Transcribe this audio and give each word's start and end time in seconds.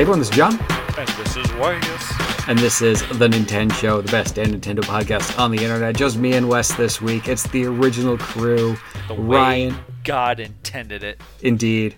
Hey 0.00 0.04
everyone, 0.04 0.20
this 0.20 0.30
is 0.30 0.36
John. 0.36 0.58
And 0.96 1.08
this 1.08 1.36
is 1.36 1.52
Wes. 1.56 2.48
And 2.48 2.58
this 2.58 2.80
is 2.80 3.02
The 3.18 3.28
Nintendo 3.28 3.70
Show, 3.74 4.00
the 4.00 4.10
best 4.10 4.34
damn 4.34 4.46
Nintendo 4.46 4.80
podcast 4.80 5.38
on 5.38 5.50
the 5.50 5.62
internet. 5.62 5.94
Just 5.94 6.16
me 6.16 6.32
and 6.32 6.48
Wes 6.48 6.74
this 6.74 7.02
week. 7.02 7.28
It's 7.28 7.42
the 7.48 7.66
original 7.66 8.16
crew. 8.16 8.78
The 9.08 9.14
Ryan. 9.16 9.74
way 9.74 9.80
God 10.04 10.40
intended 10.40 11.04
it. 11.04 11.20
Indeed. 11.42 11.96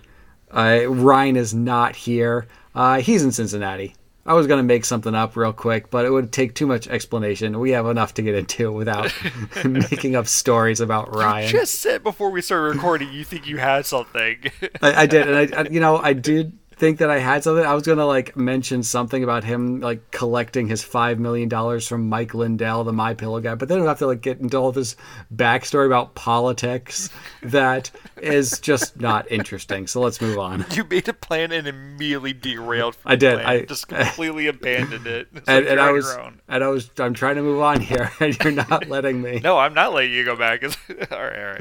Uh, 0.51 0.81
Ryan 0.89 1.37
is 1.37 1.55
not 1.55 1.95
here. 1.95 2.49
Uh, 2.75 2.99
he's 2.99 3.23
in 3.23 3.31
Cincinnati. 3.31 3.95
I 4.27 4.35
was 4.35 4.49
going 4.49 4.59
to 4.59 4.65
make 4.65 4.85
something 4.85 5.15
up 5.15 5.37
real 5.37 5.53
quick, 5.53 5.89
but 5.89 6.05
it 6.05 6.11
would 6.11 6.33
take 6.33 6.57
too 6.57 6.67
much 6.67 6.89
explanation. 6.89 7.61
We 7.61 7.71
have 7.71 7.87
enough 7.87 8.15
to 8.15 8.23
get 8.23 8.35
into 8.35 8.73
without 8.73 9.15
making 9.65 10.17
up 10.17 10.27
stories 10.27 10.81
about 10.81 11.15
Ryan. 11.15 11.47
You 11.47 11.53
just 11.53 11.77
said 11.77 12.03
before 12.03 12.31
we 12.31 12.43
started 12.43 12.75
recording 12.75 13.13
you 13.13 13.23
think 13.23 13.47
you 13.47 13.59
had 13.59 13.87
something. 13.87 14.51
I, 14.81 15.03
I 15.03 15.07
did, 15.07 15.29
and 15.29 15.55
I, 15.55 15.61
I, 15.61 15.69
you 15.69 15.79
know, 15.79 15.99
I 15.99 16.15
did 16.15 16.59
think 16.83 16.99
that 16.99 17.11
I 17.11 17.21
had 17.21 17.45
something. 17.45 17.65
I 17.65 17.75
was 17.75 17.85
gonna 17.85 18.05
like 18.05 18.37
mention 18.37 18.83
something 18.83 19.23
about 19.23 19.45
him 19.45 19.79
like 19.79 20.11
collecting 20.11 20.67
his 20.67 20.83
five 20.83 21.21
million 21.21 21.49
dollars 21.49 21.87
from 21.87 22.09
Mike 22.09 22.35
Lindell, 22.35 22.83
the 22.83 22.93
My 22.93 23.15
Pillow 23.15 23.39
guy, 23.41 23.55
but 23.55 23.69
then 23.69 23.81
I 23.81 23.85
have 23.85 24.01
to 24.01 24.09
like 24.09 24.21
get 24.21 24.41
into 24.41 24.57
all 24.57 24.73
this 24.73 24.97
backstory 25.33 25.87
about 25.87 26.17
politics 26.17 27.09
that 27.45 27.93
is 28.21 28.59
just 28.59 28.99
not 29.01 29.31
interesting. 29.31 29.87
So 29.87 30.01
let's 30.01 30.21
move 30.21 30.41
on. 30.41 30.67
you 30.73 30.83
made 30.83 31.07
a 31.09 31.13
plan 31.13 31.53
and 31.53 31.69
immediately 31.69 32.33
derailed. 32.33 32.97
From 32.97 33.13
I 33.13 33.15
did. 33.15 33.39
the 33.39 33.43
plan. 33.45 33.47
I- 33.61 33.65
just 33.65 33.87
completely 33.87 34.49
abandoned 34.49 35.07
it. 35.07 35.29
It's 35.35 35.49
And, 35.49 35.65
like 35.65 35.71
and 35.73 35.81
I 35.81 35.93
was, 35.93 36.17
and 36.49 36.65
I 36.65 36.67
was, 36.67 36.91
I'm 36.99 37.15
trying 37.15 37.37
to 37.37 37.43
move 37.43 37.61
on 37.63 37.81
here, 37.81 38.11
and 38.21 38.37
you're 38.43 38.53
not 38.53 38.89
letting 38.89 39.23
me. 39.23 39.39
No, 39.41 39.57
I'm 39.57 39.73
not 39.73 39.93
letting 39.95 40.11
you 40.13 40.25
go 40.25 40.35
back. 40.35 40.65
all 41.13 41.23
right, 41.23 41.39
all 41.39 41.45
right. 41.53 41.61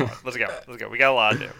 Let's. 0.00 0.24
Let's 0.24 0.36
go. 0.38 0.46
Let's 0.66 0.80
go. 0.80 0.88
We 0.88 0.96
got 0.96 1.10
a 1.10 1.14
lot 1.14 1.32
to 1.38 1.50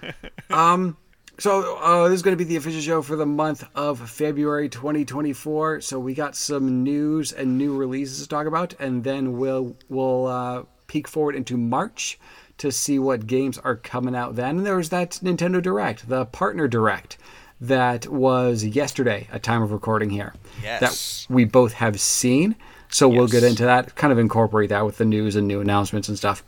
do. 0.00 0.54
Um, 0.54 0.96
So 1.38 1.76
uh, 1.76 2.08
this 2.08 2.16
is 2.16 2.22
going 2.22 2.36
to 2.36 2.44
be 2.44 2.48
the 2.48 2.56
official 2.56 2.80
show 2.80 3.00
for 3.00 3.14
the 3.14 3.24
month 3.24 3.64
of 3.76 4.10
February 4.10 4.68
2024. 4.68 5.80
So 5.82 6.00
we 6.00 6.12
got 6.12 6.34
some 6.34 6.82
news 6.82 7.32
and 7.32 7.56
new 7.56 7.76
releases 7.76 8.22
to 8.22 8.28
talk 8.28 8.46
about, 8.46 8.74
and 8.80 9.04
then 9.04 9.38
we'll 9.38 9.76
we'll 9.88 10.26
uh, 10.26 10.64
peek 10.88 11.06
forward 11.06 11.36
into 11.36 11.56
March 11.56 12.18
to 12.58 12.72
see 12.72 12.98
what 12.98 13.28
games 13.28 13.56
are 13.58 13.76
coming 13.76 14.16
out 14.16 14.34
then. 14.34 14.58
And 14.58 14.66
there 14.66 14.76
was 14.76 14.88
that 14.88 15.12
Nintendo 15.22 15.62
Direct, 15.62 16.08
the 16.08 16.26
Partner 16.26 16.66
Direct, 16.66 17.18
that 17.60 18.08
was 18.08 18.64
yesterday 18.64 19.28
at 19.30 19.44
time 19.44 19.62
of 19.62 19.70
recording 19.70 20.10
here. 20.10 20.34
Yes. 20.60 20.80
That 21.28 21.32
we 21.32 21.44
both 21.44 21.74
have 21.74 22.00
seen. 22.00 22.56
So 22.90 23.08
we'll 23.08 23.28
get 23.28 23.44
into 23.44 23.64
that, 23.64 23.94
kind 23.94 24.12
of 24.12 24.18
incorporate 24.18 24.70
that 24.70 24.84
with 24.84 24.96
the 24.96 25.04
news 25.04 25.36
and 25.36 25.46
new 25.46 25.60
announcements 25.60 26.08
and 26.08 26.16
stuff. 26.16 26.42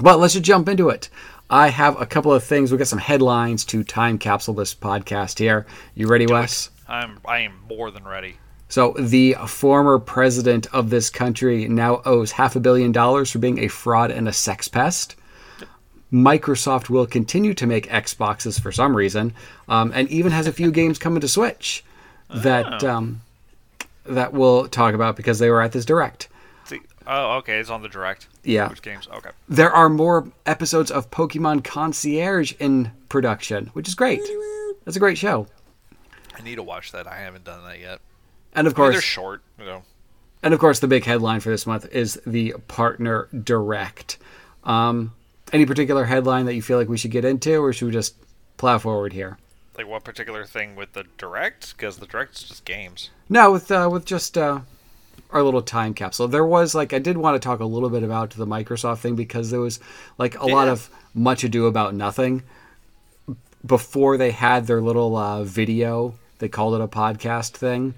But 0.00 0.18
let's 0.18 0.34
just 0.34 0.44
jump 0.44 0.68
into 0.68 0.88
it. 0.88 1.08
I 1.52 1.68
have 1.68 2.00
a 2.00 2.06
couple 2.06 2.32
of 2.32 2.42
things. 2.42 2.72
We've 2.72 2.78
got 2.78 2.88
some 2.88 2.98
headlines 2.98 3.66
to 3.66 3.84
time 3.84 4.16
capsule 4.16 4.54
this 4.54 4.74
podcast 4.74 5.38
here. 5.38 5.66
You 5.94 6.06
ready, 6.06 6.26
Wes? 6.26 6.70
I'm. 6.88 7.20
I 7.26 7.40
am 7.40 7.60
more 7.68 7.90
than 7.90 8.04
ready. 8.04 8.38
So 8.70 8.96
the 8.98 9.36
former 9.46 9.98
president 9.98 10.66
of 10.72 10.88
this 10.88 11.10
country 11.10 11.68
now 11.68 12.00
owes 12.06 12.32
half 12.32 12.56
a 12.56 12.60
billion 12.60 12.90
dollars 12.90 13.30
for 13.30 13.38
being 13.38 13.58
a 13.58 13.68
fraud 13.68 14.10
and 14.10 14.28
a 14.28 14.32
sex 14.32 14.66
pest. 14.66 15.14
Microsoft 16.10 16.88
will 16.88 17.06
continue 17.06 17.52
to 17.52 17.66
make 17.66 17.86
Xboxes 17.88 18.58
for 18.58 18.72
some 18.72 18.96
reason, 18.96 19.34
um, 19.68 19.92
and 19.94 20.08
even 20.08 20.32
has 20.32 20.46
a 20.46 20.52
few 20.52 20.72
games 20.72 20.98
coming 20.98 21.20
to 21.20 21.28
Switch 21.28 21.84
that 22.30 22.82
um, 22.84 23.20
that 24.06 24.32
we'll 24.32 24.68
talk 24.68 24.94
about 24.94 25.16
because 25.16 25.38
they 25.38 25.50
were 25.50 25.60
at 25.60 25.72
this 25.72 25.84
direct. 25.84 26.28
Oh, 27.06 27.36
okay. 27.38 27.58
It's 27.58 27.70
on 27.70 27.82
the 27.82 27.88
direct. 27.88 28.28
Yeah. 28.44 28.68
Which 28.68 28.82
games? 28.82 29.08
Okay. 29.12 29.30
There 29.48 29.72
are 29.72 29.88
more 29.88 30.30
episodes 30.46 30.90
of 30.90 31.10
Pokemon 31.10 31.64
Concierge 31.64 32.54
in 32.58 32.92
production, 33.08 33.66
which 33.68 33.88
is 33.88 33.94
great. 33.94 34.22
That's 34.84 34.96
a 34.96 35.00
great 35.00 35.18
show. 35.18 35.46
I 36.34 36.42
need 36.42 36.56
to 36.56 36.62
watch 36.62 36.92
that. 36.92 37.06
I 37.06 37.16
haven't 37.16 37.44
done 37.44 37.64
that 37.64 37.80
yet. 37.80 38.00
And 38.54 38.66
of 38.66 38.78
I 38.78 38.80
mean, 38.80 38.84
they're 38.84 38.92
course, 39.00 39.04
short. 39.04 39.42
You 39.58 39.64
know. 39.64 39.82
and 40.42 40.54
of 40.54 40.60
course, 40.60 40.80
the 40.80 40.88
big 40.88 41.04
headline 41.04 41.40
for 41.40 41.50
this 41.50 41.66
month 41.66 41.86
is 41.92 42.20
the 42.26 42.54
partner 42.68 43.28
direct. 43.32 44.18
Um, 44.64 45.12
any 45.52 45.66
particular 45.66 46.04
headline 46.04 46.46
that 46.46 46.54
you 46.54 46.62
feel 46.62 46.78
like 46.78 46.88
we 46.88 46.96
should 46.98 47.10
get 47.10 47.24
into, 47.24 47.62
or 47.62 47.72
should 47.72 47.86
we 47.86 47.92
just 47.92 48.14
plow 48.56 48.78
forward 48.78 49.12
here? 49.12 49.38
Like 49.76 49.88
what 49.88 50.04
particular 50.04 50.44
thing 50.44 50.76
with 50.76 50.92
the 50.92 51.04
direct? 51.16 51.76
Because 51.76 51.98
the 51.98 52.06
direct's 52.06 52.42
just 52.42 52.64
games. 52.64 53.10
No, 53.28 53.52
with 53.52 53.70
uh, 53.70 53.88
with 53.90 54.04
just 54.04 54.36
uh, 54.36 54.60
our 55.32 55.42
little 55.42 55.62
time 55.62 55.94
capsule. 55.94 56.28
There 56.28 56.44
was 56.44 56.74
like 56.74 56.92
I 56.92 56.98
did 56.98 57.16
want 57.16 57.40
to 57.40 57.44
talk 57.44 57.60
a 57.60 57.64
little 57.64 57.90
bit 57.90 58.02
about 58.02 58.30
the 58.30 58.46
Microsoft 58.46 58.98
thing 58.98 59.16
because 59.16 59.50
there 59.50 59.60
was 59.60 59.80
like 60.18 60.38
a 60.38 60.46
lot 60.46 60.68
of 60.68 60.90
much 61.14 61.44
ado 61.44 61.66
about 61.66 61.94
nothing 61.94 62.42
before 63.64 64.16
they 64.16 64.30
had 64.30 64.66
their 64.66 64.80
little 64.80 65.16
uh, 65.16 65.44
video. 65.44 66.14
They 66.38 66.48
called 66.48 66.74
it 66.74 66.80
a 66.80 66.88
podcast 66.88 67.52
thing 67.52 67.94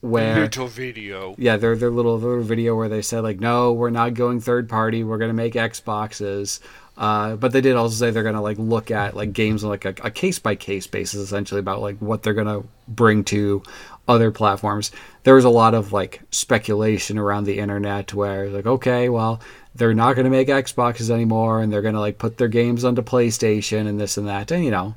where 0.00 0.40
Little 0.40 0.66
video. 0.66 1.34
yeah, 1.38 1.56
their 1.56 1.76
their 1.76 1.90
little 1.90 2.18
little 2.18 2.42
video 2.42 2.74
where 2.74 2.88
they 2.88 3.02
said 3.02 3.20
like, 3.20 3.40
no, 3.40 3.72
we're 3.72 3.90
not 3.90 4.14
going 4.14 4.40
third 4.40 4.68
party. 4.68 5.04
We're 5.04 5.18
gonna 5.18 5.32
make 5.32 5.54
Xboxes. 5.54 6.60
Uh, 6.96 7.34
but 7.36 7.52
they 7.52 7.60
did 7.62 7.76
also 7.76 7.94
say 7.94 8.10
they're 8.10 8.22
gonna 8.22 8.42
like 8.42 8.58
look 8.58 8.90
at 8.90 9.16
like 9.16 9.32
games 9.32 9.64
on 9.64 9.70
like 9.70 9.84
a, 9.84 9.94
a 10.04 10.10
case 10.10 10.38
by 10.38 10.54
case 10.54 10.86
basis, 10.86 11.20
essentially 11.20 11.60
about 11.60 11.80
like 11.80 11.98
what 11.98 12.22
they're 12.22 12.34
gonna 12.34 12.62
bring 12.88 13.24
to 13.24 13.62
other 14.10 14.30
platforms. 14.30 14.90
There 15.22 15.34
was 15.34 15.44
a 15.44 15.50
lot 15.50 15.74
of 15.74 15.92
like 15.92 16.20
speculation 16.30 17.16
around 17.18 17.44
the 17.44 17.58
internet 17.58 18.12
where 18.12 18.48
like, 18.50 18.66
okay, 18.66 19.08
well, 19.08 19.40
they're 19.74 19.94
not 19.94 20.16
gonna 20.16 20.30
make 20.30 20.48
Xboxes 20.48 21.10
anymore, 21.10 21.62
and 21.62 21.72
they're 21.72 21.82
gonna 21.82 22.00
like 22.00 22.18
put 22.18 22.36
their 22.36 22.48
games 22.48 22.84
onto 22.84 23.02
PlayStation 23.02 23.86
and 23.86 24.00
this 24.00 24.16
and 24.16 24.26
that, 24.28 24.50
and 24.50 24.64
you 24.64 24.70
know, 24.70 24.94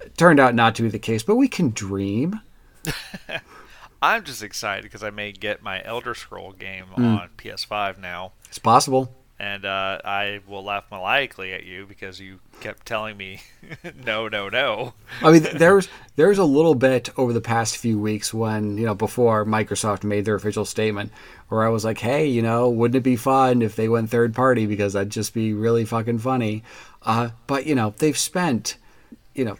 it 0.00 0.16
turned 0.16 0.40
out 0.40 0.54
not 0.54 0.74
to 0.76 0.82
be 0.82 0.88
the 0.88 0.98
case. 0.98 1.22
But 1.22 1.36
we 1.36 1.48
can 1.48 1.70
dream. 1.70 2.40
I'm 4.02 4.24
just 4.24 4.42
excited 4.42 4.82
because 4.84 5.02
I 5.02 5.10
may 5.10 5.32
get 5.32 5.62
my 5.62 5.82
Elder 5.84 6.14
Scroll 6.14 6.52
game 6.52 6.86
Hmm. 6.94 7.04
on 7.04 7.28
PS5 7.38 7.98
now, 7.98 8.32
It's 8.48 8.58
possible. 8.58 9.14
And 9.38 9.64
uh, 9.64 9.98
I 10.04 10.40
will 10.46 10.64
laugh 10.64 10.84
maniacally 10.90 11.52
at 11.52 11.64
you 11.64 11.86
because 11.86 12.18
you 12.20 12.40
kept 12.60 12.86
telling 12.86 13.16
me, 13.16 13.42
no, 14.04 14.28
no, 14.28 14.48
no. 14.48 14.94
I 15.22 15.32
mean, 15.32 15.46
there's 15.54 15.88
there's 16.16 16.38
a 16.38 16.44
little 16.44 16.74
bit 16.74 17.10
over 17.18 17.32
the 17.32 17.40
past 17.40 17.76
few 17.76 17.98
weeks 17.98 18.32
when 18.32 18.78
you 18.78 18.86
know 18.86 18.94
before 18.94 19.44
Microsoft 19.44 20.04
made 20.04 20.24
their 20.24 20.36
official 20.36 20.64
statement, 20.64 21.12
where 21.48 21.64
I 21.64 21.68
was 21.68 21.84
like, 21.84 21.98
hey, 21.98 22.26
you 22.26 22.40
know, 22.40 22.68
wouldn't 22.70 22.96
it 22.96 23.02
be 23.02 23.16
fun 23.16 23.60
if 23.60 23.76
they 23.76 23.88
went 23.88 24.10
third 24.10 24.34
party 24.34 24.64
because 24.66 24.94
that'd 24.94 25.10
just 25.10 25.34
be 25.34 25.52
really 25.52 25.84
fucking 25.84 26.18
funny. 26.18 26.62
Uh, 27.02 27.30
but 27.46 27.66
you 27.66 27.74
know, 27.74 27.94
they've 27.98 28.18
spent, 28.18 28.76
you 29.34 29.44
know. 29.44 29.58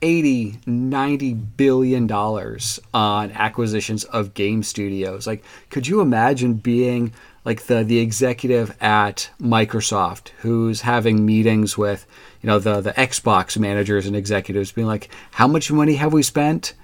80 0.00 0.60
90 0.64 1.34
billion 1.34 2.06
dollars 2.06 2.78
on 2.94 3.32
acquisitions 3.32 4.04
of 4.04 4.32
game 4.32 4.62
studios 4.62 5.26
like 5.26 5.42
could 5.70 5.88
you 5.88 6.00
imagine 6.00 6.54
being 6.54 7.12
like 7.48 7.64
the 7.64 7.82
the 7.82 7.98
executive 7.98 8.76
at 8.78 9.30
Microsoft 9.40 10.28
who's 10.40 10.82
having 10.82 11.24
meetings 11.24 11.78
with 11.78 12.04
you 12.42 12.46
know 12.46 12.58
the 12.58 12.82
the 12.82 12.92
Xbox 12.92 13.56
managers 13.56 14.04
and 14.04 14.14
executives 14.14 14.70
being 14.70 14.86
like 14.86 15.08
how 15.30 15.48
much 15.48 15.72
money 15.72 15.94
have 15.94 16.12
we 16.12 16.22
spent 16.22 16.74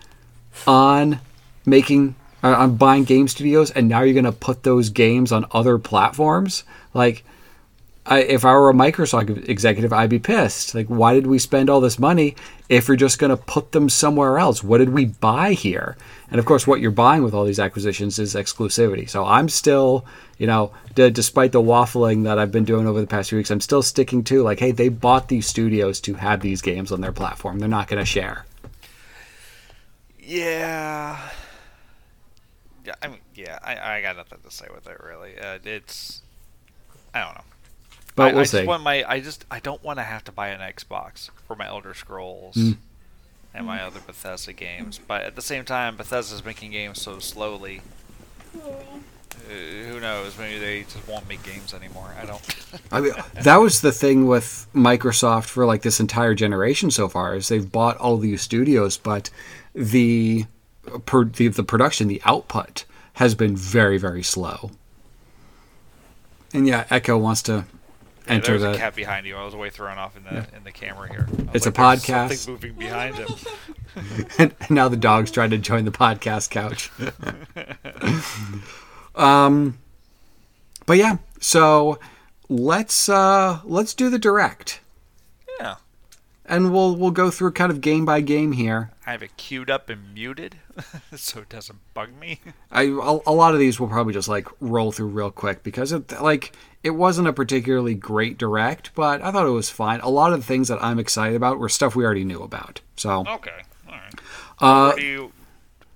on 0.67 1.21
making 1.67 2.15
uh, 2.43 2.55
on 2.55 2.77
buying 2.77 3.05
game 3.05 3.29
studios 3.29 3.71
and 3.73 3.89
now 3.91 4.01
you're 4.01 4.15
going 4.15 4.25
to 4.25 4.33
put 4.33 4.63
those 4.63 4.89
games 4.89 5.33
on 5.33 5.45
other 5.51 5.77
platforms? 5.77 6.65
Like 6.95 7.27
I, 8.07 8.21
if 8.21 8.45
I 8.45 8.53
were 8.53 8.69
a 8.69 8.75
Microsoft 8.75 9.49
executive, 9.49 9.93
I'd 9.93 10.11
be 10.11 10.19
pissed. 10.19 10.75
Like, 10.75 10.89
why 10.89 11.15
did 11.15 11.27
we 11.27 11.39
spend 11.39 11.71
all 11.71 11.81
this 11.81 11.99
money 11.99 12.37
if 12.69 12.87
you're 12.87 12.99
just 12.99 13.19
going 13.19 13.31
to 13.31 13.37
put 13.37 13.73
them 13.73 13.89
somewhere 13.89 14.37
else? 14.39 14.63
What 14.63 14.79
did 14.79 14.91
we 14.91 15.07
buy 15.07 15.53
here? 15.53 15.97
And 16.31 16.39
of 16.39 16.45
course, 16.45 16.67
what 16.67 16.81
you're 16.81 16.91
buying 16.91 17.23
with 17.23 17.33
all 17.33 17.45
these 17.45 17.59
acquisitions 17.59 18.19
is 18.19 18.35
exclusivity. 18.35 19.09
So 19.09 19.25
I'm 19.25 19.49
still, 19.49 20.05
you 20.37 20.47
know, 20.47 20.73
d- 20.95 21.09
despite 21.11 21.53
the 21.53 21.63
waffling 21.63 22.25
that 22.25 22.39
I've 22.39 22.53
been 22.53 22.65
doing 22.65 22.87
over 22.87 23.01
the 23.01 23.07
past 23.07 23.31
few 23.31 23.39
weeks, 23.39 23.51
I'm 23.51 23.61
still 23.61 23.83
sticking 23.83 24.23
to 24.25 24.43
like, 24.43 24.59
hey, 24.59 24.73
they 24.73 24.91
bought 24.91 25.29
these 25.29 25.47
studios 25.47 25.99
to 26.01 26.15
have 26.15 26.41
these 26.41 26.61
games 26.61 26.93
on 26.93 27.01
their 27.01 27.13
platform. 27.13 27.59
They're 27.59 27.69
not 27.69 27.89
going 27.89 28.01
to 28.01 28.07
share. 28.07 28.45
Yeah. 30.21 31.19
Yeah, 32.85 32.95
I 33.03 33.09
mean, 33.09 33.21
yeah, 33.35 33.59
I, 33.63 33.97
I 33.97 34.03
got 34.03 34.17
nothing 34.17 34.41
to 34.45 34.51
say 34.51 34.67
with 34.75 34.87
it 34.87 35.01
really. 35.03 35.39
Uh, 35.39 35.59
it's, 35.65 36.21
I 37.15 37.25
don't 37.25 37.35
know. 37.35 37.45
But 38.17 38.23
I, 38.23 38.33
we'll 38.33 38.41
I 38.41 38.45
see. 38.45 38.57
just 38.59 38.69
want 38.69 38.83
my, 38.83 39.05
I 39.09 39.21
just, 39.21 39.45
I 39.51 39.59
don't 39.61 39.83
want 39.83 39.99
to 39.99 40.05
have 40.05 40.23
to 40.25 40.33
buy 40.33 40.49
an 40.49 40.61
Xbox 40.61 41.31
for 41.47 41.57
my 41.57 41.67
Elder 41.67 41.95
Scrolls 41.95 42.55
Hmm. 42.55 42.73
and 43.53 43.67
my 43.67 43.83
other 43.83 44.01
Bethesda 44.01 44.53
games. 44.53 45.01
But 45.05 45.23
at 45.23 45.35
the 45.37 45.43
same 45.43 45.65
time, 45.65 45.97
Bethesda's 45.97 46.45
making 46.45 46.71
games 46.71 47.01
so 47.03 47.19
slowly. 47.19 47.81
Uh, 48.55 49.53
who 49.89 50.01
knows? 50.01 50.39
Maybe 50.39 50.59
they 50.59 50.83
just 50.85 51.07
won't 51.09 51.29
make 51.29 51.43
games 51.43 51.75
anymore. 51.75 52.15
I 52.21 52.25
don't. 52.25 52.57
I 52.93 53.01
mean, 53.01 53.13
that 53.43 53.57
was 53.57 53.81
the 53.81 53.93
thing 53.93 54.27
with 54.27 54.67
Microsoft 54.75 55.45
for 55.47 55.67
like 55.67 55.83
this 55.83 55.99
entire 56.01 56.35
generation 56.35 56.91
so 56.91 57.09
far 57.09 57.35
is 57.35 57.49
they've 57.49 57.71
bought 57.71 57.97
all 57.99 58.17
these 58.17 58.41
studios, 58.43 58.97
but 58.97 59.29
the 59.75 60.47
per, 61.05 61.25
the, 61.25 61.49
the 61.49 61.65
production, 61.65 62.07
the 62.09 62.23
output 62.25 62.85
has 63.15 63.35
been 63.35 63.57
very 63.57 63.99
very 63.99 64.23
slow. 64.23 64.71
And 66.55 66.67
yeah, 66.69 66.87
Echo 66.89 67.19
wants 67.19 67.43
to 67.43 67.65
Yeah, 68.27 68.33
enter 68.33 68.53
there's 68.53 68.63
a 68.63 68.73
the. 68.73 68.79
cat 68.79 68.95
behind 68.95 69.27
you. 69.27 69.37
I 69.37 69.45
was 69.45 69.55
way 69.55 69.71
thrown 69.71 69.99
off 69.99 70.17
in 70.17 70.25
the 70.25 70.47
in 70.57 70.65
the 70.65 70.73
camera 70.73 71.09
here. 71.09 71.29
It's 71.53 71.67
a 71.67 71.71
like, 71.71 71.75
"There's 71.77 72.05
podcast." 72.05 72.37
Something 72.37 72.53
moving 72.53 72.73
behind 72.75 73.17
him. 73.17 73.29
and 74.39 74.55
now 74.71 74.89
the 74.89 74.97
dog's 74.97 75.31
trying 75.31 75.51
to 75.51 75.59
join 75.59 75.85
the 75.85 75.91
podcast 75.91 76.51
couch. 76.51 76.91
um, 79.15 79.79
but 80.87 80.97
yeah, 80.97 81.19
so 81.41 81.99
let's 82.49 83.09
uh 83.09 83.61
let's 83.65 83.95
do 83.95 84.11
the 84.11 84.19
direct. 84.19 84.81
And 86.47 86.73
we'll 86.73 86.95
we'll 86.95 87.11
go 87.11 87.31
through 87.31 87.53
kind 87.53 87.73
of 87.73 87.81
game 87.81 88.05
by 88.05 88.21
game 88.21 88.53
here. 88.53 88.91
I 89.07 89.13
have 89.13 89.23
it 89.23 89.37
queued 89.37 89.71
up 89.71 89.89
and 89.89 90.13
muted 90.13 90.57
so 91.17 91.41
it 91.41 91.49
doesn't 91.49 91.79
bug 91.95 92.11
me. 92.19 92.41
I 92.71 92.83
a, 92.83 93.33
lot 93.33 93.55
of 93.55 93.61
these 93.61 93.81
will 93.81 93.89
probably 93.89 94.13
just 94.13 94.29
like 94.29 94.49
roll 94.61 94.93
through 94.93 95.09
real 95.09 95.31
quick 95.31 95.63
because 95.63 95.93
it 95.93 96.21
like 96.21 96.55
it 96.83 96.91
wasn't 96.91 97.29
a 97.29 97.33
particularly 97.33 97.95
great 97.95 98.37
direct, 98.37 98.95
but 98.95 99.23
I 99.23 99.33
thought 99.33 99.47
it 99.47 99.51
was 99.51 99.71
fine. 99.71 100.01
A 100.01 100.11
lot 100.11 100.35
of 100.35 100.41
the 100.41 100.47
things 100.47 100.69
that 100.69 100.83
I'm 100.83 100.99
excited 100.99 101.35
about 101.35 101.59
were 101.59 101.71
stuff 101.71 101.97
we 101.97 102.05
already 102.05 102.25
knew 102.25 102.43
about. 102.43 102.83
So 102.97 103.25
Okay. 103.27 103.63
All 103.89 103.95
right. 103.95 104.15
uh, 104.61 104.89
Where 104.89 104.97
do 104.97 105.07
you... 105.07 105.33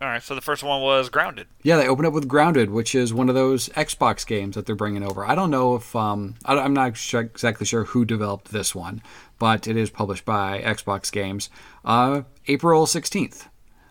All 0.00 0.08
right. 0.08 0.22
So 0.22 0.34
the 0.34 0.40
first 0.40 0.62
one 0.62 0.80
was 0.80 1.10
Grounded. 1.10 1.46
Yeah, 1.62 1.76
they 1.76 1.88
opened 1.88 2.06
up 2.06 2.14
with 2.14 2.28
Grounded, 2.28 2.70
which 2.70 2.94
is 2.94 3.12
one 3.12 3.28
of 3.28 3.34
those 3.34 3.68
Xbox 3.70 4.26
games 4.26 4.54
that 4.54 4.64
they're 4.64 4.76
bringing 4.76 5.02
over. 5.02 5.26
I 5.26 5.34
don't 5.34 5.50
know 5.50 5.74
if 5.74 5.94
um, 5.94 6.36
I, 6.44 6.54
am 6.54 6.72
not 6.72 6.96
sure, 6.96 7.20
exactly 7.20 7.66
sure 7.66 7.84
who 7.84 8.04
developed 8.04 8.50
this 8.50 8.74
one, 8.74 9.02
but 9.38 9.66
it 9.68 9.76
is 9.76 9.90
published 9.90 10.24
by 10.24 10.60
Xbox 10.62 11.10
Games. 11.12 11.50
Uh, 11.84 12.22
April 12.46 12.86
16th. 12.86 13.46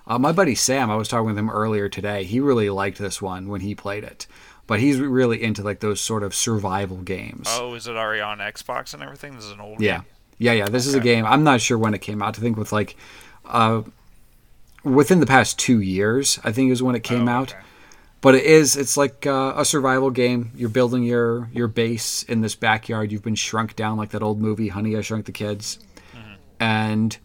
Uh, 0.06 0.18
my 0.18 0.32
buddy 0.32 0.56
Sam, 0.56 0.90
I 0.90 0.96
was 0.96 1.08
talking 1.08 1.28
with 1.28 1.38
him 1.38 1.50
earlier 1.50 1.90
today. 1.90 2.24
He 2.24 2.40
really 2.40 2.70
liked 2.70 2.98
this 2.98 3.22
one 3.22 3.50
when 3.50 3.60
he 3.62 3.76
played 3.76 4.04
it, 4.06 4.26
but 4.66 4.80
he's 4.80 5.00
really 5.00 5.44
into 5.44 5.62
like 5.64 5.82
those 5.82 6.00
sort 6.00 6.24
of 6.24 6.34
survival 6.34 6.98
games. 6.98 7.48
Oh, 7.52 7.74
is 7.74 7.88
it 7.88 7.96
already 7.98 8.22
on 8.22 8.38
Xbox 8.40 8.94
and 8.94 9.04
everything? 9.04 9.36
This 9.36 9.46
is 9.46 9.52
an 9.52 9.60
old 9.60 9.82
Yeah, 9.82 9.98
game. 9.98 10.06
yeah, 10.38 10.52
yeah. 10.54 10.58
Yeah. 10.64 10.70
This 10.70 10.88
is 10.88 10.94
a 10.96 11.00
game. 11.02 11.26
I'm 11.26 11.44
not 11.44 11.60
sure 11.60 11.78
when 11.78 11.94
it 11.94 12.00
came 12.00 12.22
out. 12.22 12.38
I 12.40 12.42
think 12.42 12.56
with 12.58 12.72
like, 12.72 12.96
uh, 13.46 13.82
within 14.84 15.20
the 15.20 15.26
past 15.26 15.60
two 15.60 15.82
years, 15.82 16.40
I 16.44 16.52
think 16.54 16.72
is 16.72 16.82
when 16.82 16.96
it 16.96 17.04
came 17.04 17.28
Oh, 17.28 17.32
out. 17.34 17.56
But 18.28 18.36
it 18.36 18.44
is. 18.44 18.76
It's 18.76 18.98
like 18.98 19.26
uh, 19.26 19.54
a 19.56 19.64
survival 19.64 20.12
game. 20.12 20.52
You're 20.54 20.68
building 20.68 21.04
your 21.04 21.50
your 21.54 21.70
base 21.70 22.24
in 22.24 22.42
this 22.42 22.56
backyard. 22.56 23.10
You've 23.10 23.24
been 23.24 23.36
shrunk 23.36 23.78
down 23.78 23.96
like 23.96 24.10
that 24.10 24.22
old 24.22 24.42
movie, 24.42 24.68
Honey, 24.68 24.98
I 24.98 25.00
Shrunk 25.00 25.28
the 25.28 25.32
Kids. 25.32 25.80
And 26.60 27.18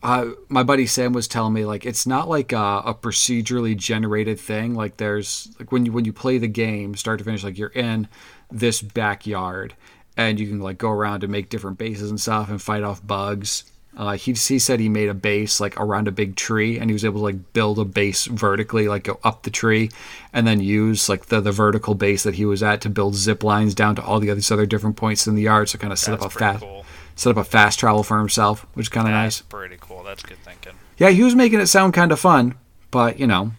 uh, 0.00 0.26
my 0.48 0.62
buddy 0.62 0.86
Sam 0.86 1.12
was 1.12 1.26
telling 1.26 1.52
me 1.52 1.64
like 1.64 1.84
it's 1.84 2.06
not 2.06 2.28
like 2.28 2.52
a, 2.52 2.82
a 2.86 2.94
procedurally 2.94 3.76
generated 3.76 4.38
thing. 4.38 4.76
Like 4.76 4.98
there's 4.98 5.48
like 5.58 5.72
when 5.72 5.84
you 5.84 5.90
when 5.90 6.04
you 6.04 6.12
play 6.12 6.38
the 6.38 6.46
game, 6.46 6.94
start 6.94 7.18
to 7.18 7.24
finish, 7.24 7.42
like 7.42 7.58
you're 7.58 7.70
in 7.70 8.06
this 8.52 8.80
backyard 8.82 9.74
and 10.16 10.38
you 10.38 10.46
can 10.46 10.60
like 10.60 10.78
go 10.78 10.90
around 10.90 11.24
and 11.24 11.32
make 11.32 11.48
different 11.48 11.78
bases 11.78 12.08
and 12.08 12.20
stuff 12.20 12.50
and 12.50 12.62
fight 12.62 12.84
off 12.84 13.04
bugs. 13.04 13.64
Uh, 13.94 14.12
he 14.16 14.32
he 14.32 14.58
said 14.58 14.80
he 14.80 14.88
made 14.88 15.08
a 15.10 15.14
base 15.14 15.60
like 15.60 15.78
around 15.78 16.08
a 16.08 16.12
big 16.12 16.34
tree 16.34 16.78
and 16.78 16.88
he 16.88 16.94
was 16.94 17.04
able 17.04 17.20
to 17.20 17.24
like 17.24 17.52
build 17.52 17.78
a 17.78 17.84
base 17.84 18.24
vertically, 18.26 18.88
like 18.88 19.04
go 19.04 19.18
up 19.22 19.42
the 19.42 19.50
tree, 19.50 19.90
and 20.32 20.46
then 20.46 20.60
use 20.60 21.08
like 21.08 21.26
the 21.26 21.40
the 21.40 21.52
vertical 21.52 21.94
base 21.94 22.22
that 22.22 22.34
he 22.36 22.46
was 22.46 22.62
at 22.62 22.80
to 22.82 22.88
build 22.90 23.14
zip 23.14 23.44
lines 23.44 23.74
down 23.74 23.94
to 23.96 24.02
all 24.02 24.18
the 24.18 24.30
other 24.30 24.40
other 24.50 24.66
different 24.66 24.96
points 24.96 25.26
in 25.26 25.34
the 25.34 25.42
yard. 25.42 25.68
So 25.68 25.78
kind 25.78 25.92
of 25.92 25.98
set 25.98 26.12
That's 26.12 26.24
up 26.24 26.26
a 26.26 26.30
fast 26.30 26.60
cool. 26.60 26.86
set 27.16 27.30
up 27.30 27.36
a 27.36 27.44
fast 27.44 27.78
travel 27.78 28.02
for 28.02 28.18
himself, 28.18 28.66
which 28.74 28.86
is 28.86 28.88
kind 28.88 29.06
of 29.06 29.12
nice. 29.12 29.42
pretty 29.42 29.76
cool. 29.80 30.02
That's 30.02 30.22
good 30.22 30.38
thinking. 30.42 30.80
Yeah, 30.96 31.10
he 31.10 31.22
was 31.22 31.34
making 31.34 31.60
it 31.60 31.66
sound 31.66 31.94
kind 31.94 32.12
of 32.12 32.20
fun, 32.20 32.54
but 32.90 33.18
you 33.18 33.26
know, 33.26 33.52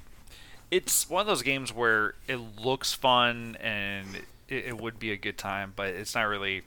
It's 0.71 1.09
one 1.09 1.21
of 1.21 1.27
those 1.27 1.41
games 1.43 1.71
where 1.73 2.15
it 2.27 2.37
looks 2.37 2.93
fun 2.93 3.57
and 3.59 4.15
it, 4.47 4.65
it 4.65 4.77
would 4.77 4.99
be 4.99 5.11
a 5.11 5.17
good 5.17 5.37
time, 5.37 5.73
but 5.75 5.87
it's 5.89 6.15
not 6.15 6.23
really. 6.23 6.63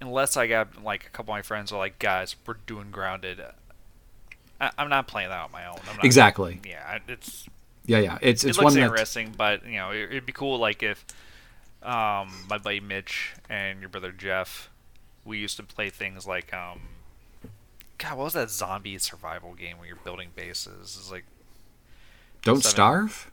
Unless 0.00 0.36
I 0.36 0.46
got 0.46 0.82
like 0.82 1.06
a 1.06 1.10
couple 1.10 1.32
of 1.32 1.36
my 1.36 1.42
friends 1.42 1.72
are 1.72 1.78
like, 1.78 1.98
guys, 1.98 2.36
we're 2.46 2.54
doing 2.66 2.90
grounded. 2.90 3.40
I, 4.60 4.70
I'm 4.78 4.88
not 4.88 5.06
playing 5.06 5.28
that 5.28 5.44
on 5.44 5.52
my 5.52 5.66
own. 5.66 5.78
I'm 5.88 5.96
not, 5.96 6.04
exactly. 6.04 6.60
Yeah, 6.66 6.98
it's 7.06 7.46
Yeah, 7.86 7.98
yeah. 7.98 8.18
It's 8.22 8.44
it 8.44 8.50
it's 8.50 8.58
looks 8.58 8.64
one 8.64 8.74
that 8.74 8.82
interesting, 8.82 9.34
but 9.36 9.64
you 9.66 9.76
know, 9.76 9.90
it, 9.90 10.04
it'd 10.10 10.26
be 10.26 10.32
cool 10.32 10.58
like 10.58 10.82
if 10.82 11.04
um, 11.82 12.30
my 12.48 12.58
buddy 12.58 12.80
Mitch 12.80 13.34
and 13.48 13.80
your 13.80 13.88
brother 13.88 14.12
Jeff, 14.12 14.70
we 15.24 15.38
used 15.38 15.56
to 15.56 15.62
play 15.62 15.90
things 15.90 16.26
like 16.26 16.52
um, 16.54 16.80
God, 17.98 18.16
what 18.16 18.24
was 18.24 18.32
that 18.32 18.50
zombie 18.50 18.98
survival 18.98 19.54
game 19.54 19.78
where 19.78 19.86
you're 19.86 19.96
building 19.96 20.30
bases? 20.34 20.96
It's 20.98 21.10
like 21.10 21.24
don't 22.42 22.62
seven- 22.62 22.70
starve. 22.70 23.29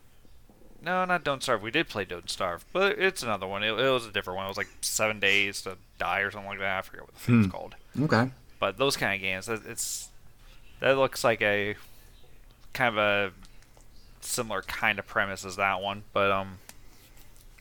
No, 0.82 1.06
not 1.06 1.24
Don't 1.24 1.42
Starve. 1.44 1.62
We 1.62 1.72
did 1.72 1.88
play 1.90 2.06
Don't 2.06 2.30
Starve, 2.30 2.66
but 2.74 2.98
it's 3.00 3.24
another 3.24 3.48
one. 3.48 3.64
It, 3.64 3.72
it 3.80 3.90
was 3.90 4.06
a 4.06 4.12
different 4.12 4.38
one. 4.38 4.46
It 4.46 4.50
was 4.50 4.58
like 4.58 4.70
seven 4.82 5.20
days 5.20 5.62
to 5.64 5.78
die 5.98 6.20
or 6.20 6.32
something 6.32 6.50
like 6.50 6.60
that. 6.60 6.78
I 6.78 6.82
forget 6.82 7.02
what 7.04 7.14
the 7.14 7.20
thing's 7.20 7.46
Hmm. 7.46 7.52
called. 7.52 7.76
Okay. 8.02 8.30
But 8.60 8.78
those 8.78 8.98
kind 8.98 9.14
of 9.16 9.22
games, 9.22 9.46
that- 9.48 9.66
it's 9.66 10.10
that 10.80 10.98
looks 10.98 11.24
like 11.24 11.42
a 11.42 11.76
kind 12.74 12.98
of 12.98 12.98
a 12.98 13.32
similar 14.22 14.62
kind 14.64 15.00
of 15.00 15.08
premise 15.08 15.44
as 15.46 15.56
that 15.56 15.82
one. 15.82 16.04
But 16.14 16.32
um, 16.32 16.60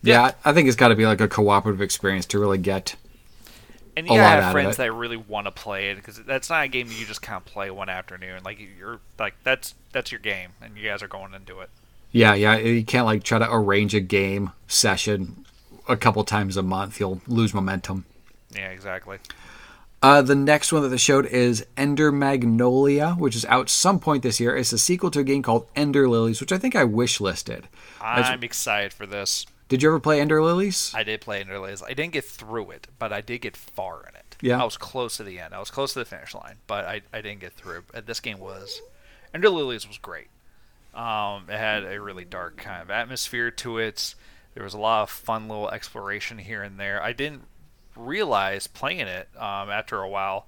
Yeah, 0.02 0.32
I 0.44 0.52
think 0.52 0.68
it's 0.68 0.76
got 0.76 0.88
to 0.88 0.94
be 0.96 1.06
like 1.06 1.20
a 1.20 1.28
cooperative 1.28 1.80
experience 1.80 2.26
to 2.26 2.38
really 2.38 2.58
get. 2.58 2.96
and 3.96 4.06
a 4.06 4.12
you 4.12 4.18
lot 4.18 4.24
gotta 4.32 4.42
have 4.42 4.52
friends 4.52 4.76
that 4.76 4.92
really 4.92 5.16
want 5.16 5.46
to 5.46 5.50
play 5.50 5.90
it 5.90 5.96
because 5.96 6.22
that's 6.24 6.50
not 6.50 6.64
a 6.64 6.68
game 6.68 6.88
you 6.90 7.06
just 7.06 7.22
kind 7.22 7.38
of 7.38 7.46
play 7.46 7.70
one 7.70 7.88
afternoon. 7.88 8.42
Like 8.44 8.58
you're 8.78 9.00
like 9.18 9.34
that's 9.42 9.74
that's 9.92 10.12
your 10.12 10.18
game, 10.20 10.50
and 10.60 10.76
you 10.76 10.86
guys 10.86 11.02
are 11.02 11.08
going 11.08 11.32
into 11.32 11.60
it. 11.60 11.70
Yeah, 12.10 12.34
yeah. 12.34 12.56
You 12.56 12.84
can't 12.84 13.06
like 13.06 13.22
try 13.22 13.38
to 13.38 13.52
arrange 13.52 13.94
a 13.94 14.00
game 14.00 14.52
session 14.66 15.44
a 15.88 15.96
couple 15.96 16.24
times 16.24 16.56
a 16.56 16.62
month. 16.62 16.98
You'll 17.00 17.20
lose 17.26 17.52
momentum. 17.52 18.04
Yeah, 18.54 18.70
exactly. 18.70 19.18
Uh, 20.02 20.22
the 20.22 20.34
next 20.34 20.72
one 20.72 20.82
that 20.82 20.88
they 20.88 20.96
showed 20.96 21.26
is 21.26 21.66
Ender 21.76 22.12
Magnolia, 22.12 23.12
which 23.12 23.34
is 23.34 23.44
out 23.46 23.68
some 23.68 23.98
point 23.98 24.22
this 24.22 24.38
year. 24.38 24.56
It's 24.56 24.72
a 24.72 24.78
sequel 24.78 25.10
to 25.10 25.20
a 25.20 25.24
game 25.24 25.42
called 25.42 25.66
Ender 25.74 26.08
Lilies, 26.08 26.40
which 26.40 26.52
I 26.52 26.58
think 26.58 26.76
I 26.76 26.84
wish 26.84 27.20
listed. 27.20 27.66
I'm 28.00 28.42
excited 28.42 28.92
for 28.92 29.06
this. 29.06 29.46
Did 29.68 29.82
you 29.82 29.88
ever 29.88 29.98
play 29.98 30.20
Ender 30.20 30.42
Lilies? 30.42 30.92
I 30.94 31.02
did 31.02 31.22
play 31.22 31.40
Ender 31.40 31.58
Lilies. 31.58 31.82
I 31.82 31.92
didn't 31.94 32.12
get 32.12 32.24
through 32.24 32.70
it, 32.70 32.86
but 32.98 33.12
I 33.12 33.20
did 33.20 33.40
get 33.40 33.56
far 33.56 34.02
in 34.08 34.14
it. 34.14 34.36
Yeah. 34.40 34.60
I 34.60 34.64
was 34.64 34.76
close 34.76 35.16
to 35.16 35.24
the 35.24 35.40
end. 35.40 35.54
I 35.54 35.58
was 35.58 35.70
close 35.70 35.94
to 35.94 35.98
the 35.98 36.04
finish 36.04 36.34
line, 36.34 36.56
but 36.66 36.84
I, 36.84 37.00
I 37.12 37.20
didn't 37.20 37.40
get 37.40 37.54
through. 37.54 37.82
This 38.04 38.20
game 38.20 38.38
was 38.38 38.80
Ender 39.34 39.50
Lilies 39.50 39.88
was 39.88 39.98
great. 39.98 40.28
Um, 40.96 41.44
it 41.48 41.58
had 41.58 41.84
a 41.84 42.00
really 42.00 42.24
dark 42.24 42.56
kind 42.56 42.82
of 42.82 42.90
atmosphere 42.90 43.50
to 43.50 43.78
it. 43.78 44.14
There 44.54 44.64
was 44.64 44.74
a 44.74 44.78
lot 44.78 45.02
of 45.02 45.10
fun 45.10 45.48
little 45.48 45.70
exploration 45.70 46.38
here 46.38 46.62
and 46.62 46.80
there. 46.80 47.02
I 47.02 47.12
didn't 47.12 47.42
realize 47.94 48.66
playing 48.66 49.00
it 49.00 49.28
um, 49.36 49.70
after 49.70 50.00
a 50.00 50.08
while 50.08 50.46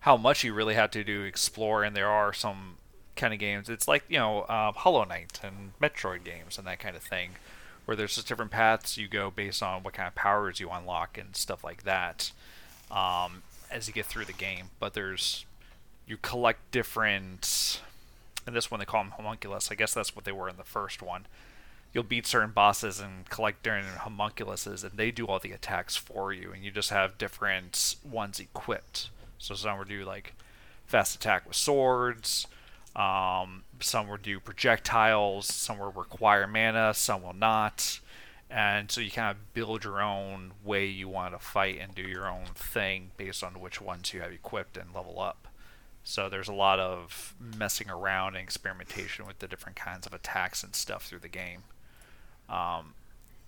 how 0.00 0.16
much 0.16 0.44
you 0.44 0.54
really 0.54 0.74
had 0.74 0.92
to 0.92 1.02
do 1.02 1.22
explore, 1.22 1.82
and 1.82 1.96
there 1.96 2.08
are 2.08 2.32
some 2.32 2.76
kind 3.16 3.34
of 3.34 3.40
games. 3.40 3.68
It's 3.68 3.88
like 3.88 4.04
you 4.08 4.18
know 4.18 4.42
um, 4.48 4.74
Hollow 4.74 5.04
Knight 5.04 5.40
and 5.42 5.72
Metroid 5.82 6.22
games 6.24 6.58
and 6.58 6.66
that 6.66 6.78
kind 6.78 6.94
of 6.94 7.02
thing, 7.02 7.30
where 7.84 7.96
there's 7.96 8.14
just 8.14 8.28
different 8.28 8.52
paths 8.52 8.96
you 8.96 9.08
go 9.08 9.30
based 9.30 9.62
on 9.62 9.82
what 9.82 9.94
kind 9.94 10.06
of 10.06 10.14
powers 10.14 10.60
you 10.60 10.70
unlock 10.70 11.18
and 11.18 11.34
stuff 11.34 11.64
like 11.64 11.82
that 11.82 12.30
um, 12.90 13.42
as 13.70 13.88
you 13.88 13.94
get 13.94 14.06
through 14.06 14.26
the 14.26 14.32
game. 14.32 14.70
But 14.78 14.94
there's 14.94 15.44
you 16.06 16.16
collect 16.16 16.70
different. 16.70 17.80
In 18.46 18.54
this 18.54 18.70
one, 18.70 18.80
they 18.80 18.86
call 18.86 19.02
them 19.02 19.12
homunculus. 19.12 19.70
I 19.70 19.74
guess 19.74 19.92
that's 19.94 20.14
what 20.14 20.24
they 20.24 20.32
were 20.32 20.48
in 20.48 20.56
the 20.56 20.64
first 20.64 21.02
one. 21.02 21.26
You'll 21.92 22.04
beat 22.04 22.26
certain 22.26 22.50
bosses 22.50 23.00
and 23.00 23.28
collect 23.28 23.62
different 23.62 23.86
homunculuses, 23.98 24.84
and 24.84 24.98
they 24.98 25.10
do 25.10 25.26
all 25.26 25.38
the 25.38 25.52
attacks 25.52 25.96
for 25.96 26.32
you, 26.32 26.52
and 26.52 26.62
you 26.62 26.70
just 26.70 26.90
have 26.90 27.18
different 27.18 27.96
ones 28.04 28.38
equipped. 28.38 29.10
So 29.38 29.54
some 29.54 29.78
will 29.78 29.84
do 29.84 30.04
like 30.04 30.34
fast 30.86 31.16
attack 31.16 31.46
with 31.46 31.56
swords, 31.56 32.46
um, 32.94 33.64
some 33.80 34.08
will 34.08 34.16
do 34.16 34.40
projectiles, 34.40 35.46
some 35.46 35.78
will 35.78 35.92
require 35.92 36.46
mana, 36.46 36.94
some 36.94 37.22
will 37.22 37.34
not. 37.34 38.00
And 38.48 38.90
so 38.90 39.00
you 39.00 39.10
kind 39.10 39.30
of 39.30 39.54
build 39.54 39.84
your 39.84 40.00
own 40.00 40.52
way 40.64 40.86
you 40.86 41.08
want 41.08 41.34
to 41.34 41.38
fight 41.38 41.78
and 41.80 41.94
do 41.94 42.02
your 42.02 42.28
own 42.28 42.46
thing 42.54 43.10
based 43.16 43.42
on 43.42 43.60
which 43.60 43.80
ones 43.80 44.14
you 44.14 44.20
have 44.20 44.32
equipped 44.32 44.76
and 44.76 44.94
level 44.94 45.20
up. 45.20 45.48
So 46.08 46.28
there's 46.28 46.46
a 46.46 46.52
lot 46.52 46.78
of 46.78 47.34
messing 47.58 47.90
around 47.90 48.36
and 48.36 48.44
experimentation 48.44 49.26
with 49.26 49.40
the 49.40 49.48
different 49.48 49.74
kinds 49.74 50.06
of 50.06 50.14
attacks 50.14 50.62
and 50.62 50.72
stuff 50.72 51.06
through 51.06 51.18
the 51.18 51.28
game. 51.28 51.64
Um, 52.48 52.94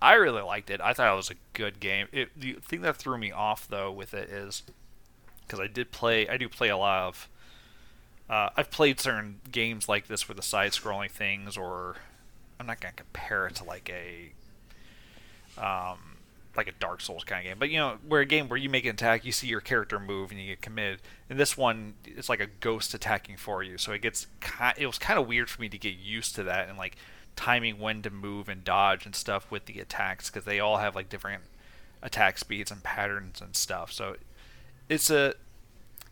I 0.01 0.15
really 0.15 0.41
liked 0.41 0.69
it. 0.69 0.81
I 0.81 0.91
thought 0.91 1.13
it 1.13 1.15
was 1.15 1.31
a 1.31 1.35
good 1.53 1.79
game. 1.79 2.07
It, 2.11 2.37
the 2.37 2.57
thing 2.61 2.81
that 2.81 2.97
threw 2.97 3.17
me 3.17 3.31
off 3.31 3.65
though 3.65 3.89
with 3.89 4.13
it 4.13 4.29
is 4.29 4.63
because 5.47 5.61
I 5.61 5.67
did 5.67 5.91
play, 5.93 6.27
I 6.27 6.35
do 6.35 6.49
play 6.49 6.67
a 6.67 6.75
lot 6.75 7.03
of. 7.03 7.29
Uh, 8.29 8.49
I've 8.57 8.69
played 8.69 8.99
certain 8.99 9.39
games 9.49 9.87
like 9.87 10.07
this 10.07 10.27
where 10.27 10.35
the 10.35 10.41
side-scrolling 10.41 11.11
things, 11.11 11.55
or 11.55 11.95
I'm 12.59 12.67
not 12.67 12.81
gonna 12.81 12.93
compare 12.93 13.47
it 13.47 13.55
to 13.55 13.63
like 13.63 13.89
a, 13.89 14.33
um, 15.57 16.08
like 16.59 16.67
a 16.67 16.79
Dark 16.79 17.01
Souls 17.01 17.23
kind 17.23 17.45
of 17.45 17.49
game, 17.49 17.57
but 17.59 17.69
you 17.69 17.77
know, 17.77 17.97
where 18.07 18.21
a 18.21 18.25
game 18.25 18.49
where 18.49 18.57
you 18.57 18.69
make 18.69 18.85
an 18.85 18.91
attack, 18.91 19.25
you 19.25 19.31
see 19.31 19.47
your 19.47 19.61
character 19.61 19.99
move 19.99 20.31
and 20.31 20.39
you 20.39 20.47
get 20.47 20.61
committed. 20.61 21.01
And 21.29 21.39
this 21.39 21.57
one, 21.57 21.95
it's 22.05 22.29
like 22.29 22.39
a 22.39 22.47
ghost 22.47 22.93
attacking 22.93 23.37
for 23.37 23.63
you, 23.63 23.77
so 23.77 23.91
it 23.91 24.01
gets. 24.01 24.27
Ki- 24.41 24.73
it 24.77 24.85
was 24.87 24.99
kind 24.99 25.19
of 25.19 25.27
weird 25.27 25.49
for 25.49 25.61
me 25.61 25.69
to 25.69 25.77
get 25.77 25.95
used 25.97 26.35
to 26.35 26.43
that 26.43 26.69
and 26.69 26.77
like 26.77 26.97
timing 27.35 27.79
when 27.79 28.01
to 28.01 28.09
move 28.09 28.49
and 28.49 28.63
dodge 28.63 29.05
and 29.05 29.15
stuff 29.15 29.49
with 29.49 29.65
the 29.65 29.79
attacks 29.79 30.29
because 30.29 30.45
they 30.45 30.59
all 30.59 30.77
have 30.77 30.95
like 30.95 31.07
different 31.09 31.43
attack 32.01 32.37
speeds 32.37 32.71
and 32.71 32.83
patterns 32.83 33.41
and 33.41 33.55
stuff. 33.55 33.91
So 33.91 34.15
it's 34.89 35.09
a 35.09 35.33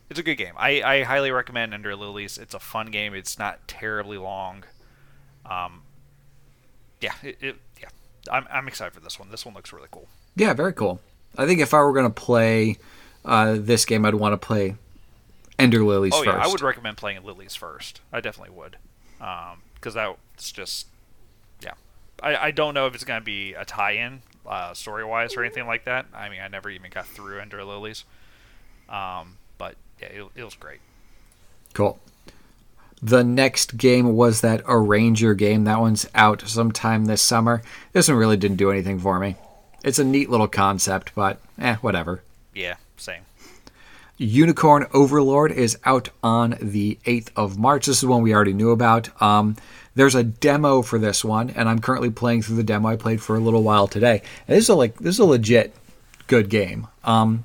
it's 0.10 0.20
a 0.20 0.24
good 0.24 0.36
game. 0.36 0.54
I, 0.56 0.82
I 0.82 1.04
highly 1.04 1.32
recommend 1.32 1.74
Ender 1.74 1.96
Lilies. 1.96 2.38
It's 2.38 2.54
a 2.54 2.60
fun 2.60 2.92
game. 2.92 3.14
It's 3.14 3.38
not 3.38 3.68
terribly 3.68 4.18
long. 4.18 4.64
Um, 5.46 5.82
yeah, 7.02 7.14
it, 7.22 7.38
it, 7.42 7.56
yeah, 7.82 7.90
I'm 8.28 8.48
I'm 8.52 8.68
excited 8.68 8.94
for 8.94 9.00
this 9.00 9.20
one. 9.20 9.32
This 9.32 9.46
one 9.46 9.56
looks 9.56 9.74
really 9.74 9.88
cool. 9.92 10.08
Yeah, 10.36 10.54
very 10.54 10.74
cool. 10.74 11.00
I 11.38 11.46
think 11.46 11.60
if 11.60 11.74
I 11.74 11.82
were 11.82 11.94
going 11.94 12.06
to 12.06 12.10
play 12.10 12.78
uh, 13.26 13.58
this 13.60 13.86
game, 13.86 14.06
I'd 14.06 14.16
want 14.16 14.34
to 14.34 14.38
play 14.38 14.76
Ender 15.60 15.84
Lilies 15.84 16.14
oh, 16.16 16.24
first. 16.24 16.38
yeah, 16.38 16.44
I 16.44 16.48
would 16.48 16.62
recommend 16.62 16.98
playing 16.98 17.24
Lilies 17.24 17.56
first. 17.56 18.02
I 18.12 18.22
definitely 18.22 18.56
would, 18.56 18.78
because 19.18 19.96
um, 19.96 20.16
that's 20.34 20.52
just 20.52 20.88
yeah. 21.62 21.74
I, 22.22 22.36
I 22.36 22.52
don't 22.52 22.74
know 22.74 22.88
if 22.88 22.96
it's 22.96 23.04
going 23.04 23.20
to 23.20 23.26
be 23.26 23.54
a 23.54 23.66
tie-in 23.66 24.22
uh, 24.46 24.74
story-wise 24.74 25.36
or 25.36 25.44
anything 25.44 25.68
like 25.68 25.86
that. 25.86 26.06
I 26.14 26.30
mean, 26.30 26.42
I 26.42 26.48
never 26.48 26.70
even 26.70 26.90
got 26.92 27.06
through 27.06 27.40
Ender 27.40 27.64
Lilies, 27.64 28.06
um, 28.90 29.38
but 29.58 29.76
yeah, 30.00 30.08
it, 30.08 30.28
it 30.36 30.44
was 30.44 30.56
great. 30.56 30.80
Cool. 31.74 32.00
The 33.02 33.24
next 33.24 33.78
game 33.78 34.16
was 34.16 34.42
that 34.42 34.64
Arranger 34.68 35.36
game. 35.36 35.66
That 35.66 35.80
one's 35.80 36.08
out 36.16 36.48
sometime 36.48 37.06
this 37.06 37.22
summer. 37.22 37.62
This 37.94 38.08
one 38.08 38.18
really 38.18 38.38
didn't 38.38 38.58
do 38.58 38.72
anything 38.72 39.00
for 39.00 39.20
me. 39.20 39.36
It's 39.84 40.00
a 40.00 40.04
neat 40.04 40.30
little 40.30 40.48
concept, 40.48 41.14
but 41.14 41.40
eh, 41.60 41.76
whatever. 41.76 42.24
Yeah, 42.54 42.76
same. 42.98 43.22
Unicorn 44.18 44.88
Overlord 44.94 45.52
is 45.52 45.78
out 45.86 46.10
on 46.24 46.58
the 46.60 46.98
8th 47.06 47.30
of 47.36 47.60
March. 47.60 47.86
This 47.86 48.00
is 48.00 48.06
one 48.06 48.24
we 48.24 48.34
already 48.34 48.54
knew 48.54 48.72
about. 48.72 49.22
Um, 49.22 49.56
there's 49.94 50.16
a 50.16 50.24
demo 50.24 50.82
for 50.82 50.98
this 50.98 51.24
one, 51.24 51.52
and 51.52 51.70
I'm 51.70 51.80
currently 51.80 52.10
playing 52.10 52.42
through 52.42 52.56
the 52.56 52.64
demo. 52.64 52.90
I 52.90 52.96
played 52.96 53.22
for 53.22 53.36
a 53.36 53.40
little 53.40 53.62
while 53.62 53.88
today. 53.88 54.24
And 54.48 54.58
this 54.58 54.66
is 54.66 54.70
a, 54.70 54.76
like 54.76 54.98
this 54.98 55.16
is 55.16 55.20
a 55.20 55.26
legit 55.26 55.76
good 56.26 56.50
game. 56.50 56.88
Um, 57.04 57.44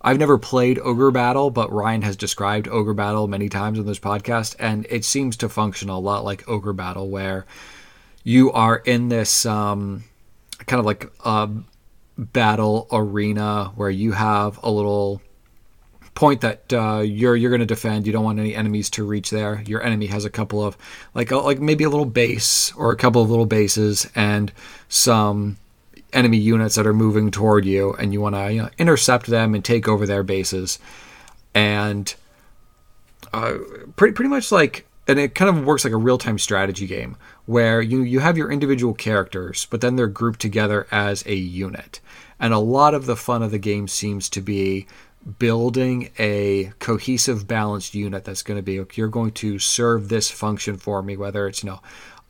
I've 0.00 0.18
never 0.18 0.38
played 0.38 0.78
Ogre 0.78 1.10
Battle, 1.10 1.50
but 1.50 1.72
Ryan 1.72 2.02
has 2.02 2.16
described 2.16 2.68
Ogre 2.68 2.94
Battle 2.94 3.26
many 3.26 3.48
times 3.48 3.78
in 3.78 3.86
this 3.86 3.98
podcast, 3.98 4.54
and 4.58 4.86
it 4.90 5.04
seems 5.04 5.36
to 5.38 5.48
function 5.48 5.88
a 5.88 5.98
lot 5.98 6.24
like 6.24 6.48
Ogre 6.48 6.72
Battle, 6.72 7.08
where 7.08 7.46
you 8.22 8.52
are 8.52 8.76
in 8.76 9.08
this 9.08 9.44
um, 9.44 10.04
kind 10.66 10.78
of 10.78 10.86
like 10.86 11.10
a 11.24 11.48
battle 12.16 12.86
arena 12.92 13.72
where 13.76 13.90
you 13.90 14.12
have 14.12 14.58
a 14.62 14.70
little 14.70 15.22
point 16.14 16.40
that 16.40 16.72
uh, 16.72 16.98
you're 16.98 17.36
you're 17.36 17.50
going 17.50 17.60
to 17.60 17.66
defend. 17.66 18.06
You 18.06 18.12
don't 18.12 18.24
want 18.24 18.38
any 18.38 18.54
enemies 18.54 18.90
to 18.90 19.04
reach 19.04 19.30
there. 19.30 19.62
Your 19.66 19.82
enemy 19.82 20.06
has 20.06 20.24
a 20.24 20.30
couple 20.30 20.64
of 20.64 20.76
like 21.14 21.30
a, 21.30 21.36
like 21.36 21.60
maybe 21.60 21.84
a 21.84 21.88
little 21.88 22.04
base 22.04 22.72
or 22.74 22.90
a 22.90 22.96
couple 22.96 23.22
of 23.22 23.30
little 23.30 23.46
bases 23.46 24.10
and 24.14 24.52
some 24.88 25.56
enemy 26.12 26.38
units 26.38 26.74
that 26.76 26.86
are 26.86 26.94
moving 26.94 27.30
toward 27.30 27.64
you, 27.64 27.92
and 27.94 28.12
you 28.12 28.20
want 28.20 28.34
to 28.34 28.52
you 28.52 28.62
know, 28.62 28.70
intercept 28.78 29.26
them 29.26 29.54
and 29.54 29.64
take 29.64 29.88
over 29.88 30.06
their 30.06 30.22
bases. 30.22 30.78
And 31.54 32.14
uh, 33.32 33.54
pretty 33.96 34.14
pretty 34.14 34.28
much 34.28 34.50
like 34.52 34.86
and 35.06 35.18
it 35.18 35.34
kind 35.34 35.48
of 35.48 35.64
works 35.64 35.84
like 35.84 35.92
a 35.92 35.98
real-time 35.98 36.38
strategy 36.38 36.86
game 36.86 37.16
where 37.46 37.80
you 37.80 38.02
you 38.02 38.20
have 38.20 38.36
your 38.36 38.52
individual 38.52 38.94
characters 38.94 39.66
but 39.70 39.80
then 39.80 39.96
they're 39.96 40.06
grouped 40.06 40.40
together 40.40 40.86
as 40.90 41.24
a 41.26 41.34
unit 41.34 42.00
and 42.38 42.52
a 42.52 42.58
lot 42.58 42.94
of 42.94 43.06
the 43.06 43.16
fun 43.16 43.42
of 43.42 43.50
the 43.50 43.58
game 43.58 43.88
seems 43.88 44.28
to 44.28 44.40
be 44.40 44.86
building 45.38 46.10
a 46.18 46.72
cohesive 46.78 47.46
balanced 47.46 47.94
unit 47.94 48.24
that's 48.24 48.42
going 48.42 48.58
to 48.58 48.62
be 48.62 48.80
you're 48.94 49.08
going 49.08 49.32
to 49.32 49.58
serve 49.58 50.08
this 50.08 50.30
function 50.30 50.76
for 50.76 51.02
me 51.02 51.16
whether 51.16 51.48
it's 51.48 51.62
you 51.62 51.70
know 51.70 51.80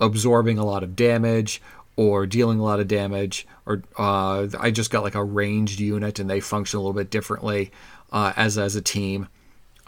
absorbing 0.00 0.58
a 0.58 0.64
lot 0.64 0.82
of 0.82 0.97
damage 0.97 1.61
or 1.99 2.26
dealing 2.26 2.61
a 2.61 2.62
lot 2.62 2.78
of 2.78 2.87
damage 2.87 3.47
or 3.67 3.83
uh, 3.99 4.47
i 4.61 4.71
just 4.71 4.90
got 4.90 5.02
like 5.02 5.17
a 5.17 5.25
ranged 5.25 5.81
unit 5.81 6.21
and 6.21 6.31
they 6.31 6.38
function 6.38 6.78
a 6.78 6.81
little 6.81 6.95
bit 6.95 7.11
differently 7.11 7.71
uh, 8.12 8.33
as 8.37 8.57
as 8.57 8.76
a 8.76 8.81
team 8.81 9.28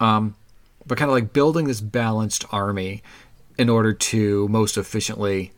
um, 0.00 0.34
but 0.86 0.98
kind 0.98 1.08
of 1.08 1.14
like 1.14 1.32
building 1.32 1.66
this 1.66 1.80
balanced 1.80 2.44
army 2.50 3.02
in 3.56 3.68
order 3.68 3.92
to 3.92 4.48
most 4.48 4.76
efficiently 4.76 5.52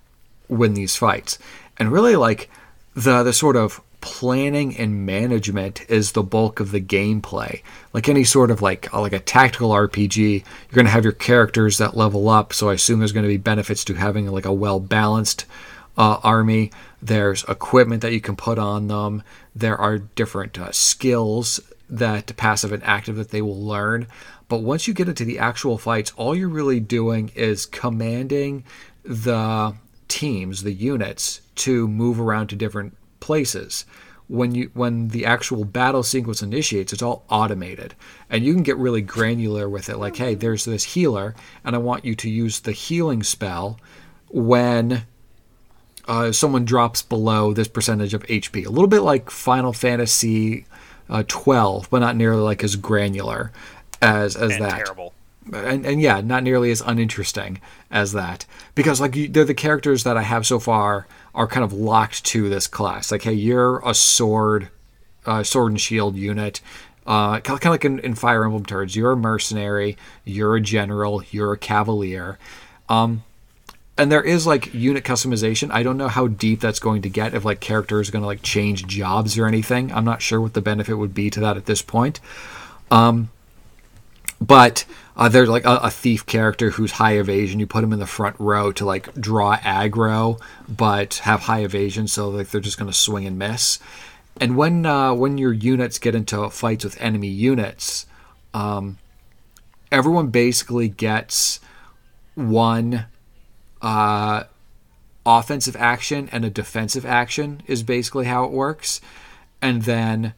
win 0.49 0.75
these 0.75 0.95
fights 0.95 1.39
and 1.79 1.91
really 1.91 2.17
like 2.17 2.51
the 2.95 3.23
the 3.23 3.33
sort 3.33 3.57
of 3.57 3.81
planning 4.03 4.77
and 4.77 5.07
management 5.07 5.89
is 5.89 6.13
the 6.13 6.25
bulk 6.25 6.61
of 6.61 6.73
the 6.73 6.81
gameplay. 6.81 7.63
Like 7.95 8.09
any 8.09 8.25
sort 8.25 8.51
of 8.51 8.61
like 8.61 8.93
like 8.93 9.15
a 9.15 9.19
tactical 9.21 9.71
RPG, 9.71 10.19
you're 10.19 10.75
going 10.75 10.85
to 10.85 10.91
have 10.91 11.05
your 11.05 11.13
characters 11.13 11.79
that 11.79 11.97
level 11.97 12.29
up. 12.29 12.53
So 12.53 12.69
I 12.69 12.75
assume 12.75 12.99
there's 12.99 13.13
going 13.13 13.25
to 13.25 13.29
be 13.29 13.39
benefits 13.39 13.85
to 13.85 13.95
having 13.95 14.27
like 14.27 14.45
a 14.45 14.53
well 14.53 14.81
balanced 14.81 15.47
uh, 15.97 16.19
army. 16.23 16.71
There's 17.01 17.45
equipment 17.45 18.03
that 18.03 18.13
you 18.13 18.21
can 18.21 18.37
put 18.37 18.59
on 18.59 18.89
them. 18.89 19.23
There 19.55 19.77
are 19.77 19.99
different 19.99 20.59
uh, 20.59 20.73
skills 20.73 21.61
that 21.89 22.37
passive 22.37 22.73
and 22.73 22.83
active 22.85 23.17
that 23.17 23.31
they 23.31 23.43
will 23.43 23.61
learn. 23.61 24.07
But 24.49 24.63
once 24.63 24.87
you 24.87 24.95
get 24.95 25.09
into 25.09 25.25
the 25.25 25.39
actual 25.39 25.79
fights, 25.79 26.13
all 26.17 26.35
you're 26.35 26.49
really 26.49 26.81
doing 26.81 27.31
is 27.35 27.67
commanding 27.67 28.65
the 29.03 29.75
teams, 30.09 30.63
the 30.63 30.73
units, 30.73 31.41
to 31.57 31.89
move 31.89 32.21
around 32.21 32.49
to 32.49 32.57
different 32.57 32.97
places 33.21 33.85
when 34.29 34.55
you 34.55 34.71
when 34.73 35.09
the 35.09 35.27
actual 35.27 35.65
battle 35.65 36.03
sequence 36.03 36.43
initiates 36.43 36.93
it's 36.93 37.03
all 37.03 37.25
automated 37.29 37.95
and 38.31 38.45
you 38.45 38.55
can 38.55 38.63
get 38.63 38.77
really 38.79 39.03
granular 39.03 39.69
with 39.69 39.89
it 39.89 39.99
like 39.99 40.17
hey 40.17 40.35
there's 40.35 40.65
this 40.65 40.85
healer 40.85 41.35
and 41.65 41.77
i 41.77 41.79
want 41.79 42.05
you 42.05 42.15
to 42.15 42.31
use 42.31 42.61
the 42.61 42.73
healing 42.73 43.23
spell 43.23 43.79
when 44.31 45.05
uh, 46.09 46.33
someone 46.33 46.65
drops 46.65 47.03
below 47.03 47.53
this 47.53 47.69
percentage 47.69 48.15
of 48.15 48.23
hp 48.25 48.67
a 48.67 48.71
little 48.71 48.89
bit 48.89 49.01
like 49.01 49.31
final 49.31 49.73
fantasy 49.73 50.67
uh, 51.09 51.23
12 51.29 51.89
but 51.91 51.99
not 52.01 52.17
nearly 52.17 52.41
like 52.43 52.65
as 52.65 52.77
granular 52.77 53.53
as 54.01 54.37
as 54.37 54.53
And 54.53 54.65
that 54.65 54.85
terrible. 54.85 55.13
and, 55.53 55.87
and 55.87 56.01
yeah, 56.01 56.21
not 56.21 56.43
nearly 56.43 56.71
as 56.71 56.81
uninteresting 56.81 57.61
as 57.91 58.13
that 58.13 58.45
because 58.75 59.01
like 59.01 59.15
you, 59.15 59.29
they're 59.29 59.45
the 59.45 59.55
characters 59.55 60.05
that 60.05 60.17
I 60.17 60.23
have 60.23 60.47
so 60.47 60.59
far 60.59 61.07
are 61.35 61.47
kind 61.47 61.65
of 61.65 61.73
locked 61.73 62.25
to 62.27 62.49
this 62.49 62.67
class. 62.67 63.11
Like, 63.13 63.23
hey, 63.23 63.33
you're 63.33 63.81
a 63.89 63.95
sword, 63.95 64.69
uh, 65.25 65.43
sword 65.43 65.73
and 65.73 65.81
shield 65.81 66.17
unit. 66.17 66.61
Uh, 67.07 67.41
kind 67.41 67.63
of 67.65 67.65
like 67.65 67.85
in, 67.85 67.99
in 68.01 68.15
Fire 68.15 68.45
Emblem 68.45 68.65
Turds, 68.65 68.95
you're 68.95 69.13
a 69.13 69.17
mercenary, 69.17 69.97
you're 70.25 70.57
a 70.57 70.61
general, 70.61 71.23
you're 71.31 71.53
a 71.53 71.59
cavalier. 71.59 72.39
Um, 72.89 73.25
and 73.99 74.11
there 74.11 74.23
is 74.23 74.47
like 74.47 74.73
unit 74.73 75.05
customization. 75.05 75.71
I 75.71 75.83
don't 75.83 75.99
know 75.99 76.09
how 76.09 76.27
deep 76.27 76.61
that's 76.61 76.81
going 76.81 77.03
to 77.03 77.09
get. 77.09 77.35
If 77.35 77.45
like 77.45 77.61
characters 77.61 78.09
are 78.09 78.13
going 78.13 78.23
to 78.23 78.27
like 78.27 78.43
change 78.43 78.87
jobs 78.87 79.37
or 79.37 79.47
anything, 79.47 79.93
I'm 79.93 80.05
not 80.05 80.23
sure 80.23 80.41
what 80.41 80.55
the 80.55 80.63
benefit 80.63 80.95
would 80.95 81.15
be 81.15 81.31
to 81.31 81.41
that 81.41 81.57
at 81.57 81.67
this 81.67 81.83
point. 81.83 82.21
Um, 82.91 83.31
but 84.41 84.85
uh, 85.17 85.29
there's 85.29 85.49
like 85.49 85.65
a, 85.65 85.77
a 85.77 85.91
thief 85.91 86.25
character 86.25 86.71
who's 86.71 86.93
high 86.93 87.19
evasion. 87.19 87.61
You 87.61 87.67
put 87.67 87.85
him 87.85 87.93
in 87.93 87.99
the 87.99 88.07
front 88.07 88.37
row 88.39 88.73
to 88.73 88.85
like 88.85 89.13
draw 89.15 89.57
aggro, 89.59 90.41
but 90.69 91.15
have 91.25 91.41
high 91.41 91.63
evasion, 91.63 92.09
so 92.09 92.31
like 92.31 92.49
they're 92.49 92.61
just 92.61 92.79
going 92.79 92.91
to 92.91 92.97
swing 92.97 93.27
and 93.27 93.39
miss. 93.39 93.79
And 94.41 94.57
when 94.57 94.87
uh, 94.87 95.13
when 95.13 95.37
your 95.37 95.53
units 95.53 95.99
get 95.99 96.15
into 96.15 96.49
fights 96.51 96.85
with 96.85 97.01
enemy 97.01 97.29
units, 97.29 98.07
um, 98.55 98.99
everyone 99.93 100.29
basically 100.29 100.89
gets 100.89 101.61
one 102.35 103.05
uh, 103.83 104.45
offensive 105.27 105.77
action 105.77 106.29
and 106.33 106.45
a 106.45 106.51
defensive 106.51 107.05
action 107.05 107.63
is 107.67 107.83
basically 107.83 108.27
how 108.27 108.45
it 108.45 108.53
works, 108.53 109.01
and 109.61 109.83
then 109.83 110.35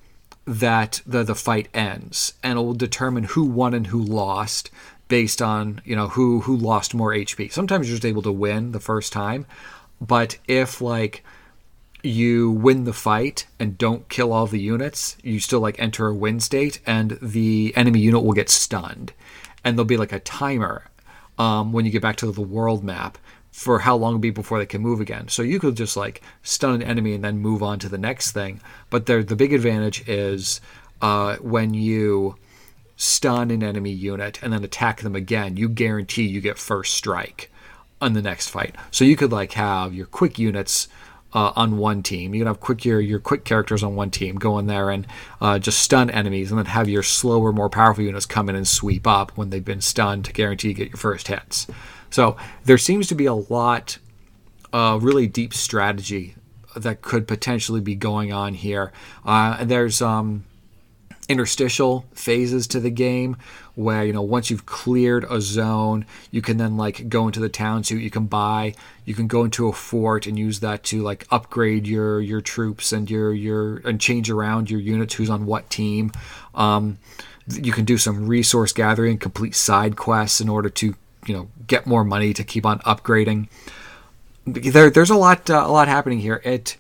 that 0.46 1.00
the 1.06 1.22
the 1.22 1.34
fight 1.34 1.68
ends, 1.72 2.34
and 2.42 2.58
it 2.58 2.62
will 2.62 2.74
determine 2.74 3.24
who 3.24 3.44
won 3.44 3.74
and 3.74 3.88
who 3.88 4.00
lost 4.00 4.70
based 5.08 5.40
on 5.40 5.80
you 5.84 5.94
know 5.94 6.08
who 6.08 6.40
who 6.40 6.56
lost 6.56 6.94
more 6.94 7.12
HP. 7.12 7.52
Sometimes 7.52 7.88
you're 7.88 7.96
just 7.96 8.06
able 8.06 8.22
to 8.22 8.32
win 8.32 8.72
the 8.72 8.80
first 8.80 9.12
time, 9.12 9.46
but 10.00 10.38
if 10.46 10.80
like 10.80 11.22
you 12.02 12.50
win 12.50 12.84
the 12.84 12.92
fight 12.92 13.46
and 13.58 13.78
don't 13.78 14.08
kill 14.10 14.32
all 14.32 14.46
the 14.46 14.60
units, 14.60 15.16
you 15.22 15.40
still 15.40 15.60
like 15.60 15.78
enter 15.78 16.08
a 16.08 16.14
win 16.14 16.40
state, 16.40 16.80
and 16.86 17.18
the 17.22 17.72
enemy 17.76 18.00
unit 18.00 18.22
will 18.22 18.32
get 18.32 18.50
stunned, 18.50 19.12
and 19.62 19.76
there'll 19.76 19.86
be 19.86 19.96
like 19.96 20.12
a 20.12 20.20
timer 20.20 20.90
um, 21.38 21.72
when 21.72 21.84
you 21.84 21.90
get 21.90 22.02
back 22.02 22.16
to 22.16 22.30
the 22.30 22.42
world 22.42 22.84
map 22.84 23.18
for 23.54 23.78
how 23.78 23.94
long 23.94 24.20
be 24.20 24.30
before 24.30 24.58
they 24.58 24.66
can 24.66 24.82
move 24.82 25.00
again. 25.00 25.28
So 25.28 25.40
you 25.40 25.60
could 25.60 25.76
just 25.76 25.96
like 25.96 26.20
stun 26.42 26.74
an 26.74 26.82
enemy 26.82 27.14
and 27.14 27.22
then 27.22 27.38
move 27.38 27.62
on 27.62 27.78
to 27.78 27.88
the 27.88 27.96
next 27.96 28.32
thing. 28.32 28.60
But 28.90 29.06
the 29.06 29.22
big 29.22 29.52
advantage 29.52 30.06
is 30.08 30.60
uh, 31.00 31.36
when 31.36 31.72
you 31.72 32.34
stun 32.96 33.52
an 33.52 33.62
enemy 33.62 33.92
unit 33.92 34.42
and 34.42 34.52
then 34.52 34.64
attack 34.64 35.02
them 35.02 35.14
again, 35.14 35.56
you 35.56 35.68
guarantee 35.68 36.24
you 36.24 36.40
get 36.40 36.58
first 36.58 36.94
strike 36.94 37.48
on 38.00 38.14
the 38.14 38.22
next 38.22 38.48
fight. 38.48 38.74
So 38.90 39.04
you 39.04 39.14
could 39.14 39.30
like 39.30 39.52
have 39.52 39.94
your 39.94 40.06
quick 40.06 40.36
units 40.36 40.88
uh, 41.32 41.52
on 41.54 41.78
one 41.78 42.02
team. 42.02 42.34
You 42.34 42.40
can 42.40 42.48
have 42.48 42.58
quick 42.58 42.84
your 42.84 43.00
your 43.00 43.20
quick 43.20 43.44
characters 43.44 43.84
on 43.84 43.94
one 43.94 44.10
team, 44.10 44.34
go 44.34 44.58
in 44.58 44.66
there 44.66 44.90
and 44.90 45.06
uh, 45.40 45.60
just 45.60 45.78
stun 45.78 46.10
enemies, 46.10 46.50
and 46.50 46.58
then 46.58 46.66
have 46.66 46.88
your 46.88 47.04
slower, 47.04 47.52
more 47.52 47.70
powerful 47.70 48.02
units 48.02 48.26
come 48.26 48.48
in 48.48 48.56
and 48.56 48.66
sweep 48.66 49.06
up 49.06 49.30
when 49.36 49.50
they've 49.50 49.64
been 49.64 49.80
stunned 49.80 50.24
to 50.24 50.32
guarantee 50.32 50.68
you 50.68 50.74
get 50.74 50.88
your 50.88 50.96
first 50.96 51.28
hits. 51.28 51.68
So 52.14 52.36
there 52.64 52.78
seems 52.78 53.08
to 53.08 53.16
be 53.16 53.26
a 53.26 53.34
lot, 53.34 53.98
uh, 54.72 55.00
really 55.02 55.26
deep 55.26 55.52
strategy 55.52 56.36
that 56.76 57.02
could 57.02 57.26
potentially 57.26 57.80
be 57.80 57.96
going 57.96 58.32
on 58.32 58.54
here. 58.54 58.92
Uh, 59.24 59.64
there's 59.64 60.00
um, 60.00 60.44
interstitial 61.28 62.04
phases 62.12 62.68
to 62.68 62.78
the 62.78 62.92
game 62.92 63.36
where 63.74 64.04
you 64.04 64.12
know 64.12 64.22
once 64.22 64.48
you've 64.48 64.64
cleared 64.64 65.24
a 65.28 65.40
zone 65.40 66.06
you 66.30 66.40
can 66.40 66.56
then 66.56 66.76
like 66.76 67.08
go 67.08 67.26
into 67.26 67.40
the 67.40 67.48
town 67.48 67.82
suit 67.82 68.00
you 68.00 68.10
can 68.10 68.26
buy 68.26 68.72
you 69.04 69.14
can 69.14 69.26
go 69.26 69.42
into 69.42 69.66
a 69.66 69.72
fort 69.72 70.28
and 70.28 70.38
use 70.38 70.60
that 70.60 70.84
to 70.84 71.02
like 71.02 71.26
upgrade 71.32 71.84
your 71.84 72.20
your 72.20 72.40
troops 72.40 72.92
and 72.92 73.10
your 73.10 73.32
your 73.32 73.78
and 73.78 74.00
change 74.00 74.30
around 74.30 74.70
your 74.70 74.78
units 74.78 75.14
who's 75.14 75.30
on 75.30 75.46
what 75.46 75.68
team 75.68 76.12
um, 76.54 76.96
you 77.48 77.72
can 77.72 77.84
do 77.84 77.98
some 77.98 78.28
resource 78.28 78.72
gathering 78.72 79.18
complete 79.18 79.56
side 79.56 79.96
quests 79.96 80.40
in 80.40 80.48
order 80.48 80.68
to 80.68 80.94
you 81.26 81.34
know 81.34 81.48
get 81.66 81.86
more 81.86 82.04
money 82.04 82.32
to 82.32 82.44
keep 82.44 82.66
on 82.66 82.78
upgrading 82.80 83.48
there, 84.46 84.90
there's 84.90 85.10
a 85.10 85.16
lot 85.16 85.48
uh, 85.48 85.64
a 85.66 85.70
lot 85.70 85.88
happening 85.88 86.18
here 86.18 86.40
it 86.44 86.76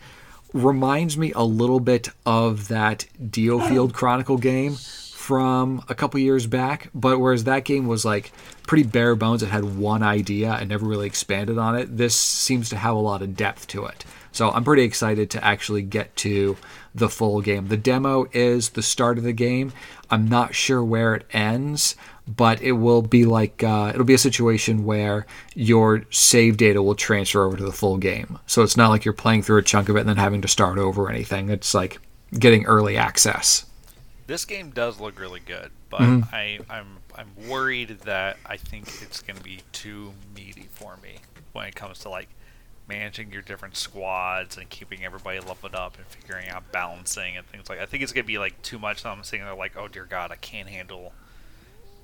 reminds 0.54 1.18
me 1.18 1.32
a 1.32 1.44
little 1.44 1.80
bit 1.80 2.08
of 2.24 2.68
that 2.68 3.06
DioField 3.20 3.92
Chronicle 3.92 4.38
game 4.38 4.76
from 4.76 5.82
a 5.88 5.94
couple 5.94 6.20
years 6.20 6.46
back, 6.46 6.90
but 6.94 7.18
whereas 7.18 7.44
that 7.44 7.64
game 7.64 7.86
was 7.86 8.04
like 8.04 8.30
pretty 8.66 8.84
bare 8.84 9.16
bones, 9.16 9.42
it 9.42 9.48
had 9.48 9.64
one 9.64 10.02
idea 10.02 10.52
and 10.52 10.68
never 10.68 10.86
really 10.86 11.06
expanded 11.06 11.58
on 11.58 11.76
it. 11.76 11.96
This 11.96 12.14
seems 12.14 12.68
to 12.68 12.76
have 12.76 12.94
a 12.94 12.98
lot 12.98 13.20
of 13.20 13.36
depth 13.36 13.66
to 13.68 13.86
it. 13.86 14.04
So 14.34 14.50
I'm 14.50 14.64
pretty 14.64 14.82
excited 14.82 15.30
to 15.30 15.44
actually 15.44 15.82
get 15.82 16.14
to 16.16 16.56
the 16.92 17.08
full 17.08 17.40
game. 17.40 17.68
The 17.68 17.76
demo 17.76 18.26
is 18.32 18.70
the 18.70 18.82
start 18.82 19.16
of 19.16 19.22
the 19.22 19.32
game. 19.32 19.72
I'm 20.10 20.26
not 20.26 20.56
sure 20.56 20.82
where 20.82 21.14
it 21.14 21.24
ends, 21.32 21.94
but 22.26 22.60
it 22.60 22.72
will 22.72 23.00
be 23.00 23.26
like 23.26 23.62
uh, 23.62 23.92
it'll 23.94 24.04
be 24.04 24.14
a 24.14 24.18
situation 24.18 24.84
where 24.84 25.24
your 25.54 26.04
save 26.10 26.56
data 26.56 26.82
will 26.82 26.96
transfer 26.96 27.44
over 27.44 27.56
to 27.56 27.62
the 27.62 27.70
full 27.70 27.96
game. 27.96 28.40
So 28.46 28.64
it's 28.64 28.76
not 28.76 28.90
like 28.90 29.04
you're 29.04 29.14
playing 29.14 29.42
through 29.44 29.58
a 29.58 29.62
chunk 29.62 29.88
of 29.88 29.94
it 29.94 30.00
and 30.00 30.08
then 30.08 30.16
having 30.16 30.42
to 30.42 30.48
start 30.48 30.78
over 30.78 31.04
or 31.04 31.10
anything. 31.10 31.48
It's 31.48 31.72
like 31.72 32.00
getting 32.36 32.64
early 32.64 32.96
access. 32.96 33.66
This 34.26 34.44
game 34.44 34.70
does 34.70 34.98
look 34.98 35.20
really 35.20 35.42
good, 35.46 35.70
but 35.90 36.00
mm-hmm. 36.00 36.34
I, 36.34 36.58
I'm 36.68 36.98
I'm 37.14 37.30
worried 37.48 38.00
that 38.00 38.38
I 38.44 38.56
think 38.56 38.88
it's 39.00 39.22
going 39.22 39.36
to 39.36 39.44
be 39.44 39.60
too 39.70 40.12
meaty 40.34 40.66
for 40.72 40.96
me 40.96 41.18
when 41.52 41.66
it 41.66 41.76
comes 41.76 42.00
to 42.00 42.08
like 42.08 42.28
managing 42.88 43.32
your 43.32 43.42
different 43.42 43.76
squads 43.76 44.56
and 44.56 44.68
keeping 44.68 45.04
everybody 45.04 45.40
leveled 45.40 45.74
up 45.74 45.96
and 45.96 46.06
figuring 46.06 46.48
out 46.48 46.70
balancing 46.72 47.36
and 47.36 47.46
things 47.46 47.68
like. 47.68 47.78
I 47.78 47.86
think 47.86 48.02
it's 48.02 48.12
gonna 48.12 48.24
be 48.24 48.38
like 48.38 48.60
too 48.62 48.78
much. 48.78 49.02
So 49.02 49.10
I'm 49.10 49.22
sitting 49.24 49.44
there 49.44 49.54
like, 49.54 49.76
oh 49.76 49.88
dear 49.88 50.04
God, 50.04 50.30
I 50.30 50.36
can't 50.36 50.68
handle 50.68 51.12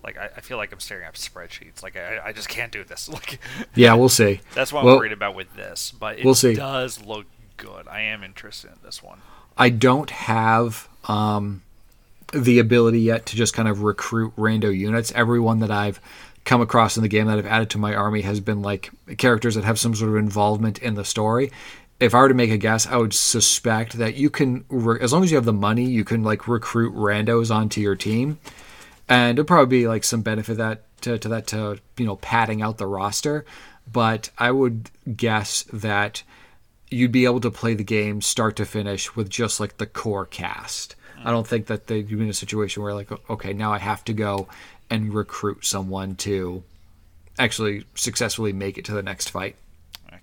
like 0.03 0.17
I, 0.17 0.31
I, 0.37 0.41
feel 0.41 0.57
like 0.57 0.73
I'm 0.73 0.81
staring 0.81 1.05
at 1.05 1.15
spreadsheets. 1.15 1.83
Like 1.83 1.97
I, 1.97 2.21
I 2.27 2.33
just 2.33 2.49
can't 2.49 2.73
do 2.73 2.85
this. 2.85 3.09
Like 3.21 3.41
yeah, 3.75 3.95
we'll 3.95 4.09
see. 4.09 4.41
That's 4.55 4.73
what 4.73 4.81
I'm 4.81 4.87
worried 4.87 5.13
about 5.13 5.35
with 5.35 5.55
this. 5.57 5.93
But 5.93 6.19
it 6.19 6.25
we'll 6.25 6.35
see. 6.35 6.55
does 6.55 7.05
look 7.05 7.27
good. 7.57 7.87
I 7.89 8.01
am 8.03 8.23
interested 8.23 8.71
in 8.71 8.79
this 8.85 9.03
one. 9.03 9.19
I 9.57 9.69
don't 9.69 10.11
have 10.11 10.89
um, 11.05 11.63
the 12.33 12.59
ability 12.61 13.01
yet 13.01 13.27
to 13.27 13.37
just 13.37 13.53
kind 13.53 13.69
of 13.69 13.83
recruit 13.83 14.35
rando 14.37 14.77
units. 14.77 15.13
Everyone 15.13 15.61
that 15.61 15.71
I've 15.71 16.01
come 16.45 16.61
across 16.61 16.97
in 16.97 17.03
the 17.03 17.09
game 17.09 17.27
that 17.27 17.39
I've 17.39 17.47
added 17.47 17.71
to 17.71 17.79
my 17.79 17.95
army 17.95 18.23
has 18.23 18.41
been 18.41 18.63
like 18.63 18.91
characters 19.19 19.55
that 19.55 19.65
have 19.65 19.79
some 19.79 19.95
sort 19.95 20.11
of 20.11 20.17
involvement 20.17 20.79
in 20.79 20.95
the 20.95 21.05
story. 21.05 21.51
If 21.99 22.15
I 22.15 22.21
were 22.21 22.29
to 22.29 22.35
make 22.35 22.51
a 22.51 22.57
guess, 22.57 22.87
I 22.87 22.97
would 22.97 23.13
suspect 23.13 23.99
that 23.99 24.15
you 24.15 24.31
can, 24.31 24.65
as 25.01 25.13
long 25.13 25.23
as 25.23 25.31
you 25.31 25.37
have 25.37 25.45
the 25.45 25.53
money, 25.53 25.85
you 25.85 26.03
can 26.03 26.23
like 26.23 26.49
recruit 26.49 26.95
randos 26.95 27.55
onto 27.55 27.81
your 27.81 27.95
team. 27.95 28.39
And 29.09 29.39
it'll 29.39 29.47
probably 29.47 29.81
be 29.81 29.89
like 29.89 30.05
some 30.05 30.23
benefit 30.23 30.57
that 30.57 30.85
to, 31.03 31.19
to 31.19 31.29
that 31.29 31.47
to 31.49 31.79
you 31.97 32.07
know 32.07 32.17
padding 32.17 32.63
out 32.63 32.79
the 32.79 32.87
roster. 32.87 33.45
But 33.93 34.31
i 34.39 34.51
would 34.51 34.91
guess 35.17 35.65
that 35.73 36.23
you'd 36.91 37.13
be 37.13 37.25
able 37.25 37.41
to 37.41 37.51
play 37.51 37.75
the 37.75 37.85
game 37.85 38.21
start 38.21 38.57
to 38.57 38.65
finish 38.65 39.15
with 39.17 39.29
just 39.29 39.61
like 39.61 39.79
the 39.79 39.87
core 39.87 40.27
cast. 40.27 40.97
I 41.23 41.31
don't 41.31 41.47
think 41.47 41.67
that 41.67 41.87
they'd 41.87 42.09
be 42.09 42.15
in 42.15 42.31
a 42.31 42.35
situation 42.35 42.83
where 42.83 42.95
like 42.95 43.11
okay 43.29 43.53
now 43.53 43.73
i 43.73 43.79
have 43.79 44.03
to 44.07 44.15
go 44.15 44.49
and 44.91 45.15
recruit 45.15 45.65
someone 45.65 46.17
to 46.17 46.63
actually 47.39 47.85
successfully 47.95 48.53
make 48.53 48.77
it 48.77 48.85
to 48.85 48.93
the 48.93 49.03
next 49.03 49.31
fight 49.31 49.57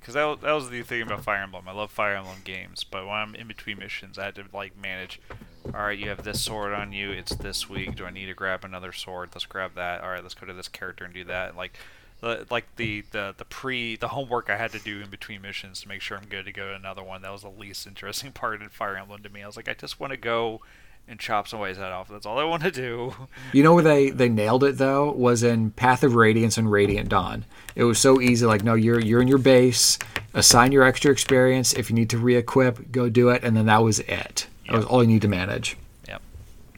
because 0.07 0.13
that, 0.13 0.41
that 0.41 0.53
was 0.53 0.69
the 0.69 0.83
thing 0.83 1.01
about 1.01 1.23
Fire 1.23 1.43
Emblem. 1.43 1.67
I 1.67 1.73
love 1.73 1.91
Fire 1.91 2.15
Emblem 2.15 2.37
games, 2.45 2.85
but 2.85 3.05
when 3.05 3.15
I'm 3.15 3.35
in 3.35 3.47
between 3.47 3.79
missions, 3.79 4.17
I 4.17 4.23
had 4.23 4.35
to 4.35 4.45
like 4.53 4.77
manage. 4.81 5.19
All 5.65 5.81
right, 5.81 5.97
you 5.97 6.07
have 6.07 6.23
this 6.23 6.41
sword 6.41 6.73
on 6.73 6.93
you. 6.93 7.11
It's 7.11 7.35
this 7.35 7.69
week. 7.69 7.95
Do 7.95 8.05
I 8.05 8.11
need 8.11 8.27
to 8.27 8.33
grab 8.33 8.63
another 8.63 8.93
sword? 8.93 9.31
Let's 9.33 9.45
grab 9.45 9.75
that. 9.75 10.01
All 10.01 10.09
right, 10.09 10.23
let's 10.23 10.33
go 10.33 10.45
to 10.45 10.53
this 10.53 10.69
character 10.69 11.03
and 11.03 11.13
do 11.13 11.25
that. 11.25 11.49
And 11.49 11.57
like, 11.57 11.77
the, 12.21 12.47
like 12.49 12.73
the, 12.77 13.03
the 13.11 13.35
the 13.37 13.43
pre 13.43 13.97
the 13.97 14.07
homework 14.07 14.49
I 14.49 14.55
had 14.55 14.71
to 14.71 14.79
do 14.79 15.01
in 15.01 15.09
between 15.09 15.41
missions 15.41 15.81
to 15.81 15.89
make 15.89 16.01
sure 16.01 16.17
I'm 16.17 16.27
good 16.29 16.45
to 16.45 16.53
go 16.53 16.69
to 16.69 16.75
another 16.75 17.03
one. 17.03 17.21
That 17.21 17.33
was 17.33 17.41
the 17.41 17.49
least 17.49 17.85
interesting 17.85 18.31
part 18.33 18.61
in 18.61 18.69
Fire 18.69 18.95
Emblem 18.95 19.23
to 19.23 19.29
me. 19.29 19.43
I 19.43 19.47
was 19.47 19.57
like, 19.57 19.67
I 19.67 19.73
just 19.73 19.99
want 19.99 20.11
to 20.11 20.17
go 20.17 20.61
and 21.07 21.19
chop 21.19 21.47
somebody's 21.47 21.77
head 21.77 21.91
off. 21.91 22.09
That's 22.09 22.25
all 22.25 22.37
I 22.37 22.43
want 22.43 22.63
to 22.63 22.71
do. 22.71 23.13
You 23.53 23.63
know 23.63 23.73
where 23.73 23.83
they 23.83 24.09
they 24.09 24.29
nailed 24.29 24.63
it 24.63 24.77
though 24.77 25.11
was 25.11 25.43
in 25.43 25.71
Path 25.71 26.03
of 26.03 26.15
Radiance 26.15 26.57
and 26.57 26.71
Radiant 26.71 27.09
Dawn. 27.09 27.45
It 27.75 27.83
was 27.83 27.99
so 27.99 28.19
easy. 28.19 28.45
Like 28.45 28.63
no, 28.63 28.73
you're 28.73 28.99
you're 28.99 29.21
in 29.21 29.27
your 29.27 29.37
base. 29.37 29.97
Assign 30.33 30.71
your 30.71 30.83
extra 30.83 31.11
experience. 31.11 31.73
If 31.73 31.89
you 31.89 31.95
need 31.95 32.09
to 32.11 32.17
re-equip, 32.17 32.91
go 32.91 33.09
do 33.09 33.29
it, 33.29 33.43
and 33.43 33.55
then 33.55 33.65
that 33.67 33.83
was 33.83 33.99
it. 34.01 34.47
That 34.67 34.75
was 34.75 34.85
all 34.85 35.01
you 35.01 35.07
need 35.07 35.21
to 35.21 35.27
manage. 35.27 35.77
Yep. 36.07 36.21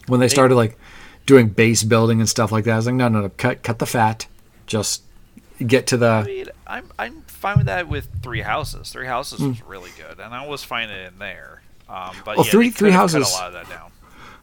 When 0.07 0.19
they 0.19 0.27
started 0.27 0.55
like 0.55 0.77
doing 1.25 1.49
base 1.49 1.83
building 1.83 2.19
and 2.19 2.29
stuff 2.29 2.51
like 2.51 2.65
that, 2.65 2.73
I 2.73 2.77
was 2.77 2.85
like, 2.85 2.95
no, 2.95 3.07
no, 3.07 3.21
no, 3.21 3.29
cut 3.29 3.63
cut 3.63 3.79
the 3.79 3.85
fat. 3.85 4.27
Just 4.67 5.03
get 5.65 5.87
to 5.87 5.97
the. 5.97 6.07
I 6.07 6.23
mean, 6.23 6.47
I'm 6.67 6.91
I'm 6.99 7.21
fine 7.23 7.57
with 7.57 7.65
that 7.65 7.87
with 7.87 8.07
Three 8.21 8.41
Houses. 8.41 8.91
Three 8.91 9.07
Houses 9.07 9.39
mm. 9.39 9.49
was 9.49 9.63
really 9.63 9.91
good, 9.97 10.19
and 10.19 10.33
I 10.33 10.47
was 10.47 10.63
fine 10.63 10.89
in 10.89 11.17
there. 11.17 11.61
Um, 11.89 12.15
but 12.23 12.37
well, 12.37 12.45
yeah, 12.45 12.51
three 12.51 12.69
three 12.69 12.91
houses. 12.91 13.27
A 13.27 13.33
lot 13.33 13.47
of 13.47 13.53
that 13.53 13.67
down 13.67 13.88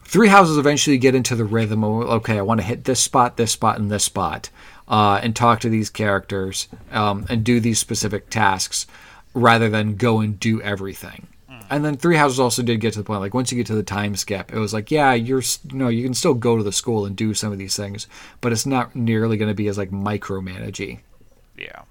three 0.07 0.29
houses 0.29 0.57
eventually 0.57 0.99
get 0.99 1.15
into 1.15 1.35
the 1.35 1.45
rhythm 1.45 1.85
of 1.85 2.09
okay, 2.09 2.39
I 2.39 2.43
want 2.43 2.61
to 2.61 2.67
hit 2.67 2.85
this 2.85 3.01
spot, 3.01 3.37
this 3.37 3.53
spot, 3.53 3.79
and 3.79 3.91
this 3.91 4.05
spot, 4.05 4.51
uh, 4.89 5.21
and 5.23 5.35
talk 5.35 5.61
to 5.61 5.69
these 5.69 5.91
characters 5.91 6.69
um, 6.93 7.27
and 7.29 7.45
do 7.45 7.61
these 7.61 7.79
specific 7.79 8.31
tasks 8.31 8.87
rather 9.35 9.69
than 9.69 9.97
go 9.97 10.21
and 10.21 10.39
do 10.41 10.63
everything. 10.63 11.27
Mm. 11.51 11.67
And 11.69 11.85
then 11.85 11.97
Three 11.97 12.17
Houses 12.17 12.41
also 12.41 12.63
did 12.63 12.81
get 12.81 12.93
to 12.95 13.01
the 13.01 13.05
point 13.05 13.21
like 13.21 13.35
once 13.35 13.51
you 13.51 13.57
get 13.57 13.67
to 13.67 13.75
the 13.75 13.83
time 13.83 14.17
skip, 14.17 14.53
it 14.53 14.59
was 14.59 14.73
like 14.73 14.91
yeah, 14.91 15.13
you're 15.13 15.43
you 15.71 15.79
know 15.79 15.89
you 15.89 16.05
can 16.05 16.15
still 16.15 16.35
go 16.35 16.57
to 16.57 16.63
the 16.63 16.73
school 16.73 17.05
and 17.05 17.17
do 17.17 17.35
some 17.35 17.53
of 17.53 17.59
these 17.59 17.77
things, 17.77 18.07
but 18.41 18.53
it's 18.53 18.67
not 18.67 18.95
nearly 18.95 19.37
going 19.37 19.51
to 19.51 19.55
be 19.55 19.69
as 19.69 19.77
like 19.77 19.91
micromanagey. 19.91 21.01
Yeah, 21.59 21.83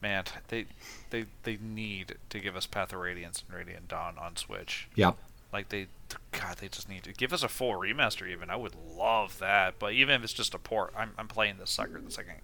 man, 0.00 0.24
they 0.48 0.66
they 1.10 1.26
they 1.42 1.58
need 1.62 2.16
to 2.30 2.40
give 2.40 2.56
us 2.56 2.66
Path 2.66 2.92
of 2.92 3.00
Radiance 3.00 3.44
and 3.46 3.56
Radiant 3.56 3.88
Dawn 3.88 4.16
on 4.18 4.36
Switch. 4.36 4.88
Yep. 4.94 5.16
Like 5.54 5.68
they, 5.68 5.86
God, 6.32 6.58
they 6.58 6.66
just 6.66 6.88
need 6.88 7.04
to 7.04 7.12
give 7.12 7.32
us 7.32 7.44
a 7.44 7.48
full 7.48 7.74
remaster. 7.74 8.28
Even 8.28 8.50
I 8.50 8.56
would 8.56 8.74
love 8.74 9.38
that. 9.38 9.78
But 9.78 9.92
even 9.92 10.16
if 10.16 10.24
it's 10.24 10.32
just 10.32 10.52
a 10.52 10.58
port, 10.58 10.92
I'm, 10.98 11.12
I'm 11.16 11.28
playing 11.28 11.58
this 11.58 11.70
sucker 11.70 12.00
the 12.00 12.10
second. 12.10 12.34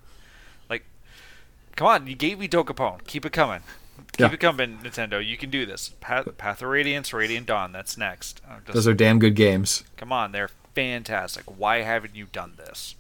Like, 0.70 0.84
come 1.74 1.88
on, 1.88 2.06
you 2.06 2.14
gave 2.14 2.38
me 2.38 2.46
Dokapon. 2.46 3.04
Keep 3.08 3.26
it 3.26 3.32
coming. 3.32 3.62
Keep 4.12 4.20
yeah. 4.20 4.32
it 4.32 4.38
coming, 4.38 4.78
Nintendo. 4.78 5.26
You 5.26 5.36
can 5.36 5.50
do 5.50 5.66
this. 5.66 5.90
Path, 6.00 6.38
Path 6.38 6.62
of 6.62 6.68
Radiance, 6.68 7.12
Radiant 7.12 7.46
Dawn. 7.46 7.72
That's 7.72 7.98
next. 7.98 8.40
Just, 8.64 8.74
Those 8.74 8.86
are 8.86 8.94
damn 8.94 9.18
good 9.18 9.34
games. 9.34 9.82
Come 9.96 10.12
on, 10.12 10.30
they're 10.30 10.50
fantastic. 10.74 11.42
Why 11.58 11.78
haven't 11.78 12.14
you 12.14 12.26
done 12.30 12.54
this? 12.56 12.94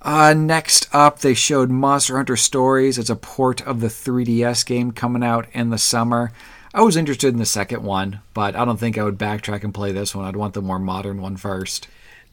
Uh, 0.00 0.32
next 0.34 0.88
up, 0.94 1.20
they 1.20 1.34
showed 1.34 1.70
Monster 1.70 2.16
Hunter 2.16 2.36
Stories. 2.36 2.98
It's 2.98 3.10
a 3.10 3.16
port 3.16 3.60
of 3.66 3.80
the 3.80 3.88
3DS 3.88 4.64
game 4.64 4.92
coming 4.92 5.22
out 5.22 5.46
in 5.52 5.68
the 5.68 5.78
summer. 5.78 6.32
I 6.74 6.82
was 6.82 6.96
interested 6.96 7.28
in 7.28 7.38
the 7.38 7.46
second 7.46 7.84
one, 7.84 8.20
but 8.34 8.56
I 8.56 8.64
don't 8.64 8.78
think 8.78 8.98
I 8.98 9.04
would 9.04 9.16
backtrack 9.16 9.62
and 9.62 9.72
play 9.72 9.92
this 9.92 10.12
one. 10.12 10.24
I'd 10.24 10.34
want 10.34 10.54
the 10.54 10.60
more 10.60 10.80
modern 10.80 11.22
one 11.22 11.36
first. 11.36 11.86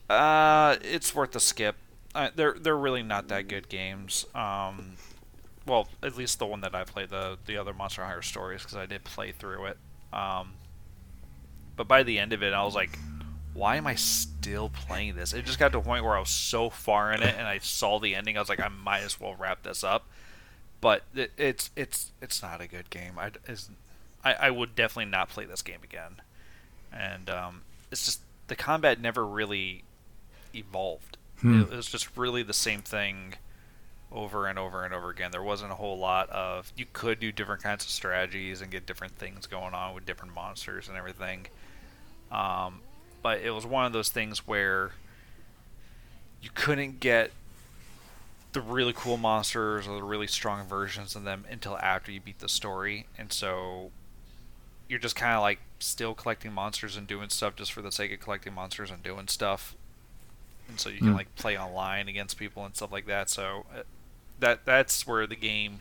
Uh, 0.09 0.77
it's 0.81 1.13
worth 1.13 1.35
a 1.35 1.39
skip. 1.39 1.75
Uh, 2.15 2.31
they're 2.35 2.55
they're 2.59 2.77
really 2.77 3.03
not 3.03 3.27
that 3.27 3.47
good 3.47 3.69
games. 3.69 4.25
Um, 4.33 4.93
well, 5.67 5.87
at 6.01 6.17
least 6.17 6.39
the 6.39 6.47
one 6.47 6.61
that 6.61 6.73
I 6.73 6.83
played, 6.83 7.09
the 7.09 7.37
the 7.45 7.55
other 7.55 7.71
Monster 7.71 8.03
Hunter 8.03 8.23
stories, 8.23 8.63
because 8.63 8.75
I 8.75 8.87
did 8.87 9.03
play 9.03 9.31
through 9.31 9.67
it. 9.67 9.77
Um, 10.11 10.53
but 11.77 11.87
by 11.87 12.01
the 12.01 12.17
end 12.17 12.33
of 12.33 12.41
it, 12.41 12.51
I 12.51 12.63
was 12.63 12.73
like, 12.73 12.97
why 13.53 13.75
am 13.75 13.85
I 13.85 13.93
still 13.93 14.69
playing 14.69 15.15
this? 15.15 15.33
It 15.33 15.45
just 15.45 15.59
got 15.59 15.71
to 15.73 15.77
a 15.77 15.81
point 15.81 16.03
where 16.03 16.15
I 16.15 16.19
was 16.19 16.29
so 16.29 16.71
far 16.71 17.13
in 17.13 17.21
it, 17.21 17.35
and 17.37 17.47
I 17.47 17.59
saw 17.59 17.99
the 17.99 18.15
ending. 18.15 18.37
I 18.37 18.39
was 18.39 18.49
like, 18.49 18.59
I 18.59 18.69
might 18.69 19.01
as 19.01 19.19
well 19.19 19.35
wrap 19.35 19.61
this 19.61 19.83
up. 19.83 20.07
But 20.81 21.03
it, 21.13 21.31
it's 21.37 21.69
it's 21.75 22.11
it's 22.23 22.41
not 22.41 22.59
a 22.59 22.67
good 22.67 22.89
game. 22.89 23.13
I, 23.19 23.31
I, 24.23 24.33
I 24.33 24.51
would 24.51 24.75
definitely 24.75 25.11
not 25.11 25.29
play 25.29 25.45
this 25.45 25.61
game 25.61 25.79
again. 25.83 26.21
And 26.91 27.29
um, 27.29 27.61
it's 27.91 28.05
just 28.05 28.21
the 28.47 28.55
combat 28.55 28.99
never 28.99 29.25
really 29.25 29.83
evolved. 30.53 31.17
Hmm. 31.39 31.61
It, 31.61 31.73
it 31.73 31.75
was 31.75 31.87
just 31.87 32.15
really 32.17 32.43
the 32.43 32.53
same 32.53 32.81
thing 32.81 33.35
over 34.11 34.45
and 34.45 34.59
over 34.59 34.83
and 34.83 34.93
over 34.93 35.09
again. 35.09 35.31
There 35.31 35.41
wasn't 35.41 35.71
a 35.71 35.75
whole 35.75 35.97
lot 35.97 36.29
of 36.29 36.71
you 36.75 36.85
could 36.91 37.19
do 37.19 37.31
different 37.31 37.63
kinds 37.63 37.85
of 37.85 37.89
strategies 37.89 38.61
and 38.61 38.69
get 38.69 38.85
different 38.85 39.17
things 39.17 39.47
going 39.47 39.73
on 39.73 39.95
with 39.95 40.05
different 40.05 40.35
monsters 40.35 40.89
and 40.89 40.97
everything. 40.97 41.47
Um, 42.31 42.81
but 43.21 43.41
it 43.41 43.51
was 43.51 43.65
one 43.65 43.85
of 43.85 43.93
those 43.93 44.09
things 44.09 44.45
where 44.47 44.91
you 46.41 46.49
couldn't 46.53 46.99
get 46.99 47.31
the 48.53 48.61
really 48.61 48.93
cool 48.93 49.17
monsters 49.17 49.87
or 49.87 49.95
the 49.95 50.03
really 50.03 50.27
strong 50.27 50.67
versions 50.67 51.15
of 51.15 51.23
them 51.23 51.45
until 51.49 51.77
after 51.77 52.11
you 52.11 52.19
beat 52.19 52.39
the 52.39 52.49
story, 52.49 53.05
and 53.17 53.31
so 53.31 53.91
you're 54.91 54.99
just 54.99 55.15
kind 55.15 55.33
of 55.35 55.41
like 55.41 55.59
still 55.79 56.13
collecting 56.13 56.51
monsters 56.51 56.97
and 56.97 57.07
doing 57.07 57.29
stuff 57.29 57.55
just 57.55 57.71
for 57.71 57.81
the 57.81 57.93
sake 57.93 58.11
of 58.11 58.19
collecting 58.19 58.53
monsters 58.53 58.91
and 58.91 59.01
doing 59.01 59.29
stuff, 59.29 59.73
and 60.67 60.77
so 60.79 60.89
you 60.89 60.97
can 60.97 61.13
Mm. 61.13 61.15
like 61.15 61.33
play 61.35 61.57
online 61.57 62.09
against 62.09 62.37
people 62.37 62.65
and 62.65 62.75
stuff 62.75 62.91
like 62.91 63.05
that. 63.07 63.29
So 63.29 63.65
uh, 63.73 63.83
that 64.41 64.65
that's 64.65 65.07
where 65.07 65.25
the 65.25 65.37
game 65.37 65.79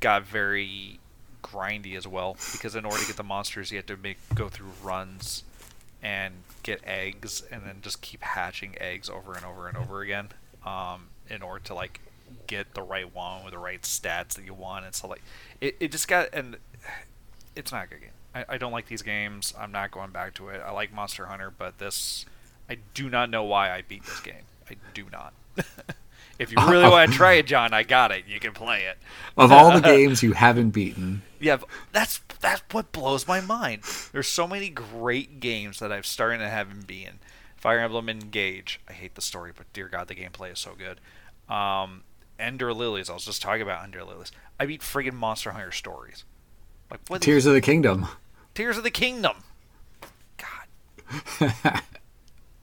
got 0.00 0.24
very 0.24 0.98
grindy 1.42 1.94
as 1.96 2.08
well 2.08 2.36
because 2.52 2.74
in 2.74 2.84
order 2.86 2.98
to 3.00 3.06
get 3.06 3.16
the 3.16 3.22
monsters 3.22 3.70
you 3.70 3.76
have 3.76 3.86
to 3.86 3.96
make 3.96 4.16
go 4.34 4.48
through 4.48 4.70
runs 4.82 5.44
and 6.02 6.34
get 6.64 6.80
eggs 6.84 7.42
and 7.52 7.62
then 7.64 7.76
just 7.82 8.00
keep 8.00 8.22
hatching 8.22 8.74
eggs 8.80 9.08
over 9.08 9.34
and 9.34 9.44
over 9.44 9.68
and 9.68 9.76
over 9.76 10.00
again 10.00 10.28
um, 10.64 11.06
in 11.30 11.42
order 11.42 11.60
to 11.64 11.72
like 11.74 12.00
get 12.48 12.74
the 12.74 12.82
right 12.82 13.14
one 13.14 13.44
with 13.44 13.52
the 13.52 13.58
right 13.58 13.82
stats 13.82 14.30
that 14.34 14.44
you 14.44 14.52
want 14.54 14.84
and 14.84 14.94
so 14.94 15.06
like 15.06 15.22
it, 15.60 15.76
it 15.78 15.92
just 15.92 16.08
got 16.08 16.28
and 16.32 16.56
it's 17.56 17.72
not 17.72 17.84
a 17.84 17.88
good 17.88 18.00
game 18.00 18.10
I, 18.34 18.44
I 18.50 18.58
don't 18.58 18.72
like 18.72 18.86
these 18.86 19.02
games 19.02 19.54
i'm 19.58 19.72
not 19.72 19.90
going 19.90 20.10
back 20.10 20.34
to 20.34 20.48
it 20.48 20.62
i 20.64 20.70
like 20.70 20.92
monster 20.92 21.26
hunter 21.26 21.52
but 21.56 21.78
this 21.78 22.24
i 22.70 22.78
do 22.94 23.10
not 23.10 23.30
know 23.30 23.42
why 23.42 23.70
i 23.70 23.82
beat 23.82 24.04
this 24.04 24.20
game 24.20 24.44
i 24.70 24.76
do 24.94 25.06
not 25.10 25.32
if 26.38 26.52
you 26.52 26.58
really 26.68 26.88
want 26.88 27.10
to 27.10 27.16
try 27.16 27.34
it 27.34 27.46
john 27.46 27.72
i 27.72 27.82
got 27.82 28.12
it 28.12 28.24
you 28.28 28.38
can 28.38 28.52
play 28.52 28.84
it 28.84 28.98
Of 29.36 29.50
all 29.52 29.72
the 29.72 29.80
games 29.96 30.22
you 30.22 30.32
haven't 30.32 30.70
beaten, 30.70 31.22
yeah, 31.40 31.58
that's 31.92 32.20
that's 32.40 32.62
what 32.72 32.92
blows 32.92 33.26
my 33.28 33.40
mind. 33.40 33.82
There's 34.12 34.28
so 34.28 34.46
many 34.48 34.70
great 34.70 35.40
games 35.40 35.78
that 35.80 35.92
I've 35.92 36.06
started 36.06 36.38
to 36.38 36.48
haven't 36.48 36.86
been. 36.86 37.18
Fire 37.56 37.80
Emblem 37.80 38.08
Engage. 38.08 38.80
I 38.88 38.92
hate 38.92 39.14
the 39.14 39.20
story, 39.20 39.52
but 39.54 39.70
dear 39.72 39.88
God, 39.88 40.08
the 40.08 40.14
gameplay 40.14 40.52
is 40.52 40.58
so 40.58 40.72
good. 40.74 41.00
Um, 41.54 42.02
Ender 42.38 42.72
Lilies. 42.72 43.10
I 43.10 43.14
was 43.14 43.24
just 43.24 43.42
talking 43.42 43.62
about 43.62 43.84
Ender 43.84 44.04
Lilies. 44.04 44.32
I 44.58 44.66
beat 44.66 44.80
friggin' 44.80 45.14
Monster 45.14 45.50
Hunter 45.52 45.72
stories. 45.72 46.24
Like 46.90 47.00
what? 47.08 47.22
Tears 47.22 47.46
of 47.46 47.54
the 47.54 47.60
Kingdom. 47.60 48.06
Tears 48.54 48.76
of 48.78 48.84
the 48.84 48.90
Kingdom. 48.90 49.36
God. 50.38 51.12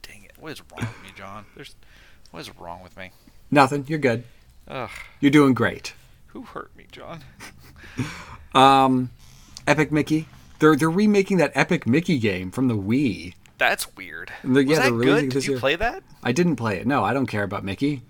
Dang 0.02 0.24
it! 0.24 0.32
What 0.40 0.52
is 0.54 0.62
wrong 0.62 0.80
with 0.88 1.04
me, 1.04 1.10
John? 1.16 1.46
There's 1.56 1.76
what 2.32 2.40
is 2.40 2.56
wrong 2.58 2.82
with 2.84 2.96
me? 2.98 3.12
Nothing. 3.52 3.86
You're 3.88 4.00
good. 4.00 4.24
Ugh. 4.68 4.90
You're 5.20 5.32
doing 5.32 5.54
great. 5.54 5.94
Who 6.28 6.44
hurt 6.44 6.76
me, 6.76 6.86
John? 6.92 7.22
Um, 8.56 9.10
Epic 9.66 9.92
Mickey. 9.92 10.28
They're 10.60 10.76
they're 10.76 10.90
remaking 10.90 11.38
that 11.38 11.52
Epic 11.56 11.88
Mickey 11.88 12.20
game 12.20 12.52
from 12.52 12.68
the 12.68 12.76
Wii. 12.78 13.34
That's 13.58 13.96
weird. 13.96 14.32
And 14.44 14.56
they're- 14.56 14.64
Was 14.64 14.78
yeah, 14.78 14.90
that 14.90 14.92
good? 14.92 15.30
Did 15.30 15.46
you 15.46 15.54
year. 15.54 15.60
play 15.60 15.76
that? 15.76 16.04
I 16.24 16.32
didn't 16.34 16.58
play 16.58 16.78
it. 16.78 16.86
No, 16.86 17.04
I 17.04 17.14
don't 17.14 17.26
care 17.26 17.42
about 17.44 17.64
Mickey. 17.64 18.04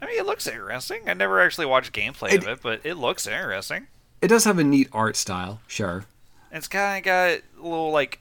I 0.00 0.06
mean, 0.06 0.18
it 0.20 0.24
looks 0.26 0.46
interesting. 0.46 1.08
I 1.08 1.14
never 1.14 1.40
actually 1.40 1.66
watched 1.66 1.92
gameplay 1.92 2.32
It- 2.32 2.42
of 2.42 2.46
it, 2.48 2.60
but 2.62 2.80
it 2.84 2.94
looks 2.94 3.26
interesting. 3.26 3.88
It 4.20 4.28
does 4.28 4.44
have 4.44 4.58
a 4.58 4.64
neat 4.64 4.88
art 4.92 5.16
style, 5.16 5.60
sure. 5.66 6.04
It's 6.50 6.68
kind 6.68 6.98
of 6.98 7.04
got 7.04 7.28
a 7.30 7.42
little 7.62 7.90
like 7.92 8.20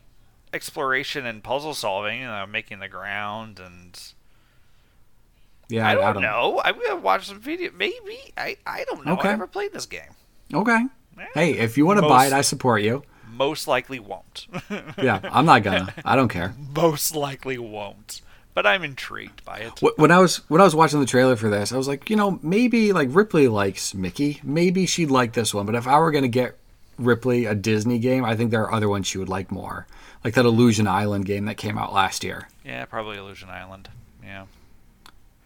exploration 0.53 1.25
and 1.25 1.43
puzzle 1.43 1.73
solving, 1.73 2.19
you 2.21 2.25
know, 2.27 2.45
making 2.45 2.79
the 2.79 2.87
ground 2.87 3.59
and 3.59 3.99
Yeah, 5.69 5.87
I 5.87 5.95
don't, 5.95 6.21
know. 6.21 6.61
I'm 6.63 6.75
gonna 6.79 6.95
watch 6.97 7.27
some 7.27 7.39
video. 7.39 7.71
Maybe 7.75 8.17
I 8.37 8.57
I 8.65 8.83
don't 8.89 9.05
know. 9.05 9.13
Okay. 9.13 9.29
I 9.29 9.31
never 9.31 9.47
played 9.47 9.73
this 9.73 9.85
game. 9.85 10.11
Okay. 10.53 10.85
Eh, 11.19 11.25
Hey, 11.33 11.51
if 11.57 11.77
you 11.77 11.85
want 11.85 11.99
to 11.99 12.07
buy 12.07 12.27
it, 12.27 12.33
I 12.33 12.41
support 12.41 12.81
you. 12.83 13.03
most 13.31 13.67
likely 13.67 13.99
won't. 13.99 14.47
Yeah, 14.97 15.19
I'm 15.23 15.45
not 15.45 15.63
gonna. 15.63 15.93
I 16.05 16.15
don't 16.15 16.29
care. 16.29 16.53
most 16.75 17.15
likely 17.15 17.57
won't. 17.57 18.21
But 18.57 18.65
I'm 18.65 18.83
intrigued 18.83 19.45
by 19.45 19.57
it. 19.57 19.83
When 19.97 20.09
I 20.09 20.17
was 20.17 20.37
when 20.49 20.61
I 20.61 20.63
was 20.63 20.73
watching 20.73 20.99
the 20.99 21.05
trailer 21.05 21.35
for 21.35 21.47
this, 21.47 21.71
I 21.71 21.77
was 21.77 21.87
like, 21.87 22.09
you 22.09 22.15
know, 22.15 22.39
maybe 22.41 22.91
like 22.91 23.09
Ripley 23.11 23.47
likes 23.47 23.93
Mickey. 23.93 24.41
Maybe 24.43 24.87
she'd 24.87 25.11
like 25.11 25.33
this 25.33 25.53
one. 25.53 25.67
But 25.67 25.75
if 25.75 25.85
I 25.85 25.99
were 25.99 26.09
gonna 26.09 26.27
get 26.27 26.57
Ripley 26.97 27.45
a 27.45 27.53
Disney 27.53 27.99
game, 27.99 28.25
I 28.25 28.35
think 28.35 28.49
there 28.49 28.63
are 28.63 28.73
other 28.73 28.89
ones 28.89 29.05
she 29.05 29.19
would 29.19 29.29
like 29.29 29.51
more, 29.51 29.85
like 30.23 30.33
that 30.33 30.43
Illusion 30.43 30.87
Island 30.87 31.27
game 31.27 31.45
that 31.45 31.57
came 31.57 31.77
out 31.77 31.93
last 31.93 32.23
year. 32.23 32.47
Yeah, 32.65 32.85
probably 32.85 33.19
Illusion 33.19 33.49
Island. 33.49 33.89
Yeah. 34.23 34.47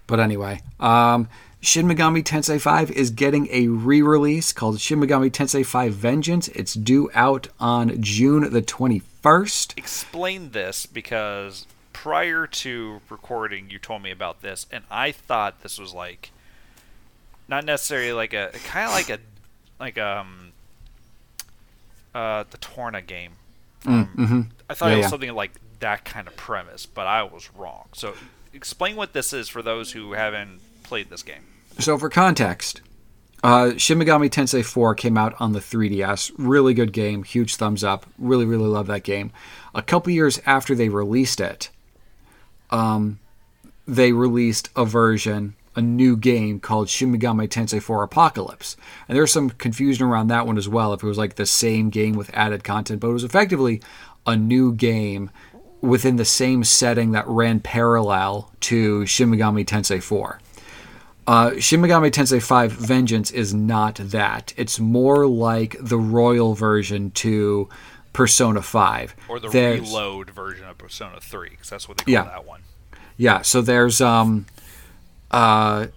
But 0.07 0.21
anyway, 0.21 0.61
um, 0.79 1.27
Shin 1.59 1.87
Megami 1.87 2.23
Tensei 2.23 2.61
5 2.61 2.91
is 2.91 3.09
getting 3.09 3.49
a 3.51 3.67
re-release 3.67 4.53
called 4.53 4.79
Shin 4.79 5.01
Megami 5.01 5.29
Tensei 5.29 5.65
5 5.65 5.93
Vengeance. 5.93 6.47
It's 6.47 6.75
due 6.75 7.11
out 7.13 7.49
on 7.59 8.01
June 8.01 8.49
the 8.53 8.61
21st. 8.61 9.77
explain 9.77 10.51
this 10.51 10.85
because 10.85 11.67
prior 12.01 12.47
to 12.47 12.99
recording 13.09 13.69
you 13.69 13.77
told 13.77 14.01
me 14.01 14.09
about 14.09 14.41
this 14.41 14.65
and 14.71 14.83
i 14.89 15.11
thought 15.11 15.61
this 15.61 15.77
was 15.77 15.93
like 15.93 16.31
not 17.47 17.63
necessarily 17.63 18.11
like 18.11 18.33
a 18.33 18.49
kind 18.65 18.87
of 18.87 18.91
like 18.91 19.09
a 19.11 19.19
like 19.79 19.99
um 19.99 20.51
uh 22.15 22.43
the 22.49 22.57
torna 22.57 23.03
game 23.03 23.33
um, 23.85 24.49
i 24.67 24.73
thought 24.73 24.87
Yeah, 24.87 24.93
it 24.93 24.97
was 24.97 25.03
yeah. 25.05 25.09
something 25.09 25.33
like 25.35 25.51
that 25.79 26.03
kind 26.03 26.27
of 26.27 26.35
premise 26.35 26.87
but 26.87 27.05
i 27.05 27.21
was 27.21 27.51
wrong 27.55 27.85
so 27.93 28.15
explain 28.51 28.95
what 28.95 29.13
this 29.13 29.31
is 29.31 29.47
for 29.47 29.61
those 29.61 29.91
who 29.91 30.13
haven't 30.13 30.59
played 30.81 31.11
this 31.11 31.21
game 31.21 31.43
So 31.77 31.99
for 31.99 32.09
context, 32.09 32.81
uh, 33.43 33.77
Shin 33.77 33.99
Megami 33.99 34.27
Tensei 34.29 34.65
4 34.65 34.93
came 34.95 35.17
out 35.17 35.33
on 35.39 35.53
the 35.53 35.59
3DS. 35.59 36.31
Really 36.37 36.73
good 36.73 36.91
game. 36.93 37.23
Huge 37.23 37.55
thumbs 37.55 37.83
up. 37.83 38.05
Really, 38.19 38.45
really 38.45 38.67
love 38.67 38.87
that 38.87 39.03
game. 39.03 39.31
A 39.73 39.81
couple 39.81 40.11
years 40.11 40.39
after 40.45 40.75
they 40.75 40.89
released 40.89 41.39
it, 41.39 41.69
um, 42.71 43.19
they 43.87 44.11
released 44.11 44.69
a 44.75 44.85
version, 44.85 45.55
a 45.75 45.81
new 45.81 46.15
game 46.15 46.59
called 46.59 46.89
Shin 46.89 47.15
Megami 47.15 47.47
Tensei 47.47 47.81
4 47.81 48.03
Apocalypse. 48.03 48.77
And 49.07 49.17
there's 49.17 49.31
some 49.31 49.49
confusion 49.49 50.05
around 50.05 50.27
that 50.27 50.47
one 50.47 50.57
as 50.57 50.69
well, 50.69 50.93
if 50.93 51.03
it 51.03 51.07
was 51.07 51.17
like 51.17 51.35
the 51.35 51.45
same 51.45 51.89
game 51.89 52.15
with 52.15 52.31
added 52.33 52.63
content, 52.63 52.99
but 52.99 53.09
it 53.09 53.13
was 53.13 53.23
effectively 53.23 53.81
a 54.25 54.35
new 54.35 54.73
game 54.73 55.29
within 55.81 56.15
the 56.15 56.25
same 56.25 56.63
setting 56.63 57.11
that 57.11 57.27
ran 57.27 57.59
parallel 57.59 58.51
to 58.61 59.05
Shin 59.05 59.31
Megami 59.31 59.65
Tensei 59.65 60.01
4. 60.01 60.39
Uh, 61.27 61.59
Shin 61.59 61.81
Megami 61.81 62.11
Tensei 62.11 62.41
5 62.41 62.71
Vengeance 62.71 63.31
is 63.31 63.53
not 63.53 63.95
that. 63.95 64.53
It's 64.57 64.79
more 64.79 65.27
like 65.27 65.75
the 65.79 65.97
royal 65.97 66.55
version 66.55 67.11
to 67.11 67.69
Persona 68.13 68.61
5. 68.61 69.15
or 69.29 69.39
the 69.39 69.49
There's- 69.49 69.79
reload 69.79 70.29
version 70.31 70.65
of 70.67 70.77
persona 70.77 71.19
3 71.21 71.49
because 71.49 71.69
that's 71.69 71.87
what 71.87 71.97
they 71.97 72.03
call 72.03 72.11
Yeah. 72.13 72.23
that 72.23 72.45
one 72.45 72.61
Yeah, 73.17 73.41
so 73.41 73.61
there's 73.61 74.01
um 74.01 74.45
uh 75.31 75.87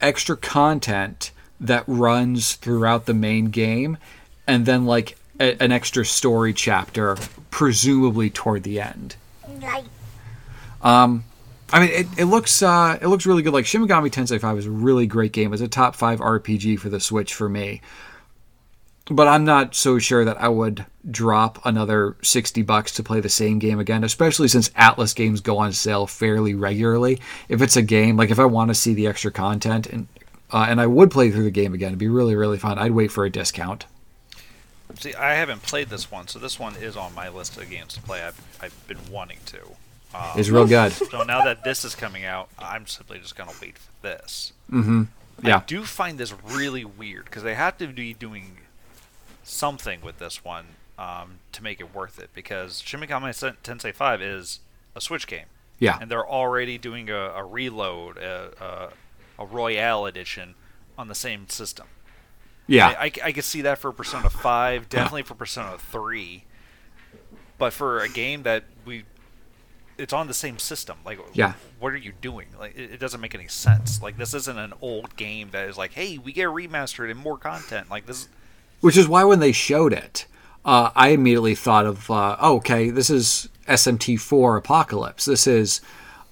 extra 0.00 0.36
content 0.36 1.30
that 1.60 1.84
runs 1.86 2.54
throughout 2.54 3.06
the 3.06 3.14
main 3.14 3.46
game 3.46 3.98
and 4.46 4.64
then 4.64 4.86
like 4.86 5.16
a, 5.40 5.60
an 5.62 5.72
extra 5.72 6.04
story 6.04 6.52
chapter 6.52 7.16
presumably 7.50 8.30
toward 8.30 8.62
the 8.62 8.80
end. 8.80 9.16
Right. 9.60 9.84
Um 10.82 11.24
I 11.70 11.80
mean, 11.80 11.90
it, 11.90 12.06
it 12.16 12.24
looks 12.24 12.62
uh, 12.62 12.98
it 13.02 13.08
looks 13.08 13.26
really 13.26 13.42
good. 13.42 13.52
Like 13.52 13.66
Shin 13.66 13.86
Megami 13.86 14.10
Tensei 14.10 14.40
5 14.40 14.56
is 14.58 14.64
a 14.64 14.70
really 14.70 15.06
great 15.06 15.32
game. 15.32 15.52
It's 15.52 15.60
a 15.60 15.68
top 15.68 15.94
five 15.94 16.18
RPG 16.18 16.78
for 16.78 16.88
the 16.88 16.98
Switch 16.98 17.34
for 17.34 17.46
me. 17.46 17.82
But 19.10 19.26
I'm 19.26 19.44
not 19.44 19.74
so 19.74 19.98
sure 19.98 20.24
that 20.24 20.40
I 20.40 20.48
would 20.48 20.84
drop 21.10 21.64
another 21.64 22.16
60 22.22 22.60
bucks 22.62 22.92
to 22.92 23.02
play 23.02 23.20
the 23.20 23.28
same 23.30 23.58
game 23.58 23.78
again, 23.80 24.04
especially 24.04 24.48
since 24.48 24.68
Atlus 24.70 25.14
games 25.14 25.40
go 25.40 25.56
on 25.58 25.72
sale 25.72 26.06
fairly 26.06 26.54
regularly. 26.54 27.18
If 27.48 27.62
it's 27.62 27.76
a 27.76 27.82
game, 27.82 28.16
like 28.18 28.30
if 28.30 28.38
I 28.38 28.44
want 28.44 28.68
to 28.68 28.74
see 28.74 28.92
the 28.94 29.06
extra 29.06 29.30
content 29.30 29.86
and 29.86 30.08
uh, 30.50 30.66
and 30.68 30.80
I 30.80 30.86
would 30.86 31.10
play 31.10 31.30
through 31.30 31.44
the 31.44 31.50
game 31.50 31.72
again, 31.74 31.88
it'd 31.88 31.98
be 31.98 32.08
really 32.08 32.34
really 32.36 32.58
fun. 32.58 32.78
I'd 32.78 32.92
wait 32.92 33.10
for 33.10 33.24
a 33.24 33.30
discount. 33.30 33.86
See, 34.98 35.14
I 35.14 35.34
haven't 35.34 35.62
played 35.62 35.88
this 35.88 36.10
one, 36.10 36.28
so 36.28 36.38
this 36.38 36.58
one 36.58 36.74
is 36.76 36.96
on 36.96 37.14
my 37.14 37.28
list 37.28 37.56
of 37.58 37.68
games 37.68 37.94
to 37.94 38.02
play. 38.02 38.22
I've, 38.22 38.40
I've 38.60 38.86
been 38.88 38.98
wanting 39.10 39.38
to. 39.46 39.60
Um, 40.14 40.30
It's 40.38 40.48
real 40.48 40.66
good. 40.66 40.92
so 41.10 41.22
now 41.24 41.44
that 41.44 41.62
this 41.62 41.84
is 41.84 41.94
coming 41.94 42.24
out, 42.24 42.48
I'm 42.58 42.86
simply 42.86 43.18
just 43.18 43.36
going 43.36 43.50
to 43.50 43.56
wait 43.60 43.76
for 43.76 43.90
this. 44.00 44.54
Mm-hmm. 44.72 45.02
I 45.44 45.48
Yeah. 45.48 45.62
do 45.66 45.84
find 45.84 46.16
this 46.16 46.32
really 46.42 46.86
weird 46.86 47.26
because 47.26 47.42
they 47.42 47.54
have 47.54 47.76
to 47.78 47.86
be 47.86 48.14
doing 48.14 48.56
something 49.48 50.00
with 50.00 50.18
this 50.18 50.44
one 50.44 50.66
um, 50.98 51.38
to 51.52 51.62
make 51.62 51.80
it 51.80 51.94
worth 51.94 52.18
it. 52.18 52.30
Because 52.34 52.80
Shin 52.80 53.00
Megami 53.00 53.30
Tensei 53.62 53.94
5 53.94 54.22
is 54.22 54.60
a 54.94 55.00
Switch 55.00 55.26
game, 55.26 55.46
Yeah. 55.78 55.98
and 56.00 56.10
they're 56.10 56.26
already 56.26 56.78
doing 56.78 57.08
a, 57.10 57.16
a 57.34 57.44
reload, 57.44 58.16
a, 58.18 58.90
a, 59.38 59.42
a 59.42 59.46
Royal 59.46 60.06
edition 60.06 60.54
on 60.96 61.08
the 61.08 61.14
same 61.14 61.48
system. 61.48 61.86
Yeah. 62.66 62.88
I, 62.88 63.04
I, 63.06 63.12
I 63.24 63.32
could 63.32 63.44
see 63.44 63.62
that 63.62 63.78
for 63.78 63.92
Persona 63.92 64.28
5, 64.28 64.88
definitely 64.88 65.22
for 65.22 65.34
Persona 65.34 65.78
3. 65.78 66.44
But 67.56 67.72
for 67.72 68.00
a 68.00 68.08
game 68.08 68.42
that 68.44 68.64
we. 68.84 69.04
It's 69.96 70.12
on 70.12 70.28
the 70.28 70.34
same 70.34 70.60
system. 70.60 70.98
Like, 71.04 71.18
Yeah. 71.32 71.54
what 71.80 71.92
are 71.92 71.96
you 71.96 72.12
doing? 72.20 72.46
Like, 72.56 72.76
it, 72.76 72.92
it 72.92 73.00
doesn't 73.00 73.20
make 73.20 73.34
any 73.34 73.48
sense. 73.48 74.00
Like, 74.00 74.16
this 74.16 74.32
isn't 74.32 74.56
an 74.56 74.72
old 74.80 75.16
game 75.16 75.48
that 75.50 75.68
is 75.68 75.76
like, 75.76 75.92
hey, 75.92 76.18
we 76.18 76.32
get 76.32 76.46
remastered 76.46 77.10
and 77.10 77.18
more 77.18 77.36
content. 77.36 77.90
Like, 77.90 78.06
this. 78.06 78.28
Which 78.80 78.96
is 78.96 79.08
why 79.08 79.24
when 79.24 79.40
they 79.40 79.52
showed 79.52 79.92
it, 79.92 80.26
uh, 80.64 80.90
I 80.94 81.08
immediately 81.10 81.54
thought 81.54 81.86
of, 81.86 82.10
uh, 82.10 82.36
oh, 82.40 82.56
okay, 82.56 82.90
this 82.90 83.10
is 83.10 83.48
SMT4 83.66 84.58
Apocalypse. 84.58 85.24
This 85.24 85.46
is 85.46 85.80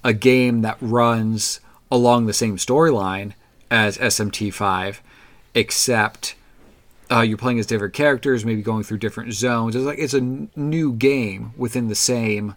a 0.03 0.13
game 0.13 0.61
that 0.61 0.77
runs 0.79 1.59
along 1.91 2.25
the 2.25 2.33
same 2.33 2.57
storyline 2.57 3.33
as 3.69 3.97
SMT5, 3.97 4.99
except 5.53 6.35
uh, 7.11 7.21
you're 7.21 7.37
playing 7.37 7.59
as 7.59 7.65
different 7.65 7.93
characters, 7.93 8.45
maybe 8.45 8.61
going 8.61 8.83
through 8.83 8.97
different 8.97 9.33
zones. 9.33 9.75
It's 9.75 9.85
like 9.85 9.99
it's 9.99 10.13
a 10.13 10.17
n- 10.17 10.49
new 10.55 10.93
game 10.93 11.53
within 11.57 11.87
the 11.87 11.95
same 11.95 12.55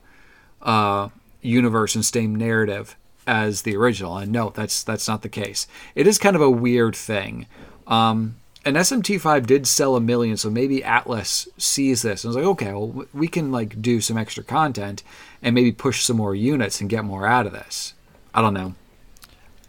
uh, 0.63 1.09
universe 1.41 1.95
and 1.95 2.05
same 2.05 2.35
narrative 2.35 2.97
as 3.27 3.63
the 3.63 3.77
original. 3.77 4.19
And 4.19 4.33
no, 4.33 4.51
that's 4.51 4.83
that's 4.83 5.07
not 5.09 5.23
the 5.23 5.29
case. 5.29 5.67
It 5.95 6.07
is 6.07 6.19
kind 6.19 6.37
of 6.37 6.43
a 6.43 6.51
weird 6.51 6.97
thing. 6.97 7.47
Um, 7.87 8.37
and 8.65 8.77
SMT5 8.77 9.47
did 9.47 9.67
sell 9.67 9.97
a 9.97 10.01
million, 10.01 10.37
so 10.37 10.51
maybe 10.51 10.81
Atlus 10.81 11.49
sees 11.57 12.03
this 12.03 12.25
and 12.25 12.29
was 12.29 12.37
like, 12.37 12.45
okay, 12.45 12.73
well, 12.73 13.07
we 13.13 13.29
can 13.29 13.51
like 13.51 13.81
do 13.81 14.01
some 14.01 14.19
extra 14.19 14.45
content 14.45 15.03
and 15.43 15.55
maybe 15.55 15.73
push 15.73 16.03
some 16.03 16.17
more 16.17 16.35
units 16.35 16.81
and 16.81 16.91
get 16.91 17.05
more 17.05 17.27
out 17.27 17.47
of 17.47 17.53
this. 17.53 17.95
I 18.35 18.43
don't 18.43 18.55
know. 18.55 18.75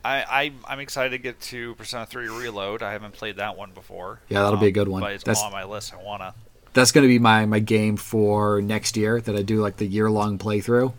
I, 0.03 0.23
I 0.23 0.51
I'm 0.67 0.79
excited 0.79 1.11
to 1.11 1.17
get 1.19 1.39
to 1.41 1.75
Persona 1.75 2.05
3 2.05 2.27
Reload. 2.27 2.81
I 2.83 2.91
haven't 2.91 3.13
played 3.13 3.37
that 3.37 3.55
one 3.55 3.71
before. 3.71 4.19
Yeah, 4.29 4.41
that'll 4.43 4.59
be 4.59 4.67
a 4.67 4.71
good 4.71 4.87
one. 4.87 5.01
But 5.01 5.13
it's 5.13 5.23
That's- 5.23 5.43
on 5.43 5.51
my 5.51 5.63
list. 5.63 5.93
I 5.93 6.01
wanna. 6.01 6.33
That's 6.73 6.93
going 6.93 7.03
to 7.03 7.09
be 7.09 7.19
my 7.19 7.45
my 7.45 7.59
game 7.59 7.97
for 7.97 8.61
next 8.61 8.95
year 8.95 9.19
that 9.19 9.35
I 9.35 9.41
do 9.41 9.61
like 9.61 9.75
the 9.75 9.85
year 9.85 10.09
long 10.09 10.37
playthrough. 10.37 10.93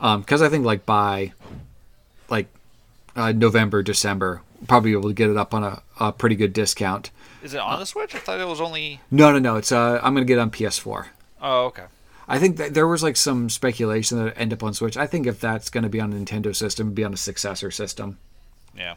Um, 0.00 0.20
because 0.20 0.42
I 0.42 0.48
think 0.48 0.66
like 0.66 0.84
by 0.84 1.32
like 2.28 2.48
uh, 3.14 3.32
November, 3.32 3.82
December, 3.82 4.42
probably 4.66 4.90
be 4.92 4.98
able 4.98 5.08
to 5.10 5.14
get 5.14 5.30
it 5.30 5.36
up 5.36 5.54
on 5.54 5.62
a, 5.64 5.82
a 6.00 6.12
pretty 6.12 6.36
good 6.36 6.52
discount. 6.52 7.10
Is 7.42 7.54
it 7.54 7.60
on 7.60 7.78
the 7.78 7.86
Switch? 7.86 8.14
I 8.14 8.18
thought 8.18 8.40
it 8.40 8.48
was 8.48 8.60
only. 8.60 9.00
No, 9.10 9.32
no, 9.32 9.38
no. 9.38 9.56
It's 9.56 9.72
uh, 9.72 10.00
I'm 10.02 10.14
gonna 10.14 10.24
get 10.26 10.38
it 10.38 10.40
on 10.40 10.50
PS4. 10.50 11.06
Oh, 11.42 11.66
okay. 11.66 11.84
I 12.26 12.38
think 12.38 12.56
that 12.56 12.72
there 12.72 12.88
was 12.88 13.02
like 13.02 13.16
some 13.16 13.50
speculation 13.50 14.18
that 14.18 14.28
it 14.28 14.34
end 14.38 14.52
up 14.54 14.62
on 14.62 14.72
Switch. 14.72 14.96
I 14.96 15.06
think 15.06 15.26
if 15.26 15.38
that's 15.40 15.68
going 15.68 15.82
to 15.82 15.90
be 15.90 16.00
on 16.00 16.10
a 16.10 16.16
Nintendo 16.16 16.56
system, 16.56 16.86
it'd 16.86 16.94
be 16.94 17.04
on 17.04 17.12
a 17.12 17.18
successor 17.18 17.70
system. 17.70 18.16
Yeah. 18.74 18.94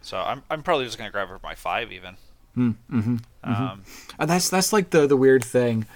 So 0.00 0.16
I'm 0.16 0.42
I'm 0.48 0.62
probably 0.62 0.86
just 0.86 0.96
gonna 0.96 1.10
grab 1.10 1.28
it 1.28 1.32
for 1.32 1.40
my 1.42 1.54
five 1.54 1.92
even. 1.92 2.16
Hmm, 2.54 2.70
mm-hmm, 2.90 3.16
Um, 3.44 3.82
And 4.18 4.30
that's 4.30 4.48
that's 4.48 4.72
like 4.72 4.90
the 4.90 5.06
the 5.06 5.16
weird 5.16 5.44
thing. 5.44 5.86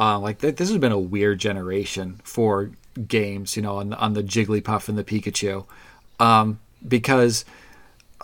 Uh, 0.00 0.18
like 0.18 0.40
th- 0.40 0.56
this 0.56 0.70
has 0.70 0.78
been 0.78 0.92
a 0.92 0.98
weird 0.98 1.38
generation 1.40 2.20
for 2.24 2.70
games, 3.06 3.56
you 3.56 3.62
know, 3.62 3.76
on 3.76 3.90
the, 3.90 3.98
on 3.98 4.14
the 4.14 4.22
Jigglypuff 4.22 4.88
and 4.88 4.96
the 4.96 5.04
Pikachu, 5.04 5.66
um, 6.18 6.58
because 6.86 7.44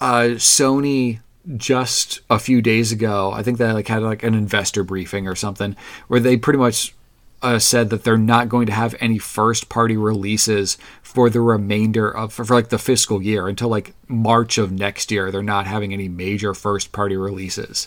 uh, 0.00 0.36
Sony 0.36 1.20
just 1.56 2.20
a 2.30 2.38
few 2.38 2.62
days 2.62 2.90
ago, 2.92 3.32
I 3.32 3.42
think 3.42 3.58
they 3.58 3.70
like 3.72 3.88
had 3.88 4.02
like 4.02 4.22
an 4.22 4.34
investor 4.34 4.82
briefing 4.82 5.28
or 5.28 5.34
something 5.34 5.76
where 6.08 6.20
they 6.20 6.36
pretty 6.36 6.58
much 6.58 6.94
uh, 7.42 7.58
said 7.58 7.90
that 7.90 8.04
they're 8.04 8.16
not 8.16 8.48
going 8.48 8.66
to 8.66 8.72
have 8.72 8.94
any 9.00 9.18
first 9.18 9.68
party 9.68 9.96
releases 9.96 10.78
for 11.02 11.28
the 11.28 11.42
remainder 11.42 12.10
of 12.10 12.32
for, 12.32 12.44
for 12.44 12.54
like 12.54 12.70
the 12.70 12.78
fiscal 12.78 13.22
year 13.22 13.48
until 13.48 13.68
like 13.68 13.94
March 14.08 14.56
of 14.56 14.72
next 14.72 15.10
year. 15.10 15.30
They're 15.30 15.42
not 15.42 15.66
having 15.66 15.92
any 15.92 16.08
major 16.08 16.54
first 16.54 16.90
party 16.92 17.16
releases. 17.16 17.86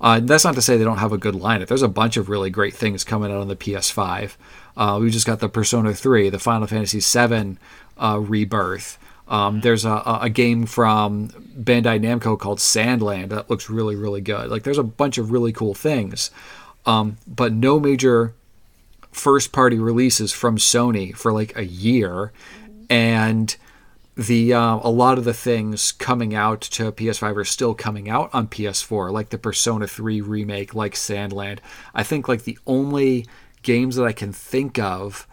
Uh, 0.00 0.20
that's 0.20 0.44
not 0.44 0.54
to 0.54 0.62
say 0.62 0.76
they 0.76 0.84
don't 0.84 0.98
have 0.98 1.12
a 1.12 1.18
good 1.18 1.34
lineup. 1.34 1.68
There's 1.68 1.82
a 1.82 1.88
bunch 1.88 2.16
of 2.16 2.28
really 2.28 2.50
great 2.50 2.74
things 2.74 3.04
coming 3.04 3.30
out 3.30 3.40
on 3.40 3.48
the 3.48 3.56
PS5. 3.56 4.36
Uh, 4.76 4.98
we 5.00 5.10
just 5.10 5.26
got 5.26 5.40
the 5.40 5.48
Persona 5.48 5.94
3, 5.94 6.30
the 6.30 6.38
Final 6.38 6.66
Fantasy 6.66 7.00
7 7.00 7.58
uh, 7.96 8.18
rebirth. 8.20 8.98
Um, 9.28 9.60
there's 9.60 9.84
a, 9.84 10.18
a 10.22 10.30
game 10.30 10.66
from 10.66 11.28
Bandai 11.28 12.00
Namco 12.00 12.38
called 12.38 12.60
Sand 12.60 13.02
Land 13.02 13.30
that 13.30 13.48
looks 13.48 13.70
really, 13.70 13.96
really 13.96 14.20
good. 14.20 14.50
Like, 14.50 14.64
there's 14.64 14.78
a 14.78 14.82
bunch 14.82 15.18
of 15.18 15.30
really 15.30 15.52
cool 15.52 15.74
things, 15.74 16.30
um, 16.84 17.16
but 17.26 17.52
no 17.52 17.80
major 17.80 18.34
first 19.12 19.52
party 19.52 19.78
releases 19.78 20.32
from 20.32 20.58
Sony 20.58 21.16
for 21.16 21.32
like 21.32 21.56
a 21.56 21.64
year, 21.64 22.32
and 22.90 23.56
the 24.16 24.52
uh, 24.52 24.78
a 24.82 24.90
lot 24.90 25.18
of 25.18 25.24
the 25.24 25.34
things 25.34 25.92
coming 25.92 26.34
out 26.34 26.60
to 26.60 26.92
PS5 26.92 27.36
are 27.36 27.44
still 27.44 27.74
coming 27.74 28.08
out 28.08 28.30
on 28.32 28.46
PS4, 28.46 29.10
like 29.10 29.30
the 29.30 29.38
Persona 29.38 29.86
3 29.86 30.20
remake, 30.20 30.74
like 30.74 30.94
Sand 30.94 31.32
Land. 31.32 31.60
I 31.94 32.02
think 32.02 32.28
like 32.28 32.44
the 32.44 32.58
only 32.66 33.26
games 33.62 33.96
that 33.96 34.04
I 34.04 34.12
can 34.12 34.32
think 34.32 34.78
of 34.78 35.26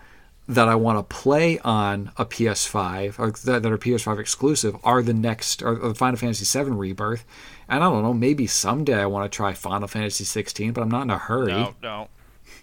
that 0.47 0.67
I 0.67 0.75
want 0.75 0.97
to 0.97 1.15
play 1.15 1.59
on 1.59 2.11
a 2.17 2.25
PS5 2.25 3.19
or 3.19 3.31
that, 3.31 3.63
that 3.63 3.71
are 3.71 3.77
PS5 3.77 4.19
exclusive 4.19 4.75
are 4.83 5.01
the 5.01 5.13
next 5.13 5.61
or, 5.61 5.75
the 5.75 5.95
Final 5.95 6.17
Fantasy 6.17 6.59
VII 6.59 6.71
Rebirth. 6.71 7.25
And 7.69 7.83
I 7.83 7.89
don't 7.89 8.03
know, 8.03 8.13
maybe 8.13 8.47
someday 8.47 8.95
I 8.99 9.05
want 9.05 9.31
to 9.31 9.35
try 9.35 9.53
Final 9.53 9.87
Fantasy 9.87 10.23
16, 10.23 10.73
but 10.73 10.81
I'm 10.81 10.89
not 10.89 11.03
in 11.03 11.09
a 11.09 11.17
hurry. 11.17 11.51
no, 11.53 11.75
no, 11.81 12.09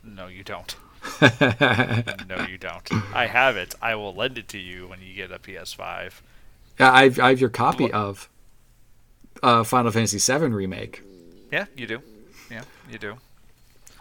no, 0.05 0.27
you 0.27 0.45
don't. 0.45 0.77
no, 1.23 2.47
you 2.49 2.59
don't. 2.59 2.93
I 3.15 3.27
have 3.27 3.57
it. 3.57 3.75
I 3.81 3.95
will 3.95 4.15
lend 4.15 4.37
it 4.37 4.49
to 4.49 4.59
you 4.59 4.89
when 4.89 5.01
you 5.01 5.15
get 5.15 5.31
a 5.31 5.39
PS5. 5.39 6.13
Yeah, 6.79 6.93
I've, 6.93 7.19
I 7.19 7.31
have 7.31 7.41
your 7.41 7.51
copy 7.51 7.91
of 7.91 8.29
uh, 9.43 9.65
Final 9.65 9.91
Fantasy 9.93 10.19
VII 10.19 10.49
Remake. 10.49 11.03
Yeah, 11.51 11.67
you 11.77 11.87
do. 11.87 12.03
Yeah, 12.51 12.63
you 12.91 12.99
do. 12.99 13.17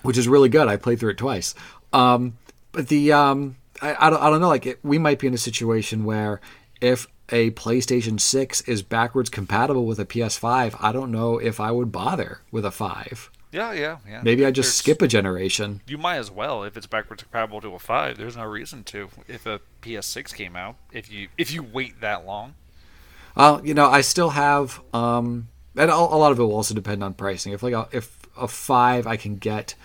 which 0.02 0.18
is 0.18 0.28
really 0.28 0.50
good. 0.50 0.68
I 0.68 0.76
played 0.78 1.00
through 1.00 1.12
it 1.12 1.18
twice. 1.18 1.56
Um, 1.94 2.38
but 2.72 2.90
the 2.90 3.13
um, 3.13 3.56
I, 3.82 4.08
I, 4.08 4.10
don't, 4.10 4.22
I 4.22 4.30
don't 4.30 4.42
know. 4.42 4.48
Like 4.50 4.66
it, 4.66 4.80
we 4.84 4.98
might 4.98 5.20
be 5.20 5.28
in 5.28 5.34
a 5.34 5.38
situation 5.38 6.04
where 6.06 6.42
if 6.82 7.08
a 7.30 7.52
PlayStation 7.52 8.20
Six 8.20 8.62
is 8.62 8.82
backwards 8.84 9.30
compatible 9.30 9.86
with 9.86 10.00
a 10.00 10.06
PS5, 10.06 10.76
I 10.80 10.92
don't 10.92 11.12
know 11.12 11.38
if 11.38 11.60
I 11.60 11.72
would 11.72 11.92
bother 11.92 12.42
with 12.52 12.66
a 12.66 12.72
five. 12.72 13.30
Yeah, 13.52 13.72
yeah, 13.72 13.98
yeah. 14.08 14.22
Maybe 14.24 14.46
I 14.46 14.52
just 14.52 14.68
There's- 14.68 14.76
skip 14.76 15.02
a 15.02 15.08
generation. 15.08 15.82
You 15.88 15.98
might 15.98 16.18
as 16.18 16.30
well 16.30 16.63
if 16.63 16.76
it's 16.78 16.86
backwards 16.86 17.24
compatible 17.24 17.62
to 17.62 17.74
a 17.76 17.80
five. 17.80 18.18
There's 18.18 18.36
no 18.38 18.46
reason 18.46 18.84
to 18.86 19.10
if 19.28 19.46
a 19.46 19.62
PS6 19.82 20.34
came 20.36 20.56
out. 20.56 20.76
If 20.92 21.12
you 21.12 21.30
if 21.38 21.52
you 21.52 21.63
wait 21.63 22.02
that 22.02 22.26
long. 22.26 22.56
Well, 23.36 23.66
you 23.66 23.74
know, 23.74 23.86
I 23.88 24.02
still 24.02 24.32
have, 24.32 24.82
um, 24.94 25.48
and 25.76 25.92
a, 25.92 25.94
a 25.94 26.18
lot 26.18 26.32
of 26.32 26.40
it 26.40 26.42
will 26.44 26.54
also 26.56 26.74
depend 26.74 27.04
on 27.04 27.13
pricing. 27.13 27.54
If 27.54 27.62
like 27.63 27.74
a, 27.74 27.88
if 27.92 28.18
a 28.36 28.48
five 28.48 29.06
I 29.08 29.16
can 29.16 29.36
get, 29.36 29.76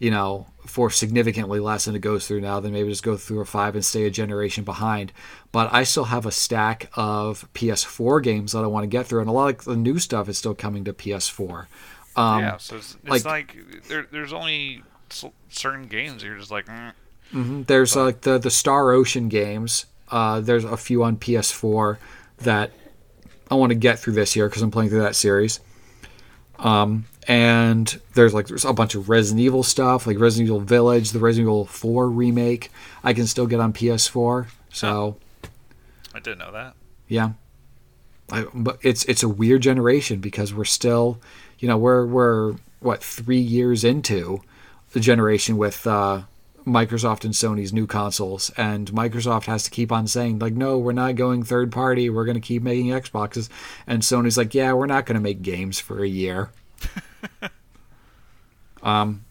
you 0.00 0.10
know, 0.10 0.46
for 0.66 0.90
significantly 0.90 1.60
less 1.60 1.84
than 1.84 1.94
it 1.94 2.00
goes 2.00 2.26
through 2.26 2.40
now, 2.40 2.58
then 2.58 2.72
maybe 2.72 2.88
just 2.88 3.02
go 3.04 3.16
through 3.16 3.40
a 3.40 3.44
five 3.44 3.74
and 3.76 3.84
stay 3.84 4.04
a 4.06 4.10
generation 4.10 4.64
behind. 4.64 5.12
But 5.52 5.72
I 5.72 5.84
still 5.84 6.04
have 6.04 6.26
a 6.26 6.32
stack 6.32 6.90
of 6.94 7.46
PS4 7.54 8.22
games 8.22 8.52
that 8.52 8.64
I 8.64 8.66
want 8.66 8.82
to 8.84 8.88
get 8.88 9.06
through, 9.06 9.20
and 9.20 9.28
a 9.28 9.32
lot 9.32 9.54
of 9.54 9.64
the 9.64 9.76
new 9.76 9.98
stuff 10.00 10.28
is 10.28 10.36
still 10.38 10.54
coming 10.54 10.82
to 10.84 10.92
PS4. 10.92 11.66
Um, 12.16 12.40
yeah, 12.40 12.56
so 12.56 12.76
it's, 12.76 12.96
it's 13.04 13.24
like- 13.24 13.54
like, 13.54 13.56
there, 13.86 14.06
there's 14.10 14.32
only 14.32 14.82
certain 15.50 15.86
games 15.86 16.22
you're 16.24 16.36
just 16.36 16.50
like. 16.50 16.66
Mm. 17.32 17.66
There's 17.66 17.96
uh, 17.96 18.04
like 18.06 18.22
the 18.22 18.38
the 18.38 18.50
Star 18.50 18.90
Ocean 18.90 19.28
games. 19.28 19.86
Uh, 20.10 20.40
there's 20.40 20.64
a 20.64 20.76
few 20.76 21.04
on 21.04 21.16
PS4 21.16 21.98
that 22.38 22.72
I 23.50 23.54
want 23.54 23.70
to 23.70 23.76
get 23.76 23.98
through 24.00 24.14
this 24.14 24.34
year 24.34 24.48
because 24.48 24.62
I'm 24.62 24.70
playing 24.72 24.90
through 24.90 25.02
that 25.02 25.14
series. 25.14 25.60
Um, 26.58 27.04
and 27.28 28.00
there's 28.14 28.34
like 28.34 28.46
there's 28.48 28.64
a 28.64 28.72
bunch 28.72 28.94
of 28.94 29.08
Resident 29.08 29.40
Evil 29.40 29.62
stuff, 29.62 30.06
like 30.06 30.18
Resident 30.18 30.48
Evil 30.48 30.60
Village, 30.60 31.10
the 31.10 31.18
Resident 31.18 31.46
Evil 31.48 31.66
4 31.66 32.08
remake. 32.08 32.70
I 33.04 33.12
can 33.12 33.26
still 33.26 33.46
get 33.46 33.60
on 33.60 33.72
PS4. 33.72 34.46
So 34.72 35.16
I 36.14 36.20
didn't 36.20 36.38
know 36.38 36.52
that. 36.52 36.74
yeah, 37.08 37.32
I, 38.30 38.46
but 38.54 38.78
it's 38.82 39.04
it's 39.04 39.22
a 39.22 39.28
weird 39.28 39.62
generation 39.62 40.20
because 40.20 40.54
we're 40.54 40.64
still, 40.64 41.20
you 41.58 41.68
know, 41.68 41.76
we're 41.76 42.06
we're 42.06 42.54
what 42.80 43.02
three 43.02 43.40
years 43.40 43.84
into 43.84 44.40
the 44.92 45.00
generation 45.00 45.56
with 45.56 45.86
uh, 45.86 46.22
Microsoft 46.66 47.24
and 47.24 47.34
Sony's 47.34 47.72
new 47.72 47.86
consoles, 47.86 48.50
and 48.56 48.90
Microsoft 48.92 49.44
has 49.44 49.64
to 49.64 49.70
keep 49.70 49.92
on 49.92 50.06
saying 50.06 50.38
like, 50.38 50.54
no, 50.54 50.78
we're 50.78 50.92
not 50.92 51.16
going 51.16 51.42
third 51.42 51.70
party. 51.70 52.08
We're 52.08 52.24
going 52.24 52.34
to 52.34 52.40
keep 52.40 52.62
making 52.62 52.86
Xboxes, 52.86 53.48
and 53.86 54.02
Sony's 54.02 54.38
like, 54.38 54.54
yeah, 54.54 54.72
we're 54.72 54.86
not 54.86 55.06
going 55.06 55.16
to 55.16 55.20
make 55.20 55.42
games 55.42 55.78
for 55.78 56.02
a 56.02 56.08
year. 56.08 56.50
um. 58.82 59.24